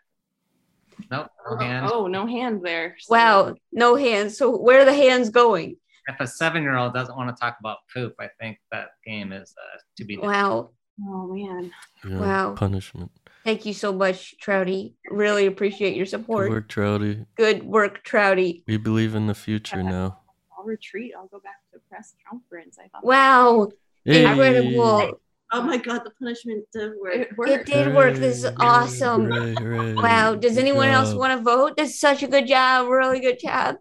Nope, 1.10 1.28
no 1.50 1.56
hand. 1.56 1.88
Oh, 1.90 2.06
no 2.06 2.26
hand 2.26 2.60
there. 2.62 2.96
Wow, 3.08 3.54
no 3.72 3.96
hands. 3.96 4.36
So 4.36 4.56
where 4.56 4.80
are 4.82 4.84
the 4.84 4.92
hands 4.94 5.30
going? 5.30 5.76
If 6.08 6.20
a 6.20 6.26
seven-year-old 6.26 6.92
doesn't 6.92 7.16
want 7.16 7.34
to 7.34 7.40
talk 7.40 7.56
about 7.60 7.78
poop, 7.94 8.14
I 8.20 8.28
think 8.40 8.58
that 8.72 8.88
game 9.06 9.32
is 9.32 9.54
uh, 9.56 9.78
to 9.96 10.04
be. 10.04 10.18
Wow. 10.18 10.70
Oh 11.02 11.34
man. 11.34 11.70
Yeah, 12.06 12.18
Wow. 12.18 12.54
Punishment. 12.54 13.10
Thank 13.44 13.64
you 13.64 13.72
so 13.72 13.92
much, 13.92 14.34
Trouty. 14.44 14.94
Really 15.10 15.46
appreciate 15.46 15.96
your 15.96 16.04
support. 16.04 16.48
Good 16.48 16.54
work, 16.54 16.68
Trouty. 16.68 17.26
Good 17.36 17.62
work, 17.62 18.04
Trouty. 18.04 18.62
We 18.66 18.76
believe 18.76 19.14
in 19.14 19.26
the 19.26 19.34
future 19.34 19.82
now. 19.82 20.18
I'll 20.58 20.64
retreat. 20.64 21.12
I'll 21.16 21.28
go 21.28 21.38
back 21.40 21.56
to 21.72 21.78
the 21.78 21.80
press 21.88 22.14
conference. 22.28 22.76
I 22.78 22.88
thought. 22.88 23.04
Wow. 23.04 23.68
Yay. 24.04 24.26
Incredible. 24.26 25.20
Oh 25.52 25.62
my 25.62 25.78
god, 25.78 26.02
the 26.05 26.10
punishment 26.10 26.64
did 26.72 26.93
work. 27.01 27.28
It 27.48 27.66
did 27.66 27.94
work. 27.94 28.14
This 28.14 28.44
is 28.44 28.52
awesome. 28.59 29.31
Hooray, 29.31 29.55
hooray. 29.55 29.94
Wow. 29.94 30.36
Does 30.36 30.55
Good 30.55 30.60
anyone 30.60 30.89
else 30.89 31.12
want 31.12 31.36
to 31.36 31.43
vote? 31.43 31.77
That's 31.77 31.98
such 31.98 32.22
a 32.22 32.28
good 32.28 32.47
job. 32.47 32.89
Really 32.89 33.18
good 33.20 33.39
job. 33.40 33.77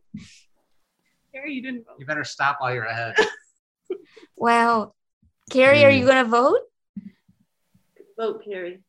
Carey, 1.32 1.54
you 1.54 1.62
didn't 1.62 1.86
vote. 1.86 1.96
You 2.00 2.06
better 2.08 2.24
stop 2.24 2.58
while 2.60 2.74
you're 2.74 2.86
ahead. 2.86 3.16
Wow. 4.38 4.94
Carey, 5.50 5.84
are 5.84 5.90
you 5.90 6.06
going 6.06 6.24
to 6.24 6.30
vote? 6.30 6.60
Vote, 8.18 8.42
Carey. 8.46 8.80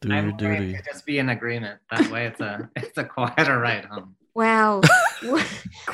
Do 0.00 0.08
your 0.08 0.16
I'm 0.18 0.36
duty. 0.36 0.78
just 0.84 1.04
be 1.04 1.18
in 1.18 1.28
agreement. 1.30 1.80
That 1.90 2.08
way, 2.10 2.26
it's 2.26 2.40
a 2.40 2.70
it's 2.76 2.96
a 2.98 3.04
quieter 3.04 3.58
ride 3.58 3.86
home. 3.86 4.14
Wow. 4.34 4.80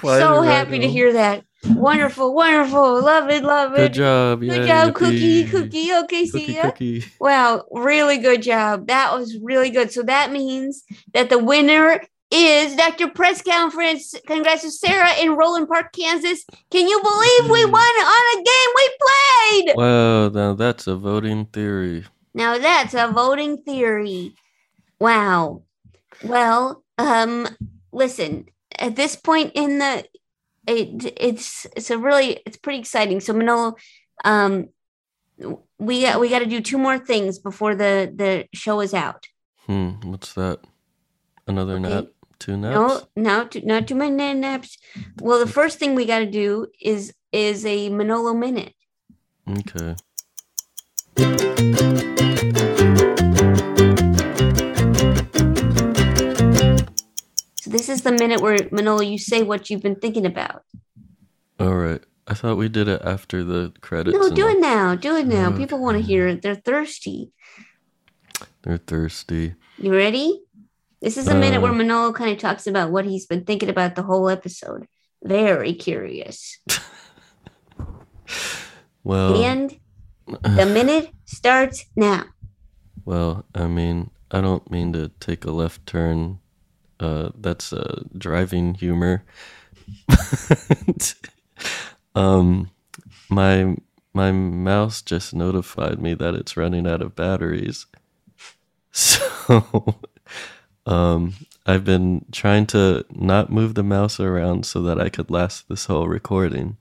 So 0.01 0.43
happy 0.43 0.78
to 0.78 0.89
hear 0.89 1.15
that. 1.15 1.44
Wonderful, 1.65 2.35
wonderful. 2.35 3.02
Love 3.02 3.28
it, 3.31 3.43
love 3.43 3.73
it. 3.74 3.77
Good 3.78 3.94
job. 3.94 4.40
Good 4.40 4.48
yay, 4.48 4.66
job, 4.66 4.94
Cookie. 4.94 5.44
Cookie. 5.44 5.93
Okay, 5.93 6.24
see 6.27 6.40
Cookie, 6.40 6.52
ya. 6.52 6.62
cookie. 6.62 7.05
Wow, 7.20 7.65
really 7.73 8.19
good 8.19 8.43
job. 8.43 8.86
That 8.86 9.12
was 9.12 9.36
really 9.43 9.70
good. 9.70 9.90
So 9.90 10.02
that 10.05 10.31
means 10.31 10.85
that 11.15 11.31
the 11.31 11.39
winner 11.39 12.01
is 12.31 12.77
Dr. 12.77 13.09
Press 13.09 13.43
Conference. 13.43 14.15
Congrats 14.27 14.62
to 14.62 14.70
Sarah 14.70 15.15
in 15.20 15.36
Roeland 15.36 15.66
Park, 15.66 15.93
Kansas. 15.93 16.44
Can 16.70 16.86
you 16.86 17.01
believe 17.02 17.51
we 17.51 17.65
won 17.65 17.74
on 17.74 18.39
a 18.39 18.44
game 18.44 18.70
we 18.77 18.90
played? 19.01 19.77
Wow, 19.77 20.28
now 20.28 20.55
that's 20.55 20.86
a 20.86 20.94
voting 20.94 21.47
theory. 21.47 22.05
Now 22.35 22.59
that's 22.59 22.94
a 22.94 23.09
voting 23.09 23.62
theory. 23.62 24.35
Wow. 25.01 25.62
Well, 26.23 26.85
um, 26.98 27.48
listen. 27.93 28.47
At 28.78 28.97
this 28.97 29.16
point 29.16 29.52
in 29.55 29.78
the, 29.78 30.05
it, 30.66 31.15
it's 31.16 31.66
it's 31.74 31.90
a 31.90 31.98
really 31.98 32.40
it's 32.44 32.59
pretty 32.59 32.78
exciting. 32.78 33.20
So 33.20 33.32
Manolo, 33.32 33.77
um, 34.24 34.69
we 35.78 36.02
got 36.02 36.20
we 36.20 36.28
got 36.28 36.40
to 36.40 36.47
do 36.47 36.60
two 36.60 36.78
more 36.78 36.98
things 36.98 37.39
before 37.39 37.74
the 37.74 38.12
the 38.15 38.47
show 38.52 38.81
is 38.81 38.93
out. 38.94 39.27
Hmm, 39.66 39.93
what's 40.05 40.35
that? 40.35 40.60
Another 41.47 41.81
nap? 41.81 42.06
Two 42.39 42.56
naps? 42.56 42.74
No, 42.74 43.02
no, 43.16 43.44
too, 43.47 43.62
not 43.62 43.89
too 43.89 43.94
many 43.94 44.35
naps. 44.35 44.78
Well, 45.20 45.39
the 45.39 45.51
first 45.51 45.78
thing 45.78 45.94
we 45.94 46.05
got 46.05 46.20
to 46.20 46.31
do 46.31 46.66
is 46.81 47.15
is 47.32 47.65
a 47.66 47.89
Manolo 47.89 48.35
minute. 48.35 48.74
Okay. 49.48 49.97
So 57.69 57.73
this 57.73 57.90
is 57.90 58.01
the 58.01 58.12
minute 58.12 58.40
where 58.40 58.57
Manolo, 58.73 59.03
you 59.03 59.19
say 59.19 59.43
what 59.43 59.69
you've 59.69 59.82
been 59.82 59.97
thinking 59.97 60.24
about. 60.24 60.62
All 61.61 61.74
right. 61.74 62.01
I 62.27 62.32
thought 62.32 62.57
we 62.57 62.70
did 62.70 62.89
it 62.89 63.03
after 63.05 63.45
the 63.45 63.74
credits. 63.82 64.16
No, 64.16 64.31
do 64.31 64.49
it 64.49 64.59
now. 64.59 64.95
Do 64.95 65.16
it 65.16 65.27
now. 65.27 65.49
Okay. 65.49 65.59
People 65.59 65.78
want 65.78 65.99
to 65.99 66.03
hear 66.03 66.27
it. 66.28 66.40
They're 66.40 66.55
thirsty. 66.55 67.31
They're 68.62 68.78
thirsty. 68.78 69.55
You 69.77 69.93
ready? 69.95 70.40
This 71.03 71.19
is 71.19 71.28
a 71.28 71.35
minute 71.35 71.61
where 71.61 71.73
Uh. 71.73 71.74
Manolo 71.74 72.12
kind 72.15 72.31
of 72.31 72.39
talks 72.39 72.66
about 72.66 72.90
what 72.90 73.05
he's 73.05 73.27
been 73.27 73.45
thinking 73.45 73.69
about 73.69 73.97
the 73.97 74.03
whole 74.03 74.31
episode. 74.31 74.86
Very 75.23 75.74
curious. 75.74 76.59
Well, 79.05 79.43
and 79.43 79.74
the 80.27 80.66
minute 80.74 81.11
starts 81.24 81.86
now. 81.97 82.24
well, 83.07 83.47
I 83.55 83.66
mean, 83.66 84.11
I 84.31 84.43
don't 84.43 84.70
mean 84.70 84.93
to 84.93 85.11
take 85.19 85.47
a 85.47 85.51
left 85.51 85.86
turn. 85.86 86.40
Uh, 87.01 87.31
that's 87.39 87.73
uh, 87.73 88.03
driving 88.16 88.75
humor. 88.75 89.25
um, 92.15 92.70
my 93.29 93.77
my 94.15 94.33
mouse 94.33 95.03
just 95.03 95.35
notified 95.35 96.01
me 96.01 96.15
that 96.15 96.35
it's 96.35 96.57
running 96.57 96.87
out 96.87 97.03
of 97.03 97.16
batteries. 97.16 97.87
So, 98.91 100.01
um, 100.87 101.35
I've 101.66 101.85
been 101.85 102.25
trying 102.33 102.66
to 102.69 103.05
not 103.12 103.53
move 103.53 103.75
the 103.75 103.85
mouse 103.85 104.19
around 104.19 104.66
so 104.66 104.83
that 104.83 105.01
I 105.01 105.09
could 105.09 105.31
last 105.31 105.69
this 105.69 105.85
whole 105.85 106.09
recording. 106.09 106.79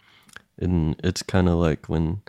And 0.57 0.99
it's 1.03 1.21
kind 1.21 1.47
of 1.47 1.55
like 1.55 1.87
when 1.87 2.21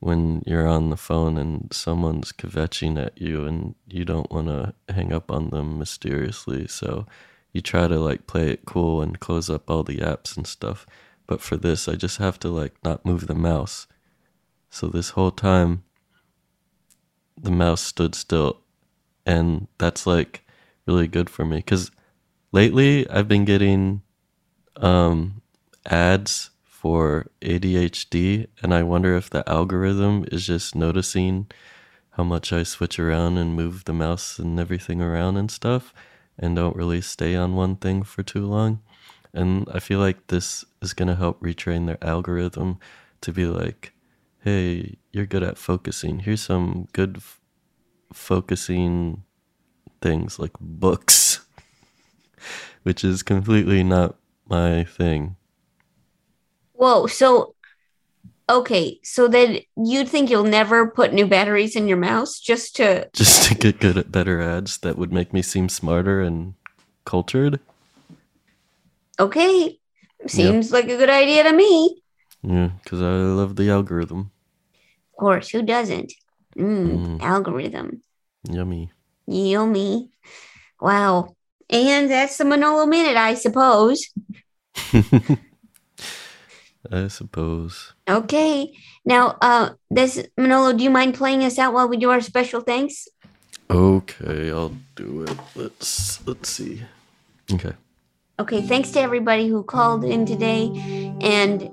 when 0.00 0.42
you're 0.46 0.66
on 0.66 0.90
the 0.90 0.96
phone 0.96 1.36
and 1.36 1.68
someone's 1.72 2.32
kvetching 2.32 3.04
at 3.04 3.20
you 3.20 3.44
and 3.44 3.74
you 3.86 4.04
don't 4.04 4.30
want 4.30 4.46
to 4.46 4.74
hang 4.92 5.12
up 5.12 5.30
on 5.30 5.50
them 5.50 5.78
mysteriously. 5.78 6.68
So 6.68 7.06
you 7.52 7.60
try 7.60 7.88
to 7.88 7.98
like 7.98 8.26
play 8.26 8.50
it 8.50 8.64
cool 8.64 9.02
and 9.02 9.18
close 9.18 9.50
up 9.50 9.68
all 9.68 9.82
the 9.82 9.98
apps 9.98 10.36
and 10.36 10.46
stuff. 10.46 10.86
But 11.26 11.40
for 11.40 11.56
this 11.56 11.88
i 11.88 11.94
just 11.94 12.18
have 12.18 12.38
to 12.40 12.48
like 12.48 12.74
not 12.84 13.04
move 13.04 13.26
the 13.26 13.34
mouse. 13.34 13.86
So 14.70 14.86
this 14.86 15.10
whole 15.10 15.32
time 15.32 15.82
the 17.36 17.50
mouse 17.50 17.80
stood 17.80 18.14
still. 18.14 18.60
And 19.26 19.66
that's 19.78 20.06
like 20.06 20.44
really 20.86 21.08
good 21.08 21.28
for 21.28 21.44
me 21.44 21.58
because 21.58 21.90
lately 22.50 23.08
i've 23.10 23.28
been 23.28 23.44
getting 23.44 24.00
um, 24.76 25.42
ads 25.84 26.50
for 26.80 27.28
ADHD, 27.40 28.46
and 28.62 28.72
I 28.72 28.84
wonder 28.84 29.16
if 29.16 29.28
the 29.28 29.42
algorithm 29.50 30.24
is 30.30 30.46
just 30.46 30.76
noticing 30.76 31.50
how 32.10 32.22
much 32.22 32.52
I 32.52 32.62
switch 32.62 33.00
around 33.00 33.36
and 33.36 33.56
move 33.56 33.84
the 33.84 33.92
mouse 33.92 34.38
and 34.38 34.60
everything 34.60 35.02
around 35.02 35.36
and 35.38 35.50
stuff, 35.50 35.92
and 36.38 36.54
don't 36.54 36.76
really 36.76 37.00
stay 37.00 37.34
on 37.34 37.56
one 37.56 37.74
thing 37.74 38.04
for 38.04 38.22
too 38.22 38.46
long. 38.46 38.80
And 39.34 39.68
I 39.74 39.80
feel 39.80 39.98
like 39.98 40.28
this 40.28 40.64
is 40.80 40.92
going 40.92 41.08
to 41.08 41.16
help 41.16 41.40
retrain 41.40 41.86
their 41.86 41.98
algorithm 42.00 42.78
to 43.22 43.32
be 43.32 43.46
like, 43.46 43.92
hey, 44.44 44.98
you're 45.10 45.26
good 45.26 45.42
at 45.42 45.58
focusing. 45.58 46.20
Here's 46.20 46.42
some 46.42 46.86
good 46.92 47.16
f- 47.16 47.40
focusing 48.12 49.24
things 50.00 50.38
like 50.38 50.52
books, 50.60 51.40
which 52.84 53.02
is 53.02 53.24
completely 53.24 53.82
not 53.82 54.14
my 54.48 54.84
thing. 54.84 55.34
Whoa. 56.78 57.08
So, 57.08 57.56
okay. 58.48 59.00
So 59.02 59.26
then 59.26 59.58
you'd 59.76 60.08
think 60.08 60.30
you'll 60.30 60.44
never 60.44 60.88
put 60.90 61.12
new 61.12 61.26
batteries 61.26 61.74
in 61.74 61.88
your 61.88 61.96
mouse 61.98 62.38
just 62.38 62.76
to. 62.76 63.08
Just 63.14 63.48
to 63.48 63.54
get 63.56 63.80
good 63.80 63.98
at 63.98 64.12
better 64.12 64.40
ads 64.40 64.78
that 64.78 64.96
would 64.96 65.12
make 65.12 65.32
me 65.32 65.42
seem 65.42 65.68
smarter 65.68 66.22
and 66.22 66.54
cultured. 67.04 67.58
Okay. 69.18 69.80
Seems 70.28 70.70
like 70.70 70.84
a 70.84 70.96
good 70.96 71.10
idea 71.10 71.42
to 71.42 71.52
me. 71.52 72.00
Yeah, 72.42 72.70
because 72.82 73.02
I 73.02 73.10
love 73.10 73.56
the 73.56 73.70
algorithm. 73.70 74.30
Of 75.12 75.18
course. 75.18 75.50
Who 75.50 75.62
doesn't? 75.62 76.12
Mm, 76.56 77.18
Mm. 77.18 77.22
Algorithm. 77.22 78.02
Yummy. 78.48 78.92
Yummy. 79.26 80.10
Wow. 80.80 81.34
And 81.68 82.08
that's 82.08 82.36
the 82.38 82.44
Manolo 82.44 82.86
Minute, 82.86 83.16
I 83.16 83.34
suppose. 83.34 84.08
I 86.90 87.08
suppose. 87.08 87.92
Okay. 88.08 88.72
Now, 89.04 89.36
uh, 89.40 89.70
this 89.90 90.26
Manolo, 90.36 90.72
do 90.72 90.84
you 90.84 90.90
mind 90.90 91.14
playing 91.14 91.44
us 91.44 91.58
out 91.58 91.72
while 91.72 91.88
we 91.88 91.96
do 91.96 92.10
our 92.10 92.20
special 92.20 92.60
thanks? 92.60 93.08
Okay, 93.70 94.50
I'll 94.50 94.74
do 94.96 95.22
it. 95.22 95.36
Let's 95.54 96.26
let's 96.26 96.48
see. 96.48 96.82
Okay. 97.52 97.72
Okay, 98.40 98.62
thanks 98.62 98.90
to 98.92 99.00
everybody 99.00 99.48
who 99.48 99.62
called 99.62 100.04
in 100.04 100.24
today 100.24 100.70
and 101.20 101.70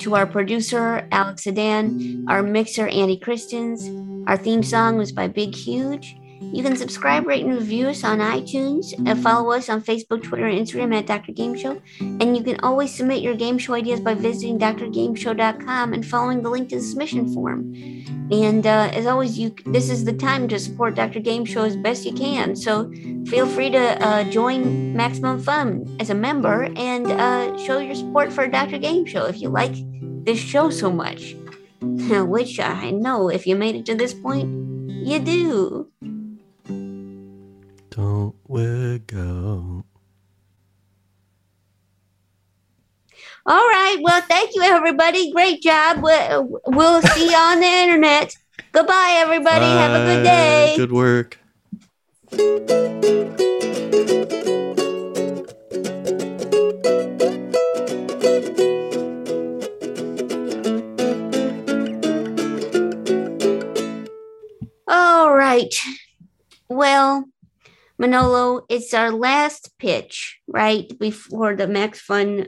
to 0.00 0.16
our 0.16 0.26
producer, 0.26 1.06
Alex 1.12 1.44
Sedan, 1.44 2.26
our 2.28 2.42
mixer, 2.42 2.88
Andy 2.88 3.16
Christens. 3.16 3.88
Our 4.28 4.36
theme 4.36 4.62
song 4.62 4.98
was 4.98 5.12
by 5.12 5.28
Big 5.28 5.54
Huge. 5.54 6.16
You 6.40 6.62
can 6.62 6.74
subscribe, 6.74 7.26
rate, 7.26 7.44
and 7.44 7.54
review 7.54 7.88
us 7.88 8.02
on 8.02 8.18
iTunes 8.18 8.94
and 9.06 9.22
follow 9.22 9.52
us 9.52 9.68
on 9.68 9.82
Facebook, 9.82 10.22
Twitter, 10.22 10.46
and 10.46 10.58
Instagram 10.58 10.96
at 10.96 11.06
Dr. 11.06 11.32
Game 11.32 11.54
Show. 11.54 11.80
And 12.00 12.34
you 12.34 12.42
can 12.42 12.58
always 12.60 12.94
submit 12.94 13.20
your 13.22 13.34
game 13.34 13.58
show 13.58 13.74
ideas 13.74 14.00
by 14.00 14.14
visiting 14.14 14.58
drgameshow.com 14.58 15.92
and 15.92 16.06
following 16.06 16.42
the 16.42 16.48
link 16.48 16.70
to 16.70 16.76
the 16.76 16.82
submission 16.82 17.32
form. 17.34 17.74
And 18.32 18.66
uh, 18.66 18.90
as 18.92 19.06
always, 19.06 19.38
you 19.38 19.54
this 19.66 19.90
is 19.90 20.04
the 20.04 20.14
time 20.14 20.48
to 20.48 20.58
support 20.58 20.94
Dr. 20.94 21.20
Game 21.20 21.44
Show 21.44 21.64
as 21.64 21.76
best 21.76 22.06
you 22.06 22.12
can. 22.12 22.56
So 22.56 22.90
feel 23.26 23.46
free 23.46 23.70
to 23.70 24.06
uh, 24.06 24.24
join 24.24 24.96
Maximum 24.96 25.40
Fun 25.42 25.84
as 26.00 26.08
a 26.08 26.14
member 26.14 26.72
and 26.74 27.06
uh, 27.06 27.58
show 27.58 27.78
your 27.78 27.94
support 27.94 28.32
for 28.32 28.46
Dr. 28.46 28.78
Game 28.78 29.04
Show 29.04 29.26
if 29.26 29.42
you 29.42 29.50
like 29.50 29.74
this 30.24 30.38
show 30.38 30.70
so 30.70 30.90
much. 30.90 31.36
Which 31.80 32.58
I 32.60 32.92
know 32.92 33.28
if 33.28 33.46
you 33.46 33.56
made 33.56 33.74
it 33.74 33.84
to 33.86 33.94
this 33.94 34.14
point, 34.14 34.48
you 34.88 35.18
do. 35.18 35.88
Don't 38.00 38.34
wig 38.48 39.12
out. 39.14 39.84
All 43.44 43.68
right. 43.68 43.98
Well, 44.00 44.22
thank 44.22 44.54
you, 44.54 44.62
everybody. 44.62 45.30
Great 45.32 45.60
job. 45.60 45.98
We'll, 46.02 46.62
we'll 46.66 47.02
see 47.02 47.28
you 47.28 47.36
on 47.36 47.60
the 47.60 47.66
internet. 47.66 48.34
Goodbye, 48.72 49.16
everybody. 49.16 49.66
Have 49.66 50.00
a 50.00 50.04
good 50.06 50.24
day. 50.24 50.74
Good 50.78 50.92
work. 50.92 51.38
All 64.88 65.34
right. 65.34 65.74
Well, 66.70 67.29
Manolo, 68.00 68.62
it's 68.70 68.94
our 68.94 69.10
last 69.12 69.76
pitch, 69.78 70.40
right? 70.48 70.90
Before 70.98 71.54
the 71.54 71.68
Max 71.68 72.00
Fun 72.00 72.46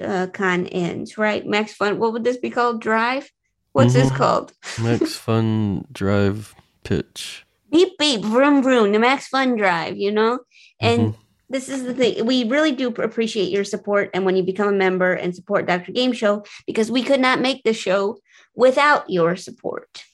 uh, 0.00 0.26
Con 0.30 0.66
ends, 0.66 1.16
right? 1.16 1.44
Max 1.46 1.72
Fun, 1.72 1.98
what 1.98 2.12
would 2.12 2.22
this 2.22 2.36
be 2.36 2.50
called? 2.50 2.82
Drive? 2.82 3.30
What's 3.72 3.94
this 3.94 4.10
Mhm. 4.10 4.16
called? 4.16 4.52
Max 4.78 5.16
Fun 5.26 5.86
Drive 5.90 6.54
Pitch. 6.84 7.46
Beep, 7.72 7.96
beep, 7.98 8.20
vroom, 8.22 8.62
vroom, 8.62 8.92
the 8.92 8.98
Max 8.98 9.28
Fun 9.28 9.56
Drive, 9.56 9.96
you 9.96 10.12
know? 10.12 10.40
And 10.80 11.14
Mhm. 11.14 11.16
this 11.48 11.70
is 11.70 11.84
the 11.84 11.94
thing. 11.94 12.26
We 12.26 12.44
really 12.44 12.72
do 12.72 12.88
appreciate 12.88 13.48
your 13.50 13.64
support. 13.64 14.10
And 14.12 14.26
when 14.26 14.36
you 14.36 14.42
become 14.42 14.68
a 14.68 14.72
member 14.86 15.14
and 15.14 15.34
support 15.34 15.66
Dr. 15.66 15.92
Game 15.92 16.12
Show, 16.12 16.44
because 16.66 16.90
we 16.90 17.02
could 17.02 17.20
not 17.20 17.40
make 17.40 17.62
the 17.64 17.72
show 17.72 18.18
without 18.54 19.08
your 19.08 19.34
support. 19.36 20.04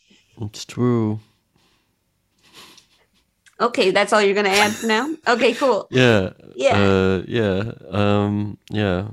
It's 0.40 0.64
true. 0.64 1.18
Okay, 3.60 3.90
that's 3.90 4.12
all 4.12 4.20
you're 4.20 4.34
going 4.34 4.46
to 4.46 4.52
add 4.52 4.72
for 4.72 4.86
now? 4.86 5.14
Okay, 5.26 5.54
cool. 5.54 5.86
Yeah. 5.90 6.30
Yeah. 6.54 6.76
Uh, 6.78 7.22
yeah. 7.26 7.72
Um. 7.90 8.58
Yeah. 8.70 9.08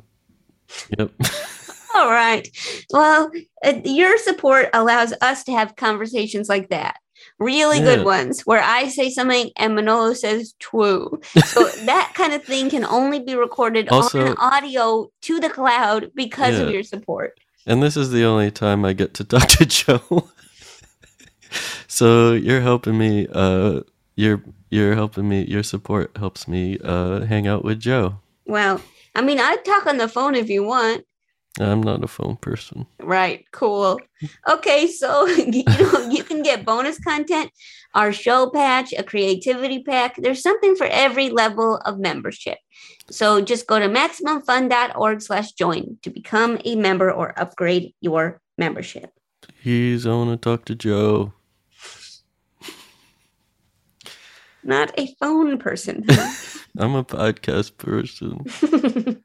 Yep. 0.98 1.11
All 1.95 2.10
right. 2.10 2.48
Well, 2.91 3.32
uh, 3.64 3.74
your 3.86 4.18
support 4.18 4.70
allows 4.74 5.14
us 5.22 5.44
to 5.44 5.52
have 5.52 5.76
conversations 5.76 6.49
like 6.49 6.70
that. 6.70 6.98
Really 7.40 7.80
good 7.80 8.03
ones 8.06 8.41
where 8.41 8.61
I 8.61 8.88
say 8.88 9.10
something 9.10 9.52
and 9.57 9.76
Manolo 9.76 10.14
says 10.14 10.53
true. 10.60 11.22
So 11.45 11.65
that 11.86 12.14
kind 12.15 12.34
of 12.34 12.44
thing 12.44 12.70
can 12.70 12.84
only 12.86 13.20
be 13.20 13.36
recorded 13.36 13.90
Also- 13.90 14.32
on 14.32 14.38
audio 14.38 15.10
to 15.22 15.40
the 15.40 15.49
cloud 15.49 16.11
because 16.15 16.60
of 16.60 16.70
your 16.70 16.84
support. 16.84 17.38
And 17.65 17.82
this 17.82 17.95
is 17.95 18.10
the 18.11 18.24
only 18.26 18.52
time 18.52 18.84
I 18.84 18.94
get 18.94 19.14
to 19.15 19.24
talk 19.24 19.48
to 19.49 19.65
Jo. 19.68 20.28
so 21.88 22.34
you're 22.34 22.61
helping 22.61 22.98
me. 22.98 23.28
Uh, 23.32 23.82
you're 24.15 24.41
you're 24.69 24.95
helping 24.95 25.27
me. 25.30 25.44
Your 25.44 25.64
support 25.64 26.15
helps 26.18 26.48
me 26.48 26.77
uh 26.84 27.22
hang 27.22 27.48
out 27.48 27.64
with 27.64 27.80
Jo. 27.80 28.19
Well, 28.45 28.81
I 29.15 29.22
mean, 29.22 29.40
I'd 29.40 29.64
talk 29.64 29.88
on 29.88 29.98
the 29.98 30.07
phone 30.07 30.35
if 30.35 30.49
you 30.49 30.64
want. 30.64 31.06
I'm 31.60 31.84
not 31.84 32.03
a 32.03 32.07
phone 32.07 32.38
person. 32.38 32.88
Right, 32.99 33.45
cool. 33.52 33.99
Okay, 34.49 34.88
so 34.88 35.27
you 35.27 35.64
know 35.64 36.10
you 36.10 36.23
can 36.23 36.41
get 36.41 36.65
bonus 36.65 36.99
content, 36.99 37.52
our 37.94 38.11
show 38.11 38.49
patch, 38.49 38.91
a 38.98 39.03
creativity 39.03 39.84
pack. 39.84 40.15
There's 40.18 40.41
something 40.41 40.76
for 40.76 40.88
every 40.88 41.30
level 41.30 41.77
of 41.85 41.99
membership. 41.99 42.57
So 43.11 43.41
just 43.41 43.68
go 43.68 43.77
to 43.80 43.88
maximumfun.org 43.88 45.22
slash 45.22 45.52
join 45.52 45.98
to 46.02 46.10
become 46.10 46.57
a 46.65 46.76
member 46.76 47.11
or 47.11 47.38
upgrade 47.40 47.94
your 48.02 48.41
membership. 48.57 49.11
He's 49.61 50.07
I 50.07 50.11
want 50.11 50.31
to 50.31 50.38
talk 50.38 50.65
to 50.65 50.76
Jo. 50.76 51.34
Not 54.64 54.98
a 54.98 55.14
phone 55.19 55.57
person. 55.57 56.06
I'm 56.77 56.95
a 56.95 57.03
podcast 57.03 57.77
person. 57.77 58.45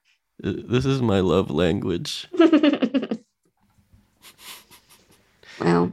This 0.40 0.86
is 0.86 1.02
my 1.02 1.18
love 1.18 1.50
language. 1.50 2.28
well, 5.58 5.92